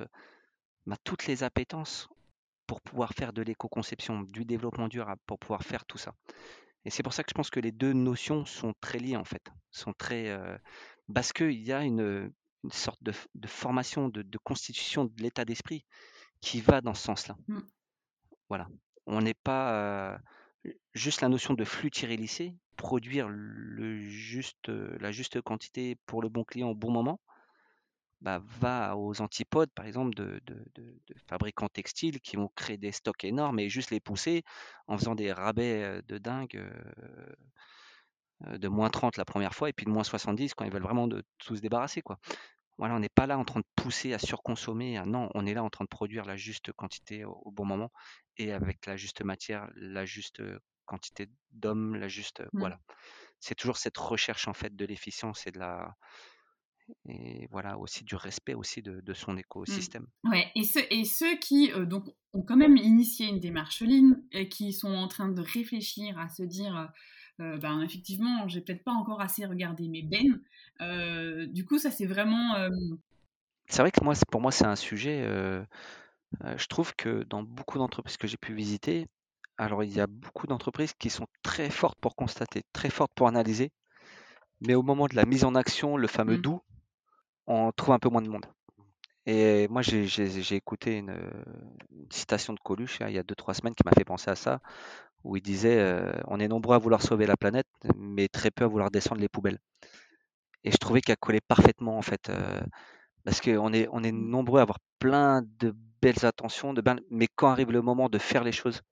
bah, 0.86 0.96
toutes 1.04 1.26
les 1.26 1.44
appétences 1.44 2.08
pour 2.66 2.80
pouvoir 2.80 3.12
faire 3.12 3.32
de 3.32 3.42
l'éco-conception, 3.42 4.22
du 4.22 4.44
développement 4.44 4.88
durable, 4.88 5.20
pour 5.26 5.38
pouvoir 5.38 5.62
faire 5.62 5.84
tout 5.84 5.98
ça 5.98 6.14
et 6.84 6.90
c'est 6.90 7.02
pour 7.02 7.12
ça 7.12 7.22
que 7.22 7.30
je 7.30 7.34
pense 7.34 7.50
que 7.50 7.60
les 7.60 7.72
2 7.72 7.92
notions 7.92 8.44
sont 8.44 8.74
très 8.80 8.98
liées, 8.98 9.16
en 9.16 9.24
fait, 9.24 9.42
sont 9.70 9.94
très, 9.94 10.28
heu, 10.28 10.58
parce 11.14 11.32
qu'il 11.32 11.60
y 11.62 11.72
a 11.72 11.82
une, 11.82 12.30
une 12.62 12.70
sorte 12.70 13.02
de 13.02 13.12
formation, 13.46 14.08
de 14.08 14.22
de 14.22 14.38
constitution 14.38 15.06
de 15.06 15.22
l'état 15.22 15.44
d'esprit 15.44 15.84
qui 16.40 16.60
va 16.60 16.80
dans 16.80 16.94
ce 16.94 17.04
sens-là. 17.04 17.36
Mmh. 17.48 17.60
Voilà, 18.50 18.68
on 19.06 19.22
n'est 19.22 19.34
pas, 19.34 20.18
heu, 20.66 20.72
juste 20.92 21.22
la 21.22 21.28
notion 21.28 21.54
de 21.54 21.64
flux-tiré-lissé, 21.64 22.54
produire 22.76 23.28
le 23.28 24.02
juste, 24.08 24.68
la 24.68 25.10
juste 25.10 25.40
quantité 25.40 25.96
pour 26.06 26.20
le 26.20 26.28
bon 26.28 26.44
client 26.44 26.68
au 26.68 26.74
bon 26.74 26.90
moment 26.90 27.20
bah, 28.20 28.40
va 28.44 28.96
aux 28.96 29.20
antipodes, 29.22 29.70
par 29.74 29.86
exemple, 29.86 30.14
de 30.14 30.40
de 30.46 30.64
de 30.74 31.00
de 31.08 31.14
fabricants 31.28 31.68
textiles 31.68 32.20
qui 32.20 32.36
vont 32.36 32.48
créer 32.56 32.78
des 32.78 32.92
stocks 32.92 33.24
énormes 33.24 33.58
et 33.60 33.68
juste 33.68 33.90
les 33.90 34.00
pousser 34.00 34.42
en 34.88 34.98
faisant 34.98 35.14
des 35.14 35.32
rabais, 35.32 35.82
heu, 36.00 36.02
de 36.02 36.18
dingue, 36.18 36.56
heu 36.56 37.36
heu, 38.46 38.58
de 38.58 38.68
-30 38.68 39.16
la 39.16 39.24
1re 39.24 39.54
fois 39.54 39.68
et 39.68 39.72
puis 39.72 39.86
de 39.86 39.90
-70 39.90 40.54
quand 40.54 40.64
ils 40.64 40.72
veulent 40.72 40.82
vraiment 40.82 41.08
de 41.08 41.22
tout 41.38 41.56
se 41.56 41.60
débarrasser, 41.60 42.02
quoi. 42.02 42.18
Voilà, 42.78 42.96
on 42.96 43.00
n'est 43.00 43.08
pas 43.10 43.26
là 43.26 43.38
en 43.38 43.44
train 43.44 43.60
de 43.60 43.66
pousser 43.76 44.14
à 44.14 44.18
surconsommer, 44.20 44.98
à 44.98 45.06
non, 45.06 45.30
on 45.34 45.46
est 45.46 45.54
là 45.54 45.64
en 45.64 45.70
train 45.70 45.84
de 45.84 45.88
produire 45.90 46.24
la 46.26 46.36
juste 46.36 46.72
quantité 46.72 47.24
au 47.24 47.32
au 47.44 47.52
bon 47.52 47.66
moment 47.66 47.90
et 48.38 48.52
avec 48.52 48.86
la 48.86 48.96
juste 48.96 49.22
matière, 49.22 49.68
la 49.76 50.06
juste, 50.06 50.42
quantité 50.86 51.28
d'hommes, 51.52 51.96
la 51.96 52.08
juste, 52.08 52.42
Mmh. 52.52 52.60
voilà. 52.60 52.78
C'est 53.40 53.54
toujours 53.56 53.78
cette 53.78 53.98
recherche, 53.98 54.48
en 54.48 54.54
fait, 54.54 54.76
de 54.76 54.86
l'efficience 54.86 55.46
et 55.48 55.52
de 55.52 55.58
la 55.60 55.94
et 57.08 57.46
voilà, 57.50 57.78
aussi 57.78 58.04
du 58.04 58.16
respect 58.16 58.54
aussi 58.54 58.82
de 58.82 59.00
de 59.00 59.14
son 59.14 59.36
Mmh. 59.66 59.72
écosystème. 59.76 60.06
Ouais 60.24 60.50
et 60.54 60.64
ceux 60.64 60.82
et 60.90 61.04
ceux 61.04 61.36
qui, 61.36 61.70
heu, 61.72 61.84
donc 61.86 62.06
ont 62.32 62.42
quand 62.42 62.56
même 62.56 62.76
initié 62.76 63.26
une 63.28 63.40
démarche 63.40 63.82
lean 63.82 64.16
et 64.32 64.48
qui 64.48 64.72
sont 64.72 64.92
en 64.94 65.06
train 65.08 65.28
de 65.28 65.40
réfléchir 65.40 66.18
à 66.18 66.28
se 66.28 66.42
dire, 66.42 66.90
heu: 67.40 67.58
«Ben, 67.58 67.80
effectivement, 67.82 68.48
j'ai 68.48 68.60
peut-être 68.62 68.84
pas 68.84 68.92
encore 68.92 69.20
assez 69.20 69.44
regardé 69.46 69.88
mes 69.88 70.02
bennes», 70.02 70.40
heu, 70.80 71.46
du 71.48 71.64
coup, 71.64 71.78
ça, 71.78 71.90
c'est 71.90 72.06
vraiment, 72.06 72.56
hem 72.56 72.98
C'est 73.68 73.82
vrai 73.82 73.90
que 73.90 74.02
moi, 74.04 74.14
pour 74.30 74.40
moi, 74.40 74.52
c'est 74.52 74.66
un 74.66 74.76
sujet, 74.76 75.22
heu, 75.26 75.66
je 76.56 76.66
trouve 76.66 76.94
que 76.96 77.24
dans 77.24 77.42
beaucoup 77.42 77.78
d'entreprises 77.78 78.16
que 78.18 78.26
j'ai 78.28 78.36
pu 78.38 78.54
visiter, 78.54 79.06
alors 79.58 79.84
il 79.84 79.92
y 79.92 80.00
a 80.00 80.06
beaucoup 80.08 80.46
d'entreprises 80.46 80.94
qui 80.94 81.10
sont 81.10 81.26
très 81.42 81.70
fortes 81.70 81.98
pour 82.00 82.16
constater, 82.16 82.62
très 82.72 82.90
fortes 82.90 83.12
pour 83.14 83.28
analyser, 83.28 83.72
mais 84.60 84.74
au 84.74 84.82
moment 84.82 85.06
de 85.08 85.16
la 85.16 85.26
mise 85.26 85.44
en 85.44 85.54
action, 85.56 85.96
le 85.98 86.08
fameux 86.08 86.38
Mmh. 86.38 86.38
«doux» 86.38 86.62
on 87.46 87.72
trouve 87.72 87.94
un 87.94 87.98
peu 87.98 88.08
moins 88.08 88.22
de 88.22 88.28
monde. 88.28 88.46
Et 89.26 89.68
moi, 89.68 89.82
j'ai 89.82 90.54
écouté 90.54 90.98
une, 90.98 91.14
citation 92.10 92.52
de 92.52 92.60
Coluche 92.60 92.98
il 93.00 93.14
y 93.14 93.18
a 93.18 93.22
2-3 93.22 93.54
semaines 93.54 93.74
qui 93.74 93.82
m'a 93.84 93.92
fait 93.92 94.04
penser 94.04 94.30
à 94.30 94.36
ça, 94.36 94.60
où 95.24 95.36
il 95.36 95.42
disait 95.42 96.02
On 96.26 96.38
est 96.40 96.48
nombreux 96.48 96.74
à 96.74 96.78
vouloir 96.78 97.02
sauver 97.02 97.26
la 97.26 97.36
planète, 97.36 97.68
mais 97.96 98.28
très 98.28 98.50
peu 98.50 98.64
à 98.64 98.68
vouloir 98.68 98.90
descendre 98.90 99.20
les 99.20 99.28
poubelles. 99.28 99.58
Et 100.64 100.70
je 100.70 100.76
trouvais 100.78 101.00
qu'elle 101.00 101.16
collait 101.16 101.40
parfaitement, 101.40 101.98
en 101.98 102.02
fait, 102.02 102.30
parce 103.24 103.40
qu'on 103.40 103.72
est, 103.72 103.88
on 103.92 104.02
est 104.02 104.12
nombreux 104.12 104.60
à 104.60 104.62
avoir 104.62 104.78
plein 104.98 105.42
de 105.58 105.74
belles 106.02 106.26
attentions, 106.26 106.74
de 106.74 106.82
mais 107.10 107.28
quand 107.34 107.48
arrive 107.48 107.72
le 107.72 107.82
moment 107.82 108.08
de 108.10 108.18
faire 108.18 108.44
les 108.44 108.52
choses, 108.52 108.82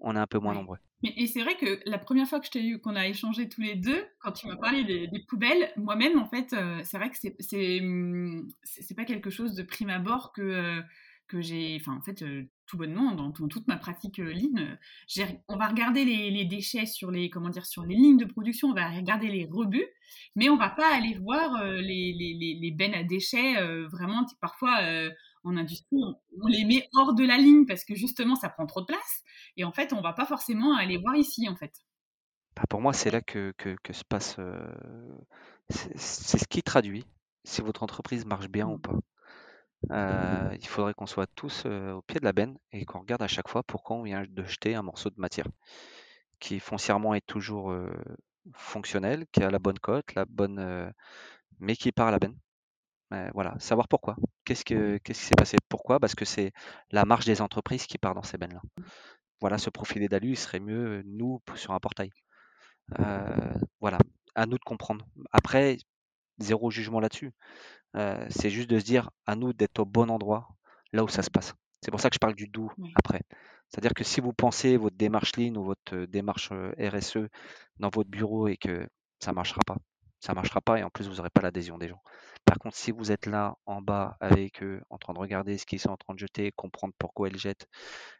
on 0.00 0.16
est 0.16 0.18
un 0.18 0.26
peu 0.26 0.38
moins 0.38 0.54
nombreux. 0.54 0.78
Et 1.02 1.26
c'est 1.26 1.40
vrai 1.42 1.56
que 1.56 1.80
la 1.86 1.98
première 1.98 2.28
fois 2.28 2.40
que 2.40 2.46
je 2.46 2.50
t'ai 2.50 2.64
eu, 2.64 2.78
qu'on 2.78 2.94
a 2.94 3.06
échangé 3.06 3.48
tous 3.48 3.62
les 3.62 3.74
deux, 3.74 4.04
quand 4.20 4.32
tu 4.32 4.46
m'as 4.46 4.56
parlé 4.56 4.84
des, 4.84 5.24
poubelles, 5.28 5.72
moi-même, 5.76 6.18
en 6.18 6.26
fait, 6.26 6.52
euh, 6.52 6.80
c'est 6.84 6.98
vrai 6.98 7.10
que 7.10 7.16
c'est, 7.16 7.80
hum, 7.80 8.46
c'est, 8.62 8.82
c'est 8.82 8.94
pas 8.94 9.06
quelque 9.06 9.30
chose 9.30 9.54
de 9.54 9.62
prime 9.62 9.88
abord 9.88 10.32
que, 10.34 10.42
euh, 10.42 10.82
que 11.26 11.40
j'ai, 11.40 11.78
enfin, 11.80 11.96
en 11.96 12.02
fait, 12.02 12.20
euh, 12.20 12.42
tout 12.66 12.76
bonnement, 12.76 13.12
dans, 13.12 13.32
toute 13.32 13.66
ma 13.66 13.76
pratique 13.76 14.18
ligne, 14.18 14.76
on 15.48 15.56
va 15.56 15.68
regarder 15.68 16.04
les, 16.04 16.44
déchets 16.44 16.86
sur 16.86 17.10
les, 17.10 17.30
comment 17.30 17.48
dire, 17.48 17.64
sur 17.64 17.86
les 17.86 17.94
lignes 17.94 18.18
de 18.18 18.26
production, 18.26 18.68
on 18.68 18.74
va 18.74 18.90
regarder 18.90 19.28
les 19.28 19.48
rebuts, 19.50 19.88
mais 20.36 20.50
on 20.50 20.56
va 20.56 20.68
pas 20.68 20.94
aller 20.94 21.14
voir 21.14 21.64
les, 21.64 22.12
les, 22.12 22.58
les, 22.60 22.70
bennes 22.72 22.94
à 22.94 23.04
déchets, 23.04 23.54
vraiment, 23.86 24.24
parfois, 24.40 24.78
en 25.44 25.56
industrie, 25.56 25.96
on, 26.42 26.46
les 26.46 26.64
met 26.64 26.88
hors 26.94 27.14
de 27.14 27.24
la 27.24 27.36
ligne 27.36 27.66
parce 27.66 27.84
que 27.84 27.94
justement, 27.94 28.34
ça 28.34 28.48
prend 28.48 28.66
trop 28.66 28.80
de 28.80 28.86
place. 28.86 29.22
Et 29.56 29.64
en 29.64 29.72
fait, 29.72 29.92
on 29.92 30.00
va 30.00 30.12
pas 30.12 30.26
forcément 30.26 30.76
aller 30.76 30.98
voir 30.98 31.16
ici, 31.16 31.48
en 31.48 31.56
fait. 31.56 31.72
Bah, 32.56 32.62
pour 32.68 32.80
moi, 32.80 32.92
c'est 32.92 33.10
là 33.10 33.20
que, 33.20 33.52
que, 33.56 33.92
se 33.92 34.04
passe. 34.04 34.36
Euh, 34.38 34.60
c'est 35.68 36.38
ce 36.38 36.46
qui 36.48 36.62
traduit 36.62 37.04
si 37.44 37.62
votre 37.62 37.82
entreprise 37.82 38.26
marche 38.26 38.48
bien 38.48 38.66
ou 38.66 38.76
mmh. 38.76 38.80
pas. 38.80 38.98
Euh, 39.92 40.56
il 40.60 40.66
faudrait 40.66 40.92
qu'on 40.92 41.06
soit 41.06 41.26
tous 41.34 41.62
euh, 41.64 41.92
au 41.92 42.02
pied 42.02 42.20
de 42.20 42.24
la 42.26 42.34
benne 42.34 42.58
et 42.70 42.84
qu'on 42.84 43.00
regarde 43.00 43.22
à 43.22 43.28
chaque 43.28 43.48
fois 43.48 43.62
pourquoi 43.62 43.96
on 43.96 44.02
vient 44.02 44.24
de 44.28 44.44
jeter 44.44 44.74
un 44.74 44.82
morceau 44.82 45.08
de 45.08 45.18
matière 45.18 45.46
qui 46.38 46.60
foncièrement 46.60 47.14
est 47.14 47.26
toujours 47.26 47.74
fonctionnel, 48.54 49.26
qui 49.30 49.42
a 49.42 49.50
la 49.50 49.58
bonne 49.58 49.78
cote, 49.78 50.14
la 50.14 50.24
bonne, 50.24 50.92
mais 51.58 51.76
qui 51.76 51.92
part 51.92 52.08
à 52.08 52.10
la 52.10 52.18
benne 52.18 52.36
voilà, 53.34 53.54
savoir 53.58 53.88
pourquoi. 53.88 54.16
Qu'est-ce 54.44 54.64
que 54.64 54.98
qu'est-ce 54.98 55.20
qui 55.20 55.26
s'est 55.26 55.34
passé? 55.36 55.56
Pourquoi? 55.68 56.00
Parce 56.00 56.14
que 56.14 56.24
c'est 56.24 56.52
la 56.90 57.04
marge 57.04 57.26
des 57.26 57.40
entreprises 57.40 57.86
qui 57.86 57.98
part 57.98 58.14
dans 58.14 58.22
ces 58.22 58.38
bennes-là. 58.38 58.62
Voilà, 59.40 59.58
ce 59.58 59.70
profil 59.70 60.06
d'alu, 60.08 60.30
il 60.30 60.36
serait 60.36 60.60
mieux, 60.60 61.02
nous, 61.06 61.40
sur 61.54 61.72
un 61.72 61.80
portail. 61.80 62.10
voilà, 63.80 63.98
à 64.34 64.46
nous 64.46 64.58
de 64.58 64.64
comprendre. 64.64 65.06
Après, 65.32 65.78
zéro 66.38 66.70
jugement 66.70 67.00
là-dessus. 67.00 67.32
c'est 68.30 68.50
juste 68.50 68.70
de 68.70 68.78
se 68.78 68.84
dire, 68.84 69.10
à 69.26 69.36
nous 69.36 69.52
d'être 69.52 69.80
au 69.80 69.84
bon 69.84 70.10
endroit, 70.10 70.48
là 70.92 71.04
où 71.04 71.08
ça 71.08 71.22
se 71.22 71.30
passe. 71.30 71.54
C'est 71.82 71.90
pour 71.90 72.00
ça 72.00 72.10
que 72.10 72.14
je 72.14 72.18
parle 72.18 72.34
du 72.34 72.46
doux 72.46 72.70
après. 72.96 73.22
C'est-à-dire 73.68 73.94
que 73.94 74.04
si 74.04 74.20
vous 74.20 74.32
pensez 74.32 74.76
votre 74.76 74.96
démarche 74.96 75.36
Lean 75.36 75.54
ou 75.54 75.64
votre 75.64 75.96
démarche 76.06 76.50
RSE 76.78 77.28
dans 77.78 77.88
votre 77.88 78.10
bureau 78.10 78.48
et 78.48 78.56
que 78.56 78.86
ça 79.20 79.32
marchera 79.32 79.60
pas, 79.66 79.76
ça 80.20 80.34
marchera 80.34 80.60
pas 80.60 80.78
et 80.78 80.82
en 80.82 80.90
plus 80.90 81.08
vous 81.08 81.16
n'aurez 81.16 81.30
pas 81.30 81.42
l'adhésion 81.42 81.78
des 81.78 81.88
gens. 81.88 82.02
Par 82.44 82.58
contre, 82.58 82.76
si 82.76 82.90
vous 82.90 83.12
êtes 83.12 83.26
là 83.26 83.56
en 83.66 83.82
bas 83.82 84.16
avec 84.20 84.62
eux, 84.62 84.82
en 84.90 84.98
train 84.98 85.12
de 85.12 85.18
regarder 85.18 85.58
ce 85.58 85.66
qu'ils 85.66 85.80
sont 85.80 85.90
en 85.90 85.96
train 85.96 86.14
de 86.14 86.18
jeter, 86.18 86.52
comprendre 86.52 86.94
pourquoi 86.98 87.28
ils 87.28 87.38
jettent, 87.38 87.66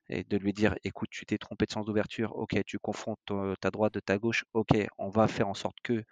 et 0.09 0.25
de 0.25 0.37
lui 0.37 0.53
dire 0.53 0.75
écoute, 0.85 1.11
tu 1.11 1.27
t'es 1.27 1.39
trompé 1.39 1.67
de 1.67 1.73
sens 1.73 1.87
d'ouverture, 1.87 2.37
ok, 2.37 2.63
tu 2.65 2.79
confonds 2.79 3.17
ta 3.61 3.71
droite 3.71 3.95
de 3.95 4.01
ta 4.01 4.19
gauche, 4.19 4.45
ok, 4.55 4.77
on 4.99 5.09
va 5.11 5.29
faire 5.29 5.49
en 5.49 5.55
sorte 5.55 5.77
que 5.83 6.05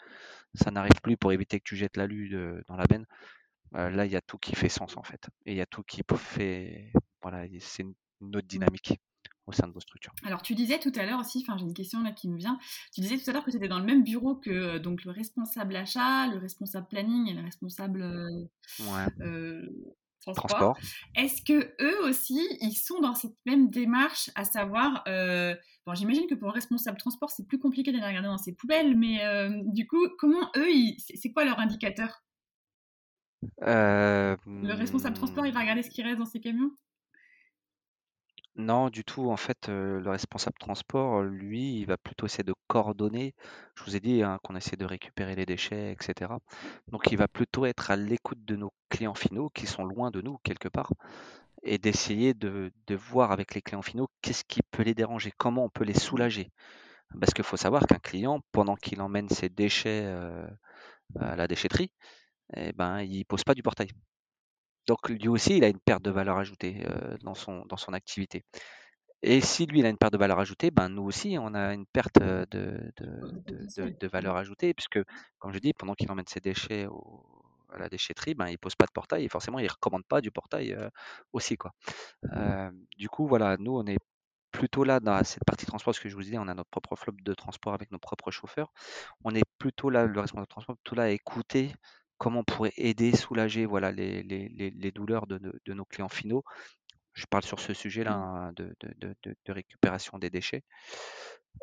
ça 0.55 0.71
n'arrive 0.71 1.01
plus 1.03 1.17
pour 1.17 1.33
éviter 1.33 1.59
que 1.59 1.65
tu 1.65 1.77
jettes 1.77 1.97
l'alu 1.97 2.31
dans 2.67 2.77
la 2.77 2.87
benne. 2.87 3.07
Euh, 3.75 3.91
là, 3.91 4.07
il 4.07 4.13
y 4.13 4.17
a 4.17 4.21
tout 4.21 4.39
qui 4.39 4.55
fait 4.55 4.69
sens 4.69 4.97
en 4.97 5.03
fait. 5.03 5.29
Et 5.47 5.53
il 5.53 5.57
y 5.59 5.61
a 5.61 5.67
tout 5.67 5.83
qui 5.83 6.03
fait. 6.17 6.93
Voilà, 7.23 7.45
c'est 7.61 7.83
une 7.83 8.37
autre 8.37 8.47
mmh. 8.47 8.49
dynamique 8.49 9.01
au 9.49 9.53
sein 9.53 9.67
de 9.67 9.73
vos 9.73 9.81
structures. 9.81 10.13
Alors, 10.25 10.43
tu 10.43 10.55
disais 10.55 10.79
tout 10.79 10.93
à 10.95 11.05
l'heure 11.05 11.19
aussi, 11.19 11.43
enfin, 11.43 11.57
j'ai 11.57 11.65
une 11.65 11.75
question 11.75 12.03
là 12.03 12.13
qui 12.13 12.29
me 12.29 12.37
vient. 12.37 12.59
Tu 12.95 13.01
disais 13.01 13.17
tout 13.17 13.29
à 13.31 13.33
l'heure 13.33 13.45
que 13.45 13.51
c'était 13.51 13.69
dans 13.69 13.79
le 13.79 13.85
même 13.85 14.05
bureau 14.05 14.37
que 14.37 14.51
euh, 14.51 14.79
donc 14.79 15.05
le 15.05 15.11
responsable 15.11 15.75
achat, 15.75 16.27
le 16.29 16.39
responsable 16.39 16.87
planning 16.87 17.29
et 17.29 17.33
le 17.33 17.43
responsable 17.43 18.03
euh, 18.03 18.47
euh, 19.21 19.67
transport. 20.21 20.77
Est-ce 21.15 21.43
que 21.43 21.75
eux 21.81 22.05
aussi, 22.05 22.47
ils 22.61 22.75
sont 22.75 23.01
dans 23.01 23.15
cette 23.15 23.37
même 23.47 23.71
démarche, 23.71 24.31
à 24.35 24.45
savoir, 24.45 25.03
bon, 25.07 25.95
j'imagine 25.95 26.27
que 26.27 26.35
pour 26.35 26.49
le 26.49 26.55
responsable 26.55 26.99
transport, 26.99 27.31
c'est 27.31 27.47
plus 27.47 27.59
compliqué 27.59 27.91
d'aller 27.91 28.07
regarder 28.07 28.29
dans 28.29 28.37
ses 28.37 28.55
poubelles, 28.55 28.95
mais 28.97 29.21
du 29.65 29.87
coup, 29.87 30.07
comment 30.19 30.51
eux, 30.57 30.69
c'est 30.99 31.33
quoi 31.33 31.47
leur 31.47 31.59
indicateur? 31.59 32.23
Le 33.63 34.75
responsable 34.75 35.17
transport, 35.17 35.47
il 35.47 35.55
va 35.55 35.61
regarder 35.61 35.83
ce 35.83 35.89
qui 35.89 36.03
reste 36.03 36.19
dans 36.19 36.27
ses 36.27 36.41
camions? 36.41 36.73
Non, 38.59 38.91
du 38.91 39.05
tout. 39.05 39.31
En 39.31 39.37
fait, 39.37 39.69
le 39.69 40.11
responsable 40.11 40.59
transport, 40.59 41.23
lui, 41.23 41.81
il 41.81 41.87
va 41.87 41.97
plutôt 41.97 42.27
essayer 42.27 42.45
de 42.45 42.55
coordonner. 42.67 43.35
Je 43.77 43.85
vous 43.85 43.97
ai 43.97 44.01
dit, 44.01 44.23
hein, 44.23 44.39
qu'on 44.43 44.57
essaie 44.57 44.77
de 44.77 44.85
récupérer 44.85 45.35
les 45.37 45.47
déchets 45.47 45.93
etc. 45.93 46.33
Donc 46.89 47.11
il 47.13 47.19
va 47.19 47.29
plutôt 47.29 47.67
être 47.67 47.91
à 47.91 47.97
l'écoute 47.97 48.45
de 48.45 48.57
nos 48.57 48.73
clients 48.91 49.15
finaux 49.15 49.49
qui 49.51 49.67
sont 49.67 49.85
loin 49.85 50.11
de 50.11 50.21
nous 50.21 50.39
quelque 50.43 50.69
part 50.69 50.93
et 51.63 51.79
d'essayer 51.79 52.35
de 52.35 52.73
voir 52.91 53.33
avec 53.33 53.55
les 53.55 53.63
clients 53.63 53.83
finaux 53.83 54.09
qu'est-ce 54.23 54.45
qui 54.45 54.61
peut 54.71 54.83
les 54.83 54.95
déranger? 54.95 55.33
Comment 55.37 55.65
on 55.65 55.71
peut 55.71 55.85
les 55.85 55.99
soulager? 55.99 56.51
Parce 57.21 57.33
qu'il 57.35 57.45
faut 57.45 57.57
savoir 57.57 57.87
qu'un 57.87 57.99
client, 57.99 58.41
pendant 58.53 58.77
qu'il 58.77 59.01
emmène 59.03 59.29
ses 59.29 59.49
déchets, 59.49 60.07
à 61.19 61.37
la 61.37 61.49
déchetterie 61.49 61.91
et 62.57 62.73
ben, 62.73 63.01
il 63.03 63.25
pose 63.27 63.45
pas 63.45 63.55
du 63.55 63.63
portail. 63.63 63.89
Donc 64.89 65.09
lui 65.09 65.29
aussi, 65.29 65.59
il 65.59 65.65
a 65.65 65.69
une 65.69 65.79
perte 65.79 66.03
de 66.03 66.11
valeur 66.11 66.39
ajoutée 66.39 66.83
dans, 67.23 67.35
son, 67.35 67.65
dans 67.67 67.77
son 67.77 67.93
activité. 67.93 68.43
Et 69.23 69.41
si 69.41 69.67
lui, 69.67 69.81
il 69.81 69.87
a 69.87 69.91
une 69.91 69.99
perte 69.99 70.13
de 70.15 70.19
valeur 70.19 70.39
ajoutée, 70.39 70.71
ben 70.71 70.89
nous 70.89 71.03
aussi, 71.03 71.37
on 71.39 71.55
a 71.55 71.75
une 71.75 71.87
perte 71.87 72.19
de, 72.19 72.47
de, 72.51 72.93
de, 73.77 74.07
valeur 74.09 74.37
ajoutée, 74.37 74.73
puisque, 74.75 75.01
comme 75.39 75.53
je 75.53 75.59
dis, 75.59 75.73
pendant 75.75 75.95
qu'il 75.95 76.11
emmène 76.11 76.27
ses 76.27 76.41
déchets 76.41 76.87
à 77.71 77.79
la 77.79 77.89
déchetterie, 77.89 78.35
ben, 78.35 78.47
il 78.47 78.53
ne 78.53 78.57
pose 78.57 78.77
pas 78.77 78.87
de 78.87 78.93
portail 78.93 79.25
et 79.25 79.29
forcément, 79.29 79.59
il 79.59 79.65
ne 79.65 79.71
recommande 79.71 80.05
pas 80.07 80.21
du 80.21 80.31
portail 80.31 80.77
aussi. 81.33 81.57
Quoi. 81.57 81.73
du 82.97 83.09
coup, 83.09 83.27
voilà, 83.27 83.57
nous, 83.59 83.77
on 83.77 83.87
est 83.87 83.99
plutôt 84.51 84.85
là 84.85 85.01
dans 85.01 85.23
cette 85.25 85.45
partie 85.45 85.67
transport, 85.67 85.95
ce 85.95 86.01
que 86.01 86.09
je 86.09 86.15
vous 86.15 86.23
disais, 86.23 86.39
on 86.39 86.49
a 86.49 86.55
notre 86.55 86.71
propre 86.71 86.97
flotte 86.97 87.23
de 87.23 87.35
transport 87.35 87.75
avec 87.75 87.91
nos 87.93 87.99
propres 87.99 88.31
chauffeurs. 88.31 88.73
On 89.25 89.35
est 89.35 89.45
plutôt 89.59 89.91
là, 89.91 90.07
le 90.07 90.21
responsable 90.21 90.47
de 90.47 90.51
transport, 90.51 90.77
plutôt 90.77 90.97
là 90.97 91.05
à 91.05 91.09
écouter 91.11 91.73
comment 92.19 92.41
on 92.41 92.45
pourrait 92.45 92.73
aider, 92.77 93.17
soulager 93.17 93.65
voilà, 93.65 93.93
les, 93.93 94.23
les, 94.23 94.49
les, 94.49 94.93
douleurs 94.93 95.27
de, 95.27 95.39
de, 95.39 95.73
nos 95.73 95.85
clients 95.85 96.09
finaux. 96.09 96.45
Je 97.15 97.27
parle 97.27 97.45
sur 97.45 97.61
ce 97.61 97.73
sujet-là 97.73 98.17
mmh. 98.17 98.23
hein, 98.23 98.53
de, 98.57 98.75
de, 98.81 99.53
récupération 99.53 100.19
des 100.19 100.31
déchets. 100.31 100.63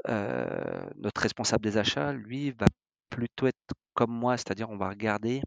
Euh, 0.07 0.89
notre 0.97 1.21
responsable 1.21 1.63
des 1.63 1.77
achats, 1.77 2.13
lui, 2.13 2.51
va 2.51 2.65
plutôt 3.09 3.47
être 3.47 3.73
comme 3.93 4.11
moi, 4.11 4.37
c'est-à-dire 4.37 4.69
on 4.69 4.77
va 4.77 4.89
regarder 4.89 5.41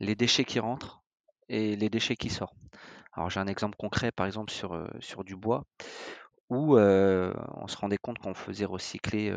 les 0.00 0.14
déchets 0.14 0.44
qui 0.44 0.60
rentrent 0.60 1.02
et 1.48 1.74
les 1.76 1.90
déchets 1.90 2.16
qui 2.16 2.30
sortent. 2.30 2.56
Alors 3.12 3.30
j'ai 3.30 3.40
un 3.40 3.46
exemple 3.46 3.76
concret, 3.76 4.12
par 4.12 4.26
exemple 4.26 4.52
sur, 4.52 4.74
euh, 4.74 4.86
sur 5.00 5.24
du 5.24 5.34
bois, 5.34 5.64
où 6.50 6.76
euh, 6.76 7.32
on 7.54 7.66
se 7.66 7.76
rendait 7.76 7.98
compte 7.98 8.18
qu'on 8.18 8.34
faisait 8.34 8.64
recycler 8.64 9.32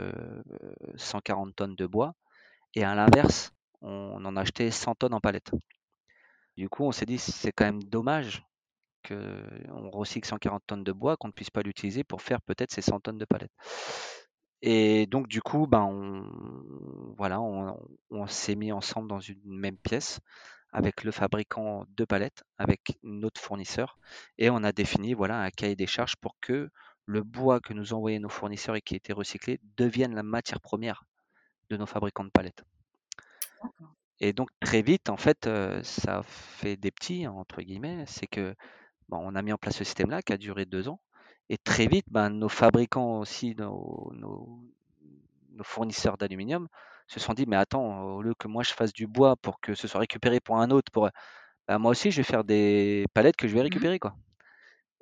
140 0.96 1.56
tonnes 1.56 1.76
de 1.76 1.86
bois, 1.86 2.14
et 2.76 2.84
à 2.84 2.96
l'inverse, 2.96 3.52
on 3.82 4.24
en 4.26 4.36
achetait 4.38 4.72
100 4.72 4.96
tonnes 4.96 5.14
en 5.14 5.20
palette. 5.20 5.52
Du 6.58 6.70
coup, 6.70 6.84
on 6.84 6.92
s'est 6.92 7.06
dit, 7.06 7.18
c'est 7.18 7.52
quand 7.52 7.66
même 7.66 7.84
dommage 7.84 8.44
qu'on 9.08 9.90
recycle 9.90 10.28
140 10.28 10.64
tonnes 10.68 10.84
de 10.84 10.92
bois, 10.92 11.18
qu'on 11.18 11.28
ne 11.28 11.34
puisse 11.34 11.50
pas 11.50 11.64
l'utiliser 11.64 12.04
pour 12.04 12.22
faire 12.22 12.42
peut-être 12.42 12.72
ces 12.72 12.82
100 12.82 13.00
tonnes 13.02 13.18
de 13.18 13.26
palettes. 13.26 13.52
Et 14.62 15.08
donc, 15.08 15.28
du 15.28 15.42
coup, 15.42 15.66
ben, 15.66 15.82
on, 18.10 18.28
s'est 18.28 18.56
mis 18.56 18.72
ensemble 18.72 19.08
dans 19.08 19.20
une 19.20 19.42
même 19.44 19.78
pièce 19.78 20.20
avec 20.72 21.04
le 21.04 21.12
fabricant 21.12 21.86
de 21.90 22.06
palettes, 22.06 22.44
avec 22.58 23.00
notre 23.04 23.42
fournisseur, 23.42 23.98
et 24.38 24.50
on 24.50 24.64
a 24.64 24.72
défini 24.72 25.14
voilà, 25.14 25.42
un 25.42 25.50
cahier 25.50 25.76
des 25.76 25.88
charges 25.88 26.16
pour 26.16 26.36
que 26.40 26.70
le 27.06 27.24
bois 27.24 27.60
que 27.60 27.74
nous 27.74 27.94
envoyaient 27.94 28.20
nos 28.20 28.30
fournisseurs 28.30 28.76
et 28.76 28.82
qui 28.82 28.96
était 28.96 29.14
recyclé 29.14 29.60
devienne 29.76 30.16
la 30.16 30.24
matière 30.24 30.62
première 30.62 31.04
de 31.70 31.78
nos 31.78 31.86
fabricants 31.86 32.24
de 32.24 32.30
palettes. 32.30 32.64
Et 34.20 34.34
donc 34.34 34.50
très 34.60 34.82
vite, 34.82 35.10
en 35.10 35.18
fait, 35.18 35.50
ça 35.84 36.22
fait 36.24 36.78
des 36.78 36.92
petits, 36.92 37.28
entre 37.28 37.62
guillemets, 37.62 38.04
c'est 38.08 38.28
que 38.28 38.56
bon, 39.10 39.20
on 39.24 39.36
a 39.36 39.42
mis 39.42 39.54
en 39.54 39.58
place 39.58 39.78
ce 39.78 39.84
système-là 39.84 40.22
qui 40.22 40.34
a 40.34 40.38
duré 40.38 40.66
deux 40.66 40.88
ans. 40.88 41.00
Et 41.50 41.58
très 41.58 41.88
vite, 41.88 42.06
ben, 42.10 42.30
nos 42.30 42.50
fabricants 42.50 43.20
aussi, 43.20 43.56
nos, 43.56 44.12
nos, 44.16 44.64
fournisseurs 45.64 46.18
d'aluminium 46.18 46.68
se 47.08 47.20
sont 47.20 47.34
dit, 47.34 47.46
mais 47.46 47.58
attends, 47.58 48.04
au 48.04 48.22
lieu 48.22 48.34
que 48.34 48.48
moi 48.48 48.64
je 48.64 48.74
fasse 48.74 48.94
du 48.94 49.06
bois 49.06 49.36
pour 49.36 49.60
que 49.60 49.76
ce 49.76 49.88
soit 49.88 50.00
récupéré 50.00 50.40
pour 50.40 50.58
un 50.58 50.72
autre, 50.72 50.92
pour, 50.92 51.10
ben, 51.68 51.78
moi 51.78 51.92
aussi 51.92 52.10
je 52.12 52.18
vais 52.18 52.24
faire 52.24 52.44
des 52.44 53.06
palettes 53.14 53.36
que 53.36 53.48
je 53.48 53.54
vais 53.54 53.60
mmh 53.60 53.64
récupérer. 53.64 54.00
Quoi. 54.00 54.16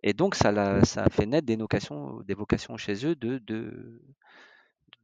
Et 0.03 0.13
donc 0.13 0.35
ça, 0.35 0.49
a, 0.49 0.83
ça 0.85 1.03
a 1.03 1.09
fait 1.09 1.25
naître 1.25 1.45
des 1.45 1.55
vocations, 1.55 2.19
des 2.21 2.33
vocations 2.33 2.77
chez 2.77 3.05
eux 3.05 3.15
de, 3.15 3.37
de, 3.39 4.01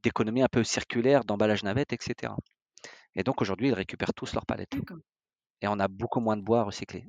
d'économie 0.03 0.41
un 0.41 0.47
peu 0.47 0.63
circulaire, 0.63 1.25
d'emballage 1.25 1.63
navette, 1.63 1.93
etc. 1.93 2.33
Et 3.15 3.23
donc 3.23 3.41
aujourd'hui, 3.41 3.69
ils 3.69 3.73
récupèrent 3.73 4.13
tous 4.13 4.33
leurs 4.33 4.45
palettes. 4.45 4.75
et 5.61 5.67
on 5.67 5.79
a 5.79 5.87
beaucoup 5.87 6.19
moins 6.21 6.37
de 6.37 6.43
bois 6.43 6.61
à 6.61 6.63
recycler. 6.63 7.05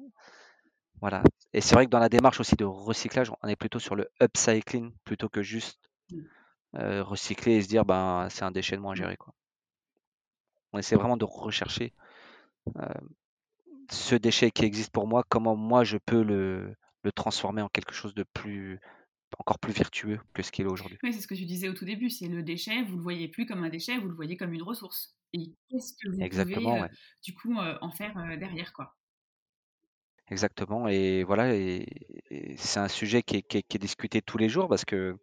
Voilà. 1.01 1.23
Et 1.55 1.61
c'est 1.62 1.75
vrai 1.75 1.87
que 1.87 1.90
dans 1.90 1.99
la 1.99 2.09
démarche 2.11 2.38
aussi 2.40 2.55
de 2.57 2.64
recyclage, 2.64 3.31
on 3.42 3.49
est 3.49 3.57
plutôt 3.57 3.79
sur 3.79 3.95
le 3.97 4.09
upcycling 4.23 4.92
plutôt 5.05 5.29
que 5.31 5.42
juste 5.42 5.79
Mmh. 6.11 6.27
euh, 6.77 7.03
recycler 7.05 7.55
et 7.57 7.62
se 7.62 7.69
dire 7.69 7.85
ben 7.85 8.29
c'est 8.31 8.45
un 8.45 8.51
déchet 8.53 8.77
de 8.77 8.83
moins 8.83 8.95
Mmh. 8.95 8.97
gérer 8.97 9.16
quoi. 9.16 9.35
On 10.73 10.79
essaie 10.79 10.95
vraiment 10.97 11.16
de 11.16 11.25
rechercher 11.25 11.92
euh, 12.79 12.88
ce 13.90 14.14
déchet 14.14 14.51
qui 14.51 14.64
existe 14.64 14.92
pour 14.92 15.07
moi, 15.07 15.25
comment 15.29 15.57
moi 15.57 15.85
je 15.85 15.99
peux 15.99 16.23
le, 16.23 16.75
le 17.03 17.12
transformer 17.12 17.62
en 17.62 17.69
quelque 17.69 17.95
chose 17.95 18.14
de 18.14 18.25
plus 18.35 18.81
encore 19.38 19.58
plus 19.58 19.72
vertueux 19.72 20.20
que 20.34 20.42
ce 20.42 20.50
qu'il 20.50 20.66
est 20.66 20.70
aujourd'hui. 20.70 20.98
Oui, 21.02 21.12
c'est 21.12 21.20
ce 21.20 21.26
que 21.26 21.34
tu 21.34 21.44
disais 21.44 21.68
au 21.68 21.74
tout 21.74 21.84
début, 21.84 22.10
c'est 22.10 22.28
le 22.28 22.42
déchet, 22.42 22.82
vous 22.84 22.96
le 22.96 23.02
voyez 23.02 23.28
plus 23.28 23.46
comme 23.46 23.64
un 23.64 23.68
déchet, 23.68 23.98
vous 23.98 24.08
le 24.08 24.14
voyez 24.14 24.36
comme 24.36 24.52
une 24.52 24.62
ressource. 24.62 25.16
Et 25.32 25.52
qu'est-ce 25.68 25.94
que 25.94 26.08
vous 26.08 26.14
pouvez 26.14 26.24
Exactement, 26.24 26.76
euh, 26.76 26.82
ouais. 26.82 26.90
du 27.22 27.34
coup 27.34 27.58
euh, 27.58 27.76
en 27.80 27.90
faire 27.90 28.16
euh, 28.18 28.36
derrière 28.36 28.72
quoi? 28.72 28.94
Exactement. 30.28 30.88
Et 30.88 31.22
voilà, 31.24 31.54
et, 31.54 31.86
et 32.30 32.56
c'est 32.56 32.80
un 32.80 32.88
sujet 32.88 33.22
qui 33.22 33.36
est, 33.36 33.42
qui, 33.42 33.58
est, 33.58 33.62
qui 33.62 33.76
est, 33.76 33.80
discuté 33.80 34.22
tous 34.22 34.38
les 34.38 34.48
jours 34.48 34.68
parce 34.68 34.84
que 34.84 35.16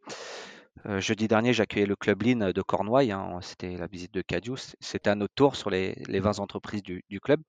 euh, 0.86 1.00
jeudi 1.00 1.28
dernier, 1.28 1.54
j'accueillais 1.54 1.86
le 1.86 1.96
Club 1.96 2.24
Lean 2.24 2.52
de 2.52 2.62
Cornouailles. 2.62 3.12
Hein, 3.12 3.40
C'était 3.42 3.78
la 3.78 3.88
visite 3.88 4.14
de 4.14 4.22
Cadius. 4.22 4.76
C'était 4.80 5.10
à 5.10 5.16
notre 5.16 5.34
tour 5.34 5.56
sur 5.56 5.70
les, 5.70 5.96
les 6.08 6.20
20 6.20 6.40
entreprises 6.40 6.84
du, 6.84 7.04
du, 7.10 7.20
club. 7.20 7.42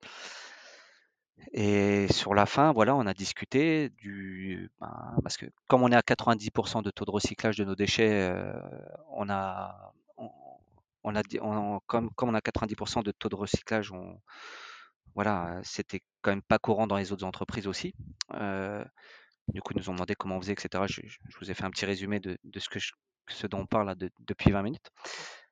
Et 1.53 2.09
sur 2.13 2.35
la 2.35 2.47
fin, 2.47 2.73
voilà, 2.73 2.95
on 2.97 3.07
a 3.07 3.15
discuté 3.15 3.91
du. 3.91 4.71
Ben, 4.81 5.17
parce 5.23 5.37
que 5.37 5.47
comme 5.69 5.83
on 5.83 5.91
est 5.91 5.97
à 5.97 6.01
90% 6.01 6.83
de 6.83 6.91
taux 6.91 7.05
de 7.05 7.11
recyclage 7.11 7.57
de 7.57 7.65
nos 7.65 7.75
déchets, 7.75 8.31
euh, 8.31 8.53
on 9.11 9.29
a. 9.31 9.93
Comme, 11.87 12.11
on 12.23 12.35
a 12.35 12.41
90% 12.41 13.03
de 13.03 13.13
taux 13.13 13.29
de 13.29 13.35
recyclage, 13.35 13.93
voilà, 15.15 15.61
c'était 15.63 16.01
quand 16.23 16.31
même 16.31 16.43
pas 16.43 16.59
courant 16.59 16.87
dans 16.87 16.97
les 16.97 17.13
autres 17.13 17.25
entreprises 17.25 17.67
aussi. 17.67 17.95
Euh, 18.33 18.83
du 19.49 19.61
coup, 19.61 19.75
ils 19.75 19.79
nous 19.79 19.91
ont 19.91 19.93
demandé 19.93 20.15
comment 20.15 20.37
on 20.37 20.41
faisait, 20.41 20.55
etc. 20.55 20.85
Je, 20.89 21.03
je 21.07 21.39
vous 21.39 21.51
ai 21.51 21.55
fait 21.55 21.65
un 21.65 21.71
petit 21.71 21.85
résumé 21.85 22.21
de, 22.21 22.39
de 22.43 22.59
ce, 22.59 22.69
que 22.71 22.79
je, 22.79 22.93
ce 23.29 23.47
dont 23.47 23.61
on 23.61 23.67
parle 23.67 23.95
depuis 24.21 24.51
20 24.51 24.63
minutes. 24.63 24.91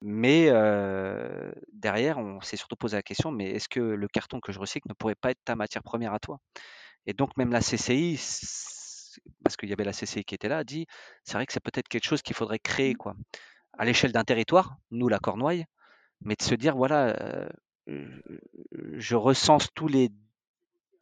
Mais 0.01 0.49
euh, 0.49 1.53
derrière, 1.73 2.19
on 2.19 2.41
s'est 2.41 2.57
surtout 2.57 2.77
posé 2.77 2.97
la 2.97 3.03
question, 3.03 3.31
mais 3.31 3.51
est-ce 3.51 3.69
que 3.69 3.81
le 3.81 4.09
carton 4.09 4.41
que 4.41 4.53
je 4.53 4.59
recycle 4.59 4.89
ne 4.89 4.95
pourrait 4.95 5.15
pas 5.15 5.31
être 5.31 5.45
ta 5.45 5.57
matière 5.57 5.83
première 5.83 6.13
à 6.13 6.19
toi? 6.19 6.39
Et 7.07 7.13
donc 7.13 7.37
même 7.37 7.53
la 7.53 7.61
CCI, 7.61 8.17
parce 9.45 9.57
qu'il 9.57 9.69
y 9.69 9.73
avait 9.73 9.85
la 9.85 9.93
CCI 9.93 10.25
qui 10.25 10.35
était 10.35 10.49
là, 10.49 10.59
a 10.59 10.65
dit, 10.65 10.87
c'est 11.25 11.35
vrai 11.35 11.47
que 11.47 11.53
c'est 11.53 11.63
peut-être 11.63 11.89
quelque 11.89 12.05
chose 12.07 12.23
qu'il 12.23 12.35
faudrait 12.37 12.59
créer, 12.59 12.95
quoi, 12.95 13.15
à 13.79 13.85
l'échelle 13.85 14.13
d'un 14.13 14.25
territoire, 14.25 14.77
nous 14.91 15.09
la 15.09 15.19
Cornouaille, 15.19 15.67
mais 16.21 16.35
de 16.35 16.43
se 16.43 16.55
dire, 16.55 16.77
voilà, 16.77 17.17
euh, 17.21 17.49
je 18.95 19.17
recense 19.17 19.69
tous 19.75 19.89
les 19.89 20.11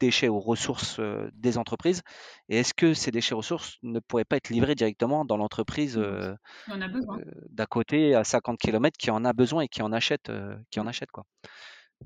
déchets 0.01 0.27
aux 0.27 0.39
ressources 0.39 0.99
des 1.33 1.57
entreprises. 1.57 2.01
Et 2.49 2.57
est-ce 2.57 2.73
que 2.73 2.93
ces 2.93 3.11
déchets 3.11 3.35
ressources 3.35 3.77
ne 3.83 3.99
pourraient 3.99 4.25
pas 4.25 4.37
être 4.37 4.49
livrés 4.49 4.75
directement 4.75 5.23
dans 5.25 5.37
l'entreprise 5.37 5.97
euh, 5.97 6.35
euh, 6.69 7.21
d'à 7.49 7.65
côté 7.67 8.15
à 8.15 8.23
50 8.23 8.57
km 8.57 8.97
qui 8.97 9.11
en 9.11 9.23
a 9.23 9.33
besoin 9.33 9.61
et 9.63 9.67
qui 9.67 9.81
en 9.81 9.93
achète 9.93 10.29
euh, 10.29 10.55
qui 10.71 10.79
en 10.79 10.87
achète 10.87 11.11
quoi. 11.11 11.23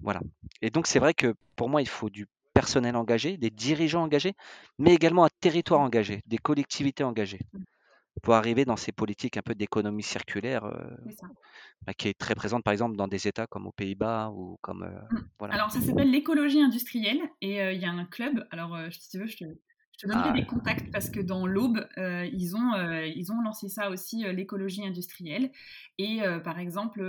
Voilà. 0.02 0.20
Et 0.62 0.70
donc 0.70 0.88
c'est 0.88 1.00
vrai 1.00 1.14
que 1.14 1.34
pour 1.56 1.70
moi 1.70 1.82
il 1.82 1.88
faut 1.88 2.10
du 2.10 2.28
personnel 2.54 2.96
engagé 2.96 3.38
des 3.38 3.50
dirigeants 3.50 4.04
engagés 4.04 4.34
mais 4.78 4.94
également 4.94 5.26
un 5.26 5.30
territoire 5.40 5.80
engagé 5.80 6.22
des 6.26 6.38
collectivités 6.38 7.04
engagées 7.04 7.40
pour 8.22 8.34
arriver 8.34 8.66
dans 8.66 8.76
ces 8.76 8.92
politiques 8.92 9.38
un 9.38 9.42
peu 9.42 9.56
d'économie 9.56 10.04
circulaire 10.04 10.66
euh, 10.66 10.74
bah, 11.86 11.94
qui 11.94 12.08
est 12.08 12.18
très 12.18 12.36
présente 12.36 12.64
par 12.64 12.72
exemple 12.72 12.96
dans 12.96 13.08
des 13.08 13.28
États 13.28 13.48
comme 13.48 13.68
aux 13.68 13.72
Pays-Bas 13.72 14.32
ou 14.34 14.58
comme 14.62 14.84
euh, 14.84 15.18
voilà. 15.40 15.56
Alors 15.56 15.72
ça 15.72 15.82
s'appelle 15.82 16.12
l'écologie 16.12 16.62
industrielle 16.62 17.20
et 17.42 17.56
il 17.56 17.60
euh, 17.60 17.74
y 17.74 17.86
a 17.86 17.92
un 17.92 18.06
club. 18.06 18.48
Alors 18.52 18.78
si 18.92 19.10
tu 19.10 19.20
veux, 19.20 19.28
je 19.28 19.38
te, 19.38 19.44
je 19.44 19.98
te 20.00 20.08
donnerai 20.08 20.30
ah. 20.30 20.34
des 20.34 20.46
contacts 20.46 20.92
parce 20.92 21.10
que 21.10 21.20
dans 21.20 21.46
l'Aube, 21.46 21.86
ils 21.98 22.56
ont 22.56 22.74
ils 23.04 23.32
ont 23.32 23.42
lancé 23.42 23.70
ça 23.70 23.90
aussi 23.90 24.24
l'écologie 24.34 24.86
industrielle 24.86 25.52
et 25.98 26.22
par 26.44 26.60
exemple 26.60 27.02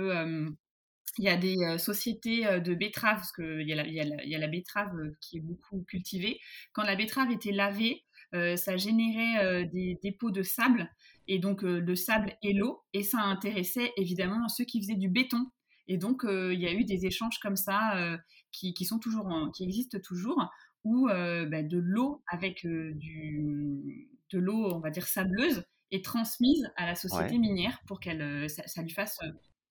il 1.19 1.23
y 1.23 1.29
a 1.29 1.37
des 1.37 1.55
sociétés 1.79 2.59
de 2.59 2.75
betteraves, 2.75 3.15
parce 3.15 3.31
qu'il 3.31 3.61
y, 3.61 3.71
y, 3.71 4.29
y, 4.29 4.35
a 4.35 4.37
la 4.37 4.47
betterave 4.47 4.93
qui 5.19 5.37
est 5.37 5.41
beaucoup 5.41 5.83
cultivée. 5.87 6.39
Quand 6.73 6.83
la 6.83 6.95
betterave 6.95 7.31
était 7.31 7.51
lavée, 7.51 8.03
ça 8.33 8.77
générait 8.77 9.43
euh, 9.43 9.65
des 9.65 9.99
dépôts 10.01 10.31
de 10.31 10.43
sable, 10.43 10.89
et 11.27 11.39
donc 11.39 11.63
euh, 11.63 11.79
le 11.79 11.95
sable 11.95 12.35
et 12.41 12.53
l'eau, 12.53 12.83
et 12.93 13.03
ça 13.03 13.19
intéressait 13.19 13.91
évidemment 13.97 14.47
ceux 14.49 14.65
qui 14.65 14.81
faisaient 14.81 14.95
du 14.95 15.09
béton. 15.09 15.49
Et 15.87 15.97
donc 15.97 16.23
il 16.27 16.59
y 16.59 16.67
a 16.67 16.73
eu 16.73 16.83
des 16.83 17.05
échanges 17.05 17.39
comme 17.39 17.55
ça 17.55 18.19
qui, 18.51 18.73
qui, 18.73 18.83
sont 18.83 18.99
toujours, 18.99 19.27
en, 19.27 19.51
qui 19.51 19.63
existent 19.63 19.97
toujours, 20.03 20.51
où 20.83 21.07
bah, 21.07 21.63
de 21.63 21.77
l'eau 21.77 22.21
avec 22.27 22.67
du, 22.67 24.09
de 24.33 24.37
l'eau, 24.37 24.75
on 24.75 24.81
va 24.81 24.89
dire 24.89 25.07
sableuse, 25.07 25.63
est 25.91 26.03
transmise 26.03 26.69
à 26.75 26.85
la 26.85 26.95
société 26.95 27.35
ouais. 27.35 27.39
minière 27.39 27.79
pour 27.87 28.01
qu'elle, 28.01 28.49
ça, 28.49 28.67
ça 28.67 28.81
lui 28.81 28.89
fasse 28.89 29.17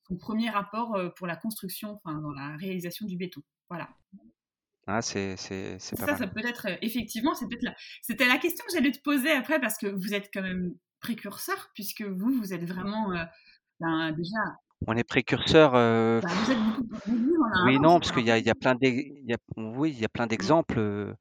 son 0.08 0.16
premier 0.16 0.48
rapport 0.48 0.98
pour 1.16 1.26
la 1.26 1.36
construction, 1.36 2.00
enfin 2.02 2.18
dans 2.18 2.32
la 2.32 2.56
réalisation 2.56 3.04
du 3.04 3.18
béton. 3.18 3.42
Voilà. 3.68 3.90
Ah, 4.86 5.02
c'est, 5.02 5.36
c'est, 5.36 5.78
c'est 5.80 5.96
pas 5.96 6.06
ça, 6.06 6.12
mal. 6.12 6.20
ça 6.20 6.26
peut 6.28 6.46
être 6.46 6.68
effectivement, 6.80 7.34
c'est 7.34 7.48
peut-être 7.48 7.64
la... 7.64 7.74
c'était 8.02 8.28
la 8.28 8.38
question 8.38 8.64
que 8.68 8.72
j'allais 8.72 8.92
te 8.92 9.00
poser 9.00 9.32
après 9.32 9.60
parce 9.60 9.78
que 9.78 9.86
vous 9.88 10.14
êtes 10.14 10.30
quand 10.32 10.42
même 10.42 10.74
précurseur 11.00 11.70
puisque 11.74 12.02
vous, 12.02 12.32
vous 12.32 12.52
êtes 12.52 12.64
vraiment 12.64 13.12
euh, 13.12 13.24
ben, 13.80 14.12
déjà. 14.12 14.38
On 14.86 14.96
est 14.96 15.04
précurseur. 15.04 15.72
Euh... 15.74 16.20
Ben, 16.20 16.28
vous 16.28 16.52
êtes 16.52 16.58
beaucoup, 16.58 17.36
oui, 17.64 17.80
non, 17.80 17.98
parce 17.98 18.12
qu'il 18.12 18.26
y 18.26 18.30
a, 18.30 18.38
il 18.38 18.46
y 18.46 18.50
a 18.50 18.54
plein 18.54 18.76
d'ex... 18.76 19.02
il 19.06 19.28
y 19.28 19.34
a... 19.34 19.38
oui, 19.56 19.90
il 19.90 19.98
y 19.98 20.04
a 20.04 20.08
plein 20.08 20.28
d'exemples. 20.28 20.78
Euh... 20.78 21.14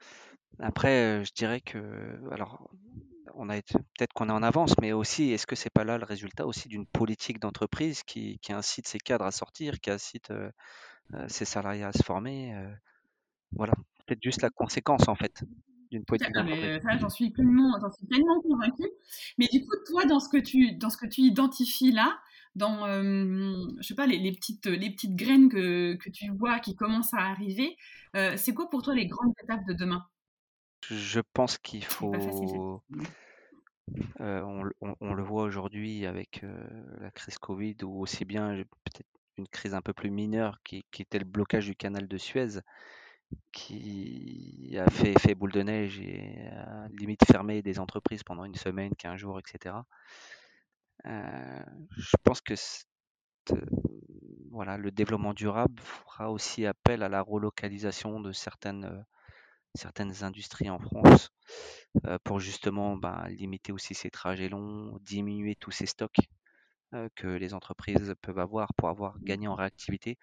Après, 0.59 1.23
je 1.25 1.33
dirais 1.33 1.59
que 1.59 2.19
alors 2.31 2.69
on 3.33 3.49
a 3.49 3.55
peut-être 3.61 4.13
qu'on 4.13 4.29
est 4.29 4.33
en 4.33 4.43
avance, 4.43 4.75
mais 4.79 4.93
aussi, 4.93 5.31
est-ce 5.31 5.47
que 5.47 5.55
c'est 5.55 5.71
pas 5.71 5.83
là 5.83 5.97
le 5.97 6.05
résultat 6.05 6.45
aussi 6.45 6.69
d'une 6.69 6.85
politique 6.85 7.39
d'entreprise 7.39 8.03
qui, 8.03 8.39
qui, 8.39 8.53
incite 8.53 8.87
ses 8.87 8.99
cadres 8.99 9.25
à 9.25 9.31
sortir, 9.31 9.81
qui 9.81 9.91
incite 9.91 10.31
euh, 10.31 10.49
ses 11.27 11.43
salariés 11.43 11.83
à 11.83 11.91
se 11.91 12.01
former 12.03 12.55
Voilà, 13.51 13.73
peut-être 14.05 14.21
juste 14.21 14.41
la 14.41 14.49
conséquence 14.49 15.07
en 15.07 15.15
fait 15.15 15.43
d'une 15.91 16.05
politique 16.05 16.35
j'en 16.99 17.09
suis 17.09 17.31
pleinement, 17.31 17.77
j'en 17.79 17.91
suis 17.91 18.05
pleinement 18.05 18.41
convaincue. 18.41 18.89
Mais 19.37 19.47
du 19.47 19.61
coup, 19.61 19.75
toi, 19.87 20.05
dans 20.05 20.19
ce 20.19 20.29
que 20.29 20.37
tu, 20.37 20.75
dans 20.75 20.89
ce 20.89 20.97
que 20.97 21.05
tu 21.05 21.21
identifies 21.21 21.91
là, 21.91 22.19
dans, 22.55 22.87
euh, 22.87 23.53
je 23.79 23.87
sais 23.87 23.95
pas, 23.95 24.07
les, 24.07 24.17
les, 24.17 24.31
petites, 24.31 24.65
les 24.65 24.89
petites 24.89 25.15
graines 25.15 25.49
que, 25.49 25.95
que 25.95 26.09
tu 26.09 26.29
vois 26.31 26.59
qui 26.59 26.75
commencent 26.75 27.13
à 27.13 27.29
arriver, 27.29 27.77
euh, 28.15 28.35
c'est 28.37 28.53
quoi 28.53 28.69
pour 28.69 28.81
toi 28.81 28.95
les 28.95 29.07
grandes 29.07 29.33
étapes 29.43 29.65
de 29.67 29.73
demain? 29.73 30.05
Je 30.89 31.19
pense 31.33 31.57
qu'il 31.57 31.83
faut. 31.83 32.81
Euh, 34.19 34.41
on, 34.41 34.69
on, 34.81 34.95
on, 34.99 35.13
le 35.13 35.23
voit 35.23 35.43
aujourd'hui 35.43 36.05
avec 36.05 36.43
la 36.99 37.11
crise 37.11 37.37
Covid 37.37 37.77
ou 37.83 38.01
aussi 38.01 38.25
bien 38.25 38.55
peut-être 38.83 39.07
une 39.37 39.47
crise 39.47 39.75
un 39.75 39.81
peu 39.81 39.93
plus 39.93 40.09
mineure 40.09 40.59
qui, 40.63 40.85
qui 40.91 41.01
était 41.03 41.19
le 41.19 41.25
blocage 41.25 41.67
du 41.67 41.75
canal 41.75 42.07
de 42.07 42.17
Suez 42.17 42.61
qui 43.51 44.75
a 44.77 44.89
fait 44.89 45.13
effet 45.13 45.35
boule 45.35 45.51
de 45.51 45.61
neige 45.61 45.99
et 45.99 46.47
a 46.49 46.87
limite 46.89 47.25
fermé 47.25 47.61
des 47.61 47.79
entreprises 47.79 48.23
pendant 48.23 48.43
une 48.45 48.55
semaine, 48.55 48.93
15 48.95 49.17
jours, 49.17 49.39
etc. 49.39 49.75
Euh, 51.05 51.63
je 51.97 52.15
pense 52.23 52.41
que 52.41 52.53
euh, 53.51 53.55
voilà, 54.51 54.77
le 54.77 54.91
développement 54.91 55.33
durable 55.33 55.81
fera 55.81 56.31
aussi 56.31 56.65
appel 56.65 57.03
à 57.03 57.09
la 57.09 57.21
relocalisation 57.21 58.19
de 58.19 58.31
certaines, 58.31 58.85
euh, 58.85 59.01
certaines 59.75 60.23
industries 60.23 60.69
en 60.69 60.79
France 60.79 61.29
euh, 62.05 62.17
pour 62.23 62.39
justement 62.39 62.95
ben, 62.97 63.27
limiter 63.29 63.71
aussi 63.71 63.93
ces 63.93 64.09
trajets 64.09 64.49
longs, 64.49 64.97
diminuer 65.01 65.55
tous 65.55 65.71
ces 65.71 65.85
stocks 65.85 66.19
euh, 66.93 67.09
que 67.15 67.27
les 67.27 67.53
entreprises 67.53 68.15
peuvent 68.21 68.39
avoir 68.39 68.73
pour 68.75 68.89
avoir 68.89 69.19
gagné 69.19 69.47
en 69.47 69.55
réactivité. 69.55 70.17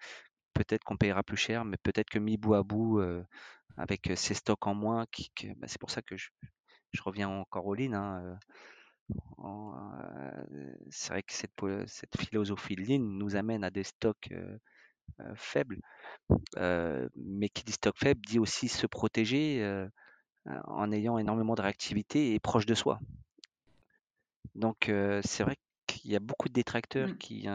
Peut-être 0.53 0.83
qu'on 0.83 0.97
payera 0.97 1.23
plus 1.23 1.37
cher, 1.37 1.65
mais 1.65 1.77
peut-être 1.77 2.09
que 2.09 2.19
mis 2.19 2.37
bout 2.37 2.53
à 2.55 2.63
bout, 2.63 2.99
euh, 2.99 3.23
avec 3.77 4.11
ces 4.15 4.33
stocks 4.33 4.67
en 4.67 4.75
moins, 4.75 5.05
qui, 5.11 5.31
bah, 5.57 5.67
c'est 5.67 5.79
pour 5.79 5.91
ça 5.91 6.01
que 6.01 6.17
je, 6.17 6.29
je 6.91 7.01
reviens 7.03 7.29
encore 7.29 7.65
au 7.65 7.75
lean. 7.75 7.93
Hein, 7.93 8.37
euh, 9.39 10.73
c'est 10.89 11.09
vrai 11.13 11.23
que 11.23 11.33
cette, 11.33 11.51
cette 11.87 12.17
philosophie 12.17 12.75
lean 12.75 12.99
nous 12.99 13.35
amène 13.35 13.63
à 13.63 13.69
des 13.69 13.83
stocks 13.83 14.29
euh, 14.31 14.57
faibles, 15.35 15.79
mais 17.15 17.49
qui 17.49 17.63
dit 17.63 17.73
stock 17.73 17.97
faible 17.97 18.21
dit 18.25 18.39
aussi 18.39 18.67
se 18.67 18.87
protéger 18.87 19.87
en 20.45 20.91
ayant 20.91 21.17
énormément 21.17 21.55
de 21.55 21.61
réactivité 21.61 22.33
et 22.33 22.39
proche 22.39 22.65
de 22.65 22.75
soi. 22.75 22.99
Donc 24.55 24.91
c'est 25.23 25.43
vrai 25.43 25.57
qu'il 25.87 26.11
y 26.11 26.15
a 26.15 26.19
beaucoup 26.19 26.47
de 26.47 26.53
détracteurs 26.53 27.09
Mmh. 27.09 27.17
qui, 27.17 27.47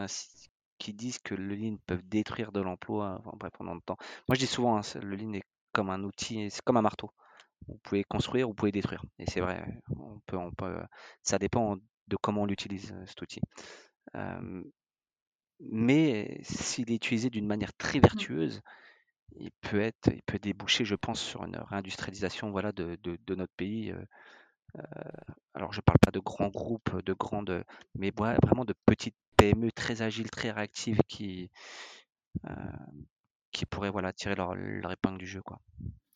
qui 0.79 0.93
disent 0.93 1.19
que 1.19 1.35
le 1.35 1.55
lean 1.55 1.77
peut 1.85 1.99
détruire 2.05 2.51
de 2.51 2.61
l'emploi 2.61 3.17
enfin, 3.19 3.37
bref, 3.37 3.53
pendant 3.57 3.75
le 3.75 3.81
temps. 3.81 3.97
Moi 4.27 4.35
je 4.35 4.39
dis 4.39 4.47
souvent, 4.47 4.77
hein, 4.77 4.81
le 5.01 5.15
lean 5.15 5.33
est 5.33 5.43
comme 5.73 5.89
un 5.89 6.03
outil, 6.03 6.49
c'est 6.49 6.63
comme 6.63 6.77
un 6.77 6.81
marteau. 6.81 7.11
Vous 7.67 7.77
pouvez 7.83 8.03
construire, 8.03 8.47
vous 8.47 8.53
pouvez 8.53 8.71
détruire. 8.71 9.03
Et 9.19 9.29
c'est 9.29 9.41
vrai, 9.41 9.63
on 9.95 10.19
peut, 10.25 10.37
on 10.37 10.51
peut, 10.51 10.79
ça 11.21 11.37
dépend 11.37 11.77
de 12.07 12.15
comment 12.15 12.43
on 12.43 12.45
l'utilise 12.45 12.95
cet 13.05 13.21
outil. 13.21 13.41
Euh, 14.15 14.63
mais 15.59 16.39
s'il 16.43 16.91
est 16.91 16.95
utilisé 16.95 17.29
d'une 17.29 17.45
manière 17.45 17.73
très 17.73 17.99
vertueuse, 17.99 18.61
il 19.35 19.51
peut 19.61 19.81
être, 19.81 20.07
il 20.13 20.23
peut 20.23 20.39
déboucher, 20.39 20.85
je 20.85 20.95
pense, 20.95 21.21
sur 21.21 21.43
une 21.43 21.57
réindustrialisation, 21.57 22.49
voilà, 22.51 22.71
de, 22.71 22.97
de, 23.03 23.35
notre 23.35 23.53
pays. 23.55 23.93
alors, 25.53 25.71
je 25.73 25.79
ne 25.79 25.81
parle 25.81 25.99
pas 25.99 26.11
de 26.11 26.19
grands 26.19 26.49
groupes, 26.49 27.03
de 27.03 27.13
grandes, 27.13 27.63
mais 27.93 28.11
vraiment 28.11 28.65
de 28.65 28.73
petites 28.85 29.15
PME 29.39 29.71
très 29.71 30.01
agiles, 30.01 30.29
très 30.29 30.51
réactives 30.51 30.99
qui, 31.07 31.49
qui 33.51 33.65
pourraient, 33.65 33.89
voilà, 33.89 34.13
tirer 34.13 34.35
leur, 34.35 34.55
leur 34.55 34.91
épingle 34.91 35.17
du 35.17 35.27
jeu, 35.27 35.41
quoi. 35.41 35.59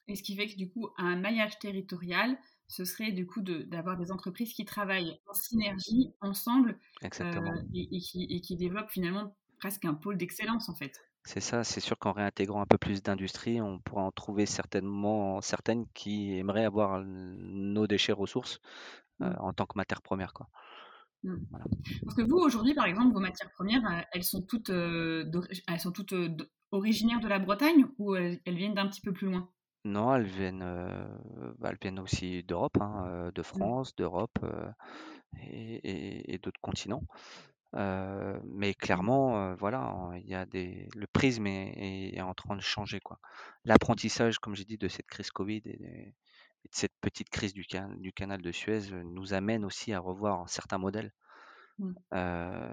Et 0.08 0.16
ce 0.16 0.24
qui 0.24 0.36
fait 0.36 0.48
que 0.48 0.58
du 0.58 0.70
coup, 0.70 0.90
un 0.98 1.16
maillage 1.16 1.58
territorial, 1.60 2.38
ce 2.68 2.86
serait 2.86 3.12
du 3.12 3.26
coup 3.26 3.42
d'avoir 3.42 3.98
des 3.98 4.12
entreprises 4.12 4.54
qui 4.54 4.66
travaillent 4.66 5.20
en 5.28 5.34
synergie 5.34 6.14
ensemble 6.22 6.78
euh, 7.04 7.62
et, 7.74 8.00
qui, 8.00 8.28
et, 8.30 8.42
qui, 8.42 8.56
développent 8.56 8.90
finalement 8.90 9.36
presque 9.60 9.86
un 9.86 9.94
pôle 9.94 10.18
d'excellence 10.18 10.70
en 10.70 10.76
fait. 10.76 11.00
C'est 11.26 11.40
ça, 11.40 11.64
c'est 11.64 11.80
sûr 11.80 11.98
qu'en 11.98 12.12
réintégrant 12.12 12.62
un 12.62 12.66
peu 12.66 12.78
plus 12.78 13.02
d'industrie, 13.02 13.62
on 13.62 13.80
pourra 13.80 14.04
en 14.04 14.12
trouver 14.12 14.46
certainement 14.46 15.40
certaines 15.40 15.88
qui 15.94 16.38
aimeraient 16.38 16.66
avoir 16.66 17.02
nos 17.06 17.88
déchets 17.88 18.12
ressources 18.12 18.60
euh, 19.22 19.34
en 19.40 19.54
tant 19.54 19.66
que 19.66 19.78
matière 19.78 20.02
première. 20.02 20.34
Quoi. 20.34 20.50
Mmh. 21.24 21.38
Parce 22.04 22.16
que 22.16 22.22
vous, 22.22 22.38
aujourd'hui, 22.38 22.74
par 22.74 22.86
exemple, 22.86 23.14
vos 23.14 23.20
matières 23.20 23.52
premières, 23.52 23.86
euh, 23.86 24.02
elles 24.12 24.24
sont 24.24 24.42
toutes, 24.42 24.70
elles 24.70 25.80
sont 25.80 25.92
toutes 25.92 26.14
originaires 26.72 27.20
de 27.20 27.28
la 27.28 27.40
Bretagne 27.40 27.86
ou 27.98 28.16
elles 28.16 28.40
viennent 28.46 28.74
d'un 28.74 28.88
petit 28.88 29.02
peu 29.02 29.14
plus 29.14 29.28
loin? 29.28 29.50
Non, 29.86 30.16
elles 30.16 30.24
viennent, 30.24 30.64
euh, 30.64 31.06
bah, 31.60 31.70
elles 31.72 31.78
viennent 31.82 32.00
aussi 32.00 32.44
d'Europe, 32.44 32.78
hein, 32.80 33.04
euh, 33.08 33.32
de 33.32 33.42
mmh. 33.42 33.44
France, 33.44 33.96
d'Europe 33.96 34.40
euh, 34.44 34.72
et, 35.42 36.40
d'autres 36.42 36.62
continents. 36.62 37.04
mais 37.74 38.70
mmh. 38.72 38.76
clairement, 38.80 39.56
voilà, 39.56 40.12
il 40.16 40.28
y 40.28 40.36
a 40.36 40.46
des, 40.46 40.88
le 40.96 41.08
prisme 41.08 41.48
est, 41.48 42.22
en 42.22 42.34
train 42.34 42.56
de 42.56 42.62
changer, 42.62 43.02
quoi. 43.02 43.20
L'apprentissage, 43.66 44.40
comme 44.40 44.56
j'ai 44.56 44.66
dit, 44.66 44.78
de 44.78 44.88
cette 44.88 45.08
crise 45.08 45.32
Covid 45.32 45.64
et, 45.66 46.14
cette 46.72 46.94
petite 47.02 47.30
crise 47.30 47.54
du, 47.54 47.66
du 47.98 48.14
canal 48.14 48.42
de 48.42 48.52
Suez 48.52 48.92
nous 48.92 49.34
amène 49.34 49.66
aussi 49.66 49.94
à 49.94 50.00
revoir 50.00 50.50
certains 50.50 50.78
modèles, 50.78 51.12
mmh. 51.80 51.94
à 52.12 52.70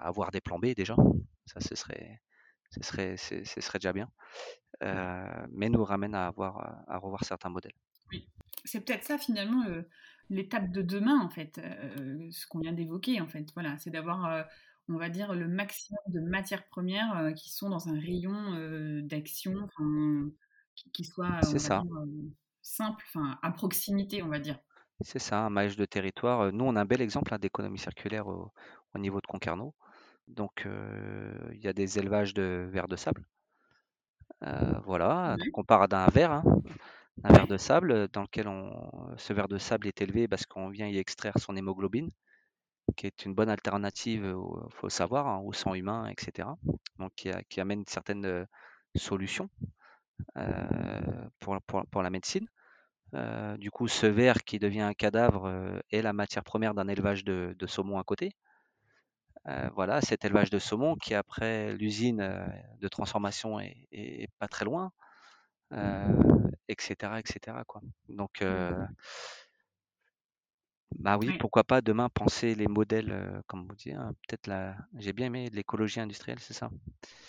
avoir 0.00 0.30
des 0.30 0.40
plans 0.40 0.58
B 0.58 0.74
déjà. 0.74 0.96
Ça, 1.46 1.60
ce 1.60 1.74
serait, 1.74 2.20
ce 2.70 2.82
serait, 2.82 3.16
ce 3.16 3.60
serait 3.60 3.78
déjà 3.78 3.92
bien. 3.92 4.08
Euh, 4.82 5.46
mais 5.50 5.68
nous 5.68 5.84
ramène 5.84 6.14
à, 6.14 6.28
avoir, 6.28 6.84
à 6.88 6.98
revoir 6.98 7.24
certains 7.24 7.50
modèles. 7.50 7.74
Oui. 8.10 8.26
C'est 8.64 8.80
peut-être 8.80 9.04
ça 9.04 9.18
finalement 9.18 9.64
l'étape 10.28 10.70
de 10.70 10.82
demain 10.82 11.20
en 11.20 11.28
fait, 11.28 11.58
euh, 11.58 12.28
ce 12.30 12.46
qu'on 12.46 12.60
vient 12.60 12.72
d'évoquer 12.72 13.20
en 13.20 13.28
fait. 13.28 13.46
Voilà, 13.54 13.76
c'est 13.78 13.90
d'avoir, 13.90 14.26
euh, 14.26 14.42
on 14.88 14.96
va 14.96 15.08
dire, 15.08 15.34
le 15.34 15.48
maximum 15.48 16.00
de 16.08 16.20
matières 16.20 16.66
premières 16.68 17.32
qui 17.36 17.50
sont 17.50 17.68
dans 17.68 17.88
un 17.88 17.98
rayon 17.98 19.02
d'action 19.02 19.68
qui, 20.76 20.90
qui, 20.92 21.04
soit 21.04 21.42
ça. 21.42 21.82
Simple, 22.62 23.04
à 23.42 23.50
proximité, 23.50 24.22
on 24.22 24.28
va 24.28 24.38
dire. 24.38 24.58
C'est 25.02 25.18
ça, 25.18 25.46
un 25.46 25.50
maillage 25.50 25.76
de 25.76 25.84
territoire. 25.84 26.52
Nous, 26.52 26.64
on 26.64 26.76
a 26.76 26.82
un 26.82 26.84
bel 26.84 27.00
exemple 27.00 27.32
hein, 27.32 27.38
d'économie 27.38 27.78
circulaire 27.78 28.26
au, 28.26 28.52
au, 28.94 28.98
niveau 28.98 29.20
de 29.20 29.26
Concarneau. 29.26 29.74
Donc, 30.28 30.66
il 31.52 31.60
y 31.60 31.68
a 31.68 31.72
des 31.72 31.98
élevages 31.98 32.34
de 32.34 32.68
vers 32.70 32.86
de 32.86 32.96
sable 32.96 33.24
euh, 34.44 34.78
voilà, 34.86 35.36
donc 35.38 35.58
on 35.58 35.64
part 35.64 35.86
d'un 35.88 36.06
verre, 36.06 36.32
hein, 36.32 36.44
un 37.24 37.32
verre 37.32 37.46
de 37.46 37.58
sable 37.58 38.08
dans 38.08 38.22
lequel 38.22 38.48
on, 38.48 38.72
ce 39.18 39.32
verre 39.34 39.48
de 39.48 39.58
sable 39.58 39.86
est 39.86 40.00
élevé 40.00 40.28
parce 40.28 40.46
qu'on 40.46 40.70
vient 40.70 40.88
y 40.88 40.96
extraire 40.96 41.34
son 41.38 41.56
hémoglobine, 41.56 42.10
qui 42.96 43.06
est 43.06 43.24
une 43.26 43.34
bonne 43.34 43.50
alternative, 43.50 44.24
il 44.24 44.74
faut 44.76 44.88
savoir, 44.88 45.26
hein, 45.28 45.38
au 45.44 45.52
sang 45.52 45.74
humain, 45.74 46.08
etc. 46.08 46.48
Donc 46.98 47.12
qui, 47.14 47.60
amène 47.60 47.84
certaines 47.86 48.24
euh, 48.24 48.44
solutions 48.96 49.50
euh, 50.36 51.28
pour, 51.40 51.58
pour, 51.90 52.02
la 52.02 52.10
médecine. 52.10 52.46
du 53.58 53.70
coup, 53.70 53.88
ce 53.88 54.06
verre 54.06 54.44
qui 54.44 54.58
devient 54.58 54.82
un 54.82 54.94
cadavre 54.94 55.80
est 55.90 56.02
la 56.02 56.12
matière 56.12 56.44
première 56.44 56.74
d'un 56.74 56.88
élevage 56.88 57.24
de, 57.24 57.56
de, 57.58 57.96
à 57.98 58.04
côté. 58.04 58.34
Euh, 59.48 59.70
voilà, 59.74 60.00
cet 60.02 60.24
élevage 60.24 60.50
de 60.50 60.58
saumon 60.58 60.96
qui 60.96 61.14
après 61.14 61.72
l'usine 61.72 62.20
euh, 62.20 62.46
de 62.80 62.88
transformation 62.88 63.58
est, 63.58 64.28
pas 64.38 64.48
très 64.48 64.66
loin, 64.66 64.92
etc., 66.68 66.96
euh, 67.04 67.16
etc. 67.16 67.56
Quoi. 67.66 67.80
Donc. 68.08 68.44
Bah 70.98 71.16
oui, 71.18 71.36
pourquoi 71.38 71.64
pas 71.64 71.80
demain 71.80 72.08
penser 72.08 72.54
les 72.54 72.66
modèles, 72.66 73.42
comme 73.46 73.66
vous 73.66 73.76
dites, 73.76 73.94
hein, 73.94 74.12
peut-être 74.26 74.46
la, 74.46 74.76
j'ai 74.98 75.12
bien 75.12 75.26
aimé 75.26 75.48
l'écologie 75.52 76.00
industrielle, 76.00 76.40
c'est 76.40 76.52
ça? 76.54 76.70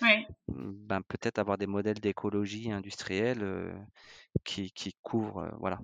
Oui. 0.02 0.26
Mmh, 0.48 0.72
ben, 0.74 1.02
peut-être 1.02 1.40
avoir 1.40 1.58
des 1.58 1.68
modèles 1.68 2.00
d'écologie 2.00 2.72
industrielle 2.72 3.74
qui, 4.44 4.72
qui 4.72 4.96
couvrent, 5.04 5.56
voilà 5.60 5.80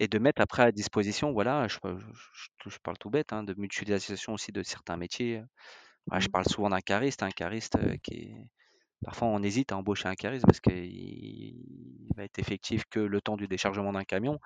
et 0.00 0.08
de 0.08 0.18
mettre 0.18 0.40
après 0.40 0.62
à 0.62 0.72
disposition, 0.72 1.30
voilà, 1.32 1.68
je, 1.68 1.76
je, 2.66 2.78
parle 2.82 2.96
tout 2.96 3.10
bête, 3.10 3.34
hein, 3.34 3.44
de 3.44 3.54
mutualisation 3.56 4.32
aussi 4.32 4.50
de 4.50 4.62
certains 4.62 4.96
métiers. 4.96 5.42
je 6.10 6.26
mmh. 6.26 6.30
parle 6.30 6.46
souvent 6.46 6.70
d'un 6.70 6.80
cariste, 6.80 7.22
un 7.22 7.30
cariste 7.30 7.78
qui 8.02 8.14
est... 8.14 8.48
Parfois, 9.04 9.28
on 9.28 9.42
hésite 9.42 9.72
à 9.72 9.78
embaucher 9.78 10.08
un 10.08 10.14
cariste 10.14 10.44
parce 10.44 10.60
qu'il 10.60 11.54
va 12.16 12.24
être 12.24 12.38
effectif 12.38 12.84
que 12.90 13.00
le 13.00 13.20
temps 13.22 13.36
du 13.36 13.48
déchargement 13.48 13.92
d'un 13.92 14.04
camion. 14.04 14.38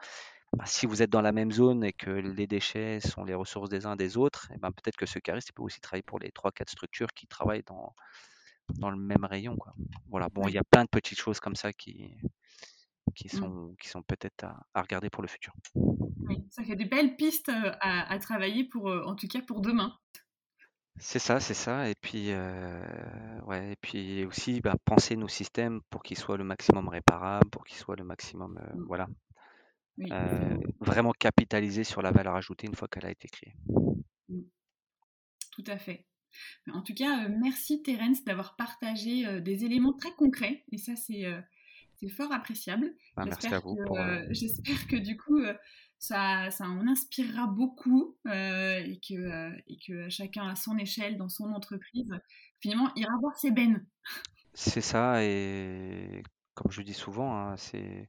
Bah, 0.53 0.67
si 0.67 0.87
vous 0.87 1.03
êtes 1.03 1.11
dans 1.11 1.23
la 1.23 1.33
même 1.33 1.51
zone 1.51 1.83
et 1.83 1.93
que 1.93 2.11
les 2.11 2.47
déchets 2.47 3.01
sont 3.01 3.25
les 3.25 3.35
ressources 3.35 3.69
des 3.69 3.87
uns 3.87 3.97
des 3.97 4.17
autres, 4.17 4.53
et 4.53 4.59
ben 4.59 4.71
peut-être 4.71 4.97
que 4.97 5.07
ce 5.07 5.19
cariste 5.19 5.53
peut 5.53 5.63
aussi 5.63 5.81
travailler 5.81 6.03
pour 6.03 6.21
les 6.21 6.31
3-4 6.31 6.71
structures 6.71 7.13
qui 7.13 7.27
travaillent 7.27 7.65
dans, 7.65 7.93
dans 8.79 8.91
le 8.91 8.97
même 8.97 9.25
rayon. 9.25 9.57
Quoi. 9.57 9.75
Voilà, 10.09 10.29
bon, 10.29 10.47
il 10.47 10.55
y 10.55 10.59
a 10.59 10.65
plein 10.65 10.85
de 10.85 10.89
petites 10.89 11.19
choses 11.19 11.41
comme 11.41 11.57
ça 11.57 11.73
qui, 11.73 12.17
qui 13.17 13.27
mmh. 13.27 13.39
sont, 13.39 13.77
qui 13.81 13.89
sont 13.89 14.03
peut-être 14.03 14.45
à, 14.45 14.81
regarder 14.81 15.11
pour 15.11 15.23
le 15.23 15.29
futur. 15.29 15.53
Oui, 15.75 16.47
ça 16.51 16.63
fait 16.63 16.77
des 16.77 16.85
belles 16.85 17.17
pistes 17.17 17.51
à, 17.81 18.19
travailler 18.19 18.65
pour, 18.65 18.87
en 18.87 19.17
tout 19.17 19.27
cas 19.27 19.41
pour 19.43 19.61
demain. 19.61 19.99
C'est 20.97 21.19
ça, 21.19 21.41
c'est 21.41 21.55
ça. 21.55 21.91
Et 21.91 21.97
puis, 22.01 22.31
ouais, 23.47 23.73
et 23.73 23.77
puis 23.81 24.25
aussi 24.25 24.61
bah, 24.61 24.77
penser 24.85 25.17
nos 25.17 25.27
systèmes 25.27 25.81
pour 25.91 26.05
qu'ils 26.05 26.19
soient 26.19 26.37
le 26.37 26.45
maximum 26.45 26.89
réparables, 26.89 27.51
pour 27.51 27.65
qu'ils 27.65 27.79
soient 27.79 27.97
le 27.97 28.05
maximum, 28.05 28.53
mmh. 28.53 28.85
voilà, 28.87 29.09
vraiment 30.81 31.13
capitaliser 31.13 31.85
sur 31.85 32.03
la 32.03 32.11
valeur 32.11 32.35
ajoutée 32.37 32.67
une 32.67 32.75
fois 32.75 32.89
qu'elle 32.89 33.07
a 33.07 33.11
été 33.11 33.29
créée. 33.29 33.55
Mmh. 34.29 34.41
Tout 35.53 35.65
à 35.67 35.79
fait. 35.79 36.07
En 36.73 36.83
tout 36.83 36.95
cas, 36.95 37.29
merci 37.29 37.83
Terence 37.83 38.25
d'avoir 38.25 38.57
partagé 38.57 39.41
des 39.41 39.65
éléments 39.65 39.93
très 39.93 40.13
concrets. 40.13 40.65
Et 40.73 40.79
ça, 40.79 40.97
c'est 40.97 41.25
fort 42.09 42.33
appréciable. 42.33 42.95
Bah, 43.17 43.25
merci 43.25 43.47
à 43.49 43.61
vous. 43.61 43.77
Euh, 43.79 43.99
euh, 43.99 44.27
j'espère 44.31 44.87
que 44.87 44.97
du 44.97 45.17
coup, 45.17 45.39
euh, 45.39 45.55
ça, 45.99 46.51
ça 46.51 46.65
en 46.67 46.87
inspirera 46.87 47.47
beaucoup 47.47 48.17
et, 48.27 49.01
que, 49.07 49.53
et 49.69 49.79
que 49.87 50.09
chacun 50.09 50.49
à 50.49 50.55
son 50.55 50.77
échelle, 50.79 51.17
dans 51.17 51.29
son 51.29 51.53
entreprise, 51.53 52.11
finalement, 52.61 52.91
ira 52.97 53.13
voir 53.21 53.37
ses 53.37 53.51
bennes. 53.51 53.87
C'est 54.53 54.81
ça, 54.81 55.25
et 55.25 56.23
comme 56.55 56.71
je 56.71 56.83
dis 56.83 56.95
souvent, 56.95 57.37
hein, 57.37 57.57
c'est 57.57 58.09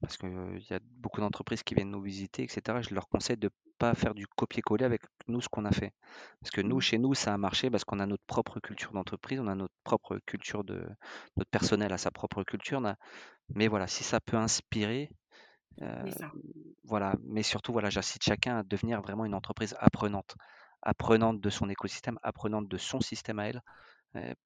parce 0.00 0.16
qu'il 0.16 0.66
y 0.70 0.74
a 0.74 0.80
beaucoup 0.98 1.20
d'entreprises 1.20 1.62
qui 1.62 1.74
viennent 1.74 1.90
nous 1.90 2.02
visiter, 2.02 2.42
etc. 2.42 2.78
Je 2.80 2.94
leur 2.94 3.08
conseille 3.08 3.36
de 3.36 3.50
pas 3.78 3.94
faire 3.94 4.14
du 4.14 4.26
copier-coller 4.26 4.84
avec 4.84 5.02
nous 5.28 5.40
ce 5.40 5.48
qu'on 5.48 5.64
a 5.64 5.72
fait. 5.72 5.92
Parce 6.40 6.50
que 6.50 6.60
nous, 6.60 6.78
mmh. 6.78 6.80
chez 6.80 6.98
nous, 6.98 7.14
ça 7.14 7.34
a 7.34 7.38
marché 7.38 7.70
parce 7.70 7.84
qu'on 7.84 8.00
a 8.00 8.06
notre 8.06 8.24
propre 8.26 8.60
culture 8.60 8.92
d'entreprise, 8.92 9.40
on 9.40 9.46
a 9.46 9.54
notre 9.54 9.74
propre 9.84 10.18
culture 10.26 10.64
de 10.64 10.86
notre 11.36 11.50
personnel 11.50 11.92
a 11.92 11.98
sa 11.98 12.10
propre 12.10 12.42
culture. 12.44 12.80
Mais 13.54 13.68
voilà, 13.68 13.86
si 13.86 14.04
ça 14.04 14.20
peut 14.20 14.36
inspirer, 14.36 15.10
voilà. 16.84 17.14
Mais 17.24 17.42
surtout, 17.42 17.72
voilà, 17.72 17.90
j'incite 17.90 18.22
chacun 18.22 18.58
à 18.58 18.62
devenir 18.62 19.00
vraiment 19.00 19.24
une 19.24 19.34
entreprise 19.34 19.76
apprenante, 19.78 20.36
apprenante 20.82 21.40
de 21.40 21.50
son 21.50 21.68
écosystème, 21.68 22.18
apprenante 22.22 22.68
de 22.68 22.78
son 22.78 23.00
système 23.00 23.38
à 23.38 23.48
elle, 23.48 23.62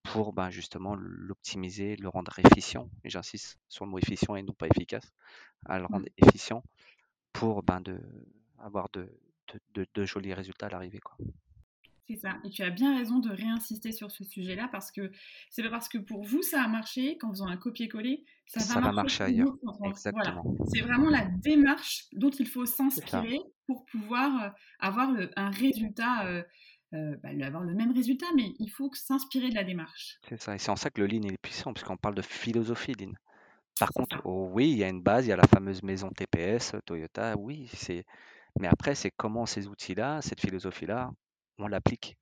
pour 0.03 0.33
ben, 0.33 0.51
justement 0.51 0.95
l'optimiser, 0.95 1.97
le 1.97 2.09
rendre 2.09 2.39
efficient. 2.39 2.89
Et 3.05 3.11
j'insiste 3.11 3.59
sur 3.69 3.85
le 3.85 3.91
mot 3.91 3.99
efficient 3.99 4.37
et 4.37 4.43
non 4.43 4.53
pas 4.53 4.67
efficace, 4.67 5.13
à 5.67 5.79
le 5.79 5.87
rendre 5.87 6.07
mmh. 6.07 6.29
efficient 6.29 6.63
pour 7.33 7.63
ben, 7.63 7.81
de, 7.81 8.01
avoir 8.59 8.89
de, 8.93 9.09
de, 9.75 9.87
de, 9.95 10.05
jolis 10.05 10.35
résultats 10.35 10.67
à 10.67 10.71
l'arrivée. 10.71 11.01
Quoi. 11.01 11.17
C'est 12.09 12.17
ça. 12.17 12.39
Et 12.45 12.51
tu 12.51 12.63
as 12.63 12.71
bien 12.71 12.97
raison 12.99 13.21
de 13.21 13.31
réinsister 13.31 13.93
sur 13.93 14.11
ce 14.11 14.25
sujet-là 14.25 14.69
parce 14.73 14.91
que 14.91 15.13
c'est 15.51 15.63
pas 15.63 15.71
parce 15.71 15.89
que 15.89 15.99
pour 15.99 16.25
vous 16.25 16.43
ça 16.43 16.63
a 16.63 16.69
marché 16.69 17.17
qu'en 17.17 17.31
faisant 17.31 17.47
un 17.47 17.57
copier-coller, 17.57 18.25
ça, 18.47 18.81
va, 18.81 18.93
marcher, 18.93 19.25
ailleurs. 19.25 19.57
Exactement. 19.85 20.57
C'est 20.67 20.83
vraiment 20.83 21.09
la 21.09 21.25
démarche 21.25 22.07
dont 22.13 22.31
il 22.31 22.47
faut 22.47 22.67
s'inspirer 22.67 23.39
pour 23.67 23.87
pouvoir 23.87 24.43
euh, 24.43 24.49
avoir 24.81 25.15
un 25.37 25.51
résultat. 25.51 26.27
Euh, 26.27 26.43
euh, 26.95 27.17
bah, 27.23 27.31
avoir 27.47 27.63
le 27.63 27.75
même 27.75 27.93
résultat, 27.93 28.27
mais 28.37 28.55
il 28.59 28.69
faut 28.69 28.91
s'inspirer 28.95 29.51
de 29.51 29.55
la 29.55 29.65
démarche. 29.65 30.19
C'est 30.29 30.41
ça, 30.41 30.55
et 30.55 30.59
c'est 30.59 30.71
en 30.71 30.77
ça 30.77 30.91
que 30.91 31.01
le 31.01 31.07
Lean 31.07 31.23
est 31.23 31.39
puissant, 31.39 31.73
puisqu'on 31.73 31.97
parle 31.97 32.15
de 32.15 32.23
philosophie 32.23 32.95
Lean. 32.95 33.13
Par 33.79 33.93
contre, 33.93 34.21
oh 34.25 34.49
oui, 34.53 34.71
il 34.71 34.79
y 34.79 34.85
a 34.85 34.89
une 34.89 35.03
base, 35.03 35.27
il 35.27 35.31
y 35.31 35.33
a 35.33 35.37
la 35.37 35.47
fameuse 35.47 35.83
maison 35.83 36.11
TPS, 36.11 36.75
Toyota, 36.85 37.37
oui, 37.39 37.69
c'est. 37.73 38.05
Mais 38.61 38.69
après, 38.69 38.95
c'est 38.95 39.11
comment 39.11 39.47
ces 39.47 39.67
outils-là, 39.67 40.21
cette 40.21 40.41
philosophie-là, 40.41 41.11
on 41.59 41.69
l'applique 41.69 42.19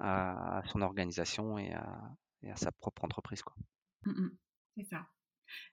à 0.00 0.62
son 0.66 0.82
organisation 0.82 1.58
et 1.58 1.72
à, 1.72 2.10
et 2.42 2.50
à 2.50 2.56
sa 2.56 2.72
propre 2.72 3.04
entreprise. 3.04 3.42
Quoi. 3.42 3.54
Mmh, 4.04 4.10
mmh. 4.10 4.30
c'est 4.76 4.84
ça. 4.84 5.06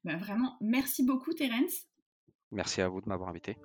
Ben, 0.04 0.18
vraiment, 0.18 0.58
merci 0.62 1.04
beaucoup, 1.04 1.34
Terence. 1.34 1.88
Merci 2.52 2.82
à 2.82 2.88
vous 2.88 3.02
de 3.02 3.10
m'avoir 3.10 3.30
invité. 3.30 3.58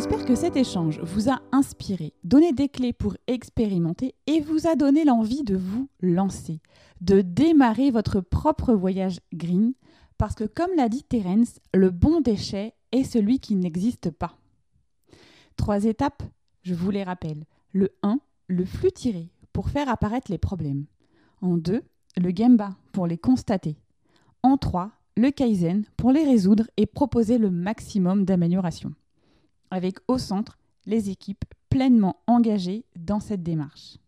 J'espère 0.00 0.24
que 0.24 0.34
cet 0.34 0.56
échange 0.56 0.98
vous 1.00 1.28
a 1.28 1.42
inspiré, 1.52 2.14
donné 2.24 2.54
des 2.54 2.70
clés 2.70 2.94
pour 2.94 3.18
expérimenter 3.26 4.14
et 4.26 4.40
vous 4.40 4.66
a 4.66 4.74
donné 4.74 5.04
l'envie 5.04 5.42
de 5.42 5.54
vous 5.54 5.90
lancer, 6.00 6.62
de 7.02 7.20
démarrer 7.20 7.90
votre 7.90 8.22
propre 8.22 8.72
voyage 8.72 9.20
green, 9.34 9.74
parce 10.16 10.34
que 10.34 10.44
comme 10.44 10.70
l'a 10.74 10.88
dit 10.88 11.02
Terence, 11.02 11.60
le 11.74 11.90
bon 11.90 12.22
déchet 12.22 12.72
est 12.92 13.04
celui 13.04 13.40
qui 13.40 13.56
n'existe 13.56 14.10
pas. 14.10 14.38
Trois 15.58 15.84
étapes, 15.84 16.22
je 16.62 16.72
vous 16.72 16.90
les 16.90 17.04
rappelle. 17.04 17.44
Le 17.74 17.90
1, 18.02 18.20
le 18.46 18.64
flux 18.64 18.92
tiré 18.92 19.28
pour 19.52 19.68
faire 19.68 19.90
apparaître 19.90 20.30
les 20.30 20.38
problèmes. 20.38 20.86
En 21.42 21.58
2, 21.58 21.82
le 22.16 22.32
Gemba 22.34 22.70
pour 22.92 23.06
les 23.06 23.18
constater. 23.18 23.76
En 24.42 24.56
3, 24.56 24.92
le 25.18 25.30
Kaizen 25.30 25.84
pour 25.98 26.10
les 26.10 26.24
résoudre 26.24 26.64
et 26.78 26.86
proposer 26.86 27.36
le 27.36 27.50
maximum 27.50 28.24
d'amélioration 28.24 28.94
avec 29.70 29.98
au 30.08 30.18
centre 30.18 30.58
les 30.86 31.10
équipes 31.10 31.44
pleinement 31.68 32.16
engagées 32.26 32.84
dans 32.96 33.20
cette 33.20 33.42
démarche. 33.42 33.98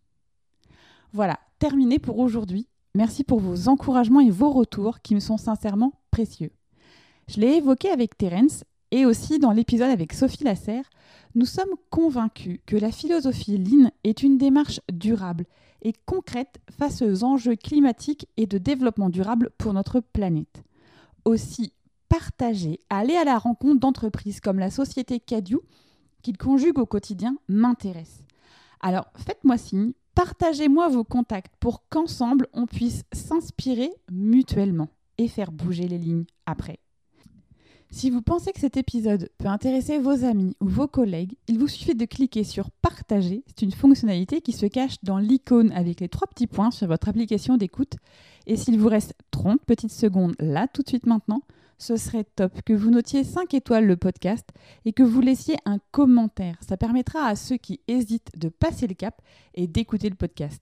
Voilà, 1.13 1.39
terminé 1.59 1.99
pour 1.99 2.19
aujourd'hui. 2.19 2.67
Merci 2.95 3.23
pour 3.23 3.39
vos 3.39 3.69
encouragements 3.69 4.19
et 4.19 4.29
vos 4.29 4.51
retours 4.51 4.99
qui 5.01 5.15
me 5.15 5.19
sont 5.19 5.37
sincèrement 5.37 5.93
précieux. 6.11 6.51
Je 7.27 7.39
l'ai 7.39 7.55
évoqué 7.55 7.89
avec 7.89 8.17
Terence 8.17 8.63
et 8.91 9.05
aussi 9.05 9.39
dans 9.39 9.51
l'épisode 9.51 9.89
avec 9.89 10.13
Sophie 10.13 10.43
Lasserre, 10.43 10.87
nous 11.35 11.47
sommes 11.47 11.73
convaincus 11.89 12.59
que 12.67 12.75
la 12.75 12.91
philosophie 12.91 13.57
Lean 13.57 13.89
est 14.03 14.21
une 14.21 14.37
démarche 14.37 14.81
durable 14.91 15.45
et 15.81 15.93
concrète 16.05 16.59
face 16.69 17.01
aux 17.01 17.23
enjeux 17.23 17.55
climatiques 17.55 18.27
et 18.37 18.45
de 18.45 18.57
développement 18.57 19.09
durable 19.09 19.49
pour 19.57 19.73
notre 19.73 19.99
planète. 19.99 20.63
Aussi 21.25 21.73
partager, 22.13 22.79
aller 22.91 23.15
à 23.15 23.23
la 23.23 23.39
rencontre 23.39 23.79
d'entreprises 23.79 24.39
comme 24.39 24.59
la 24.59 24.69
société 24.69 25.19
Cadieu, 25.19 25.61
qu'il 26.21 26.37
conjugue 26.37 26.77
au 26.77 26.85
quotidien, 26.85 27.37
m'intéresse. 27.47 28.21
Alors 28.81 29.07
faites-moi 29.15 29.57
signe, 29.57 29.93
partagez-moi 30.13 30.89
vos 30.89 31.03
contacts 31.03 31.55
pour 31.59 31.87
qu'ensemble 31.89 32.45
on 32.53 32.67
puisse 32.67 33.01
s'inspirer 33.13 33.89
mutuellement 34.11 34.89
et 35.17 35.27
faire 35.27 35.51
bouger 35.51 35.87
les 35.87 35.97
lignes 35.97 36.25
après. 36.45 36.77
Si 37.89 38.11
vous 38.11 38.21
pensez 38.21 38.51
que 38.53 38.59
cet 38.59 38.77
épisode 38.77 39.29
peut 39.39 39.47
intéresser 39.47 39.97
vos 39.97 40.23
amis 40.23 40.55
ou 40.61 40.67
vos 40.67 40.87
collègues, 40.87 41.33
il 41.47 41.57
vous 41.57 41.67
suffit 41.67 41.95
de 41.95 42.05
cliquer 42.05 42.43
sur 42.43 42.69
Partager. 42.69 43.43
C'est 43.47 43.63
une 43.63 43.71
fonctionnalité 43.71 44.41
qui 44.41 44.51
se 44.51 44.67
cache 44.67 44.97
dans 45.01 45.17
l'icône 45.17 45.71
avec 45.71 45.99
les 45.99 46.09
trois 46.09 46.27
petits 46.27 46.47
points 46.47 46.69
sur 46.69 46.87
votre 46.87 47.09
application 47.09 47.57
d'écoute. 47.57 47.95
Et 48.45 48.55
s'il 48.55 48.77
vous 48.77 48.87
reste 48.87 49.15
30 49.31 49.63
petites 49.65 49.91
secondes 49.91 50.35
là, 50.39 50.67
tout 50.67 50.83
de 50.83 50.89
suite 50.89 51.07
maintenant, 51.07 51.41
ce 51.83 51.97
serait 51.97 52.23
top 52.23 52.61
que 52.61 52.71
vous 52.71 52.89
notiez 52.89 53.25
5 53.25 53.53
étoiles 53.53 53.85
le 53.85 53.97
podcast 53.97 54.47
et 54.85 54.93
que 54.93 55.03
vous 55.03 55.19
laissiez 55.19 55.57
un 55.65 55.79
commentaire. 55.91 56.55
Ça 56.65 56.77
permettra 56.77 57.25
à 57.25 57.35
ceux 57.35 57.57
qui 57.57 57.81
hésitent 57.89 58.31
de 58.37 58.47
passer 58.47 58.87
le 58.87 58.93
cap 58.93 59.21
et 59.53 59.67
d'écouter 59.67 60.09
le 60.09 60.15
podcast. 60.15 60.61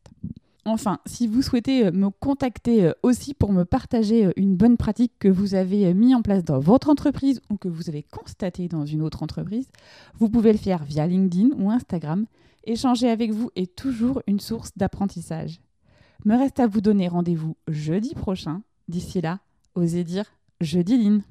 Enfin, 0.65 0.99
si 1.05 1.27
vous 1.27 1.43
souhaitez 1.43 1.85
euh, 1.85 1.91
me 1.91 2.09
contacter 2.09 2.85
euh, 2.85 2.93
aussi 3.03 3.35
pour 3.35 3.51
me 3.51 3.65
partager 3.65 4.25
euh, 4.25 4.31
une 4.35 4.55
bonne 4.55 4.77
pratique 4.77 5.13
que 5.19 5.27
vous 5.27 5.53
avez 5.53 5.93
mis 5.93 6.13
en 6.15 6.21
place 6.23 6.43
dans 6.43 6.59
votre 6.59 6.89
entreprise 6.89 7.41
ou 7.49 7.57
que 7.57 7.67
vous 7.67 7.89
avez 7.89 8.03
constaté 8.03 8.67
dans 8.67 8.85
une 8.85 9.01
autre 9.01 9.21
entreprise, 9.21 9.69
vous 10.15 10.29
pouvez 10.29 10.51
le 10.51 10.59
faire 10.59 10.83
via 10.83 11.05
LinkedIn 11.05 11.49
ou 11.57 11.69
Instagram. 11.69 12.25
Échanger 12.63 13.09
avec 13.09 13.31
vous 13.31 13.51
est 13.55 13.75
toujours 13.75 14.21
une 14.27 14.39
source 14.39 14.71
d'apprentissage. 14.75 15.61
Me 16.25 16.35
reste 16.35 16.59
à 16.59 16.67
vous 16.67 16.81
donner 16.81 17.07
rendez-vous 17.07 17.57
jeudi 17.67 18.13
prochain. 18.13 18.61
D'ici 18.87 19.21
là, 19.21 19.39
osez 19.75 20.03
dire 20.03 20.25
jeudi 20.61 20.97
Line. 20.97 21.21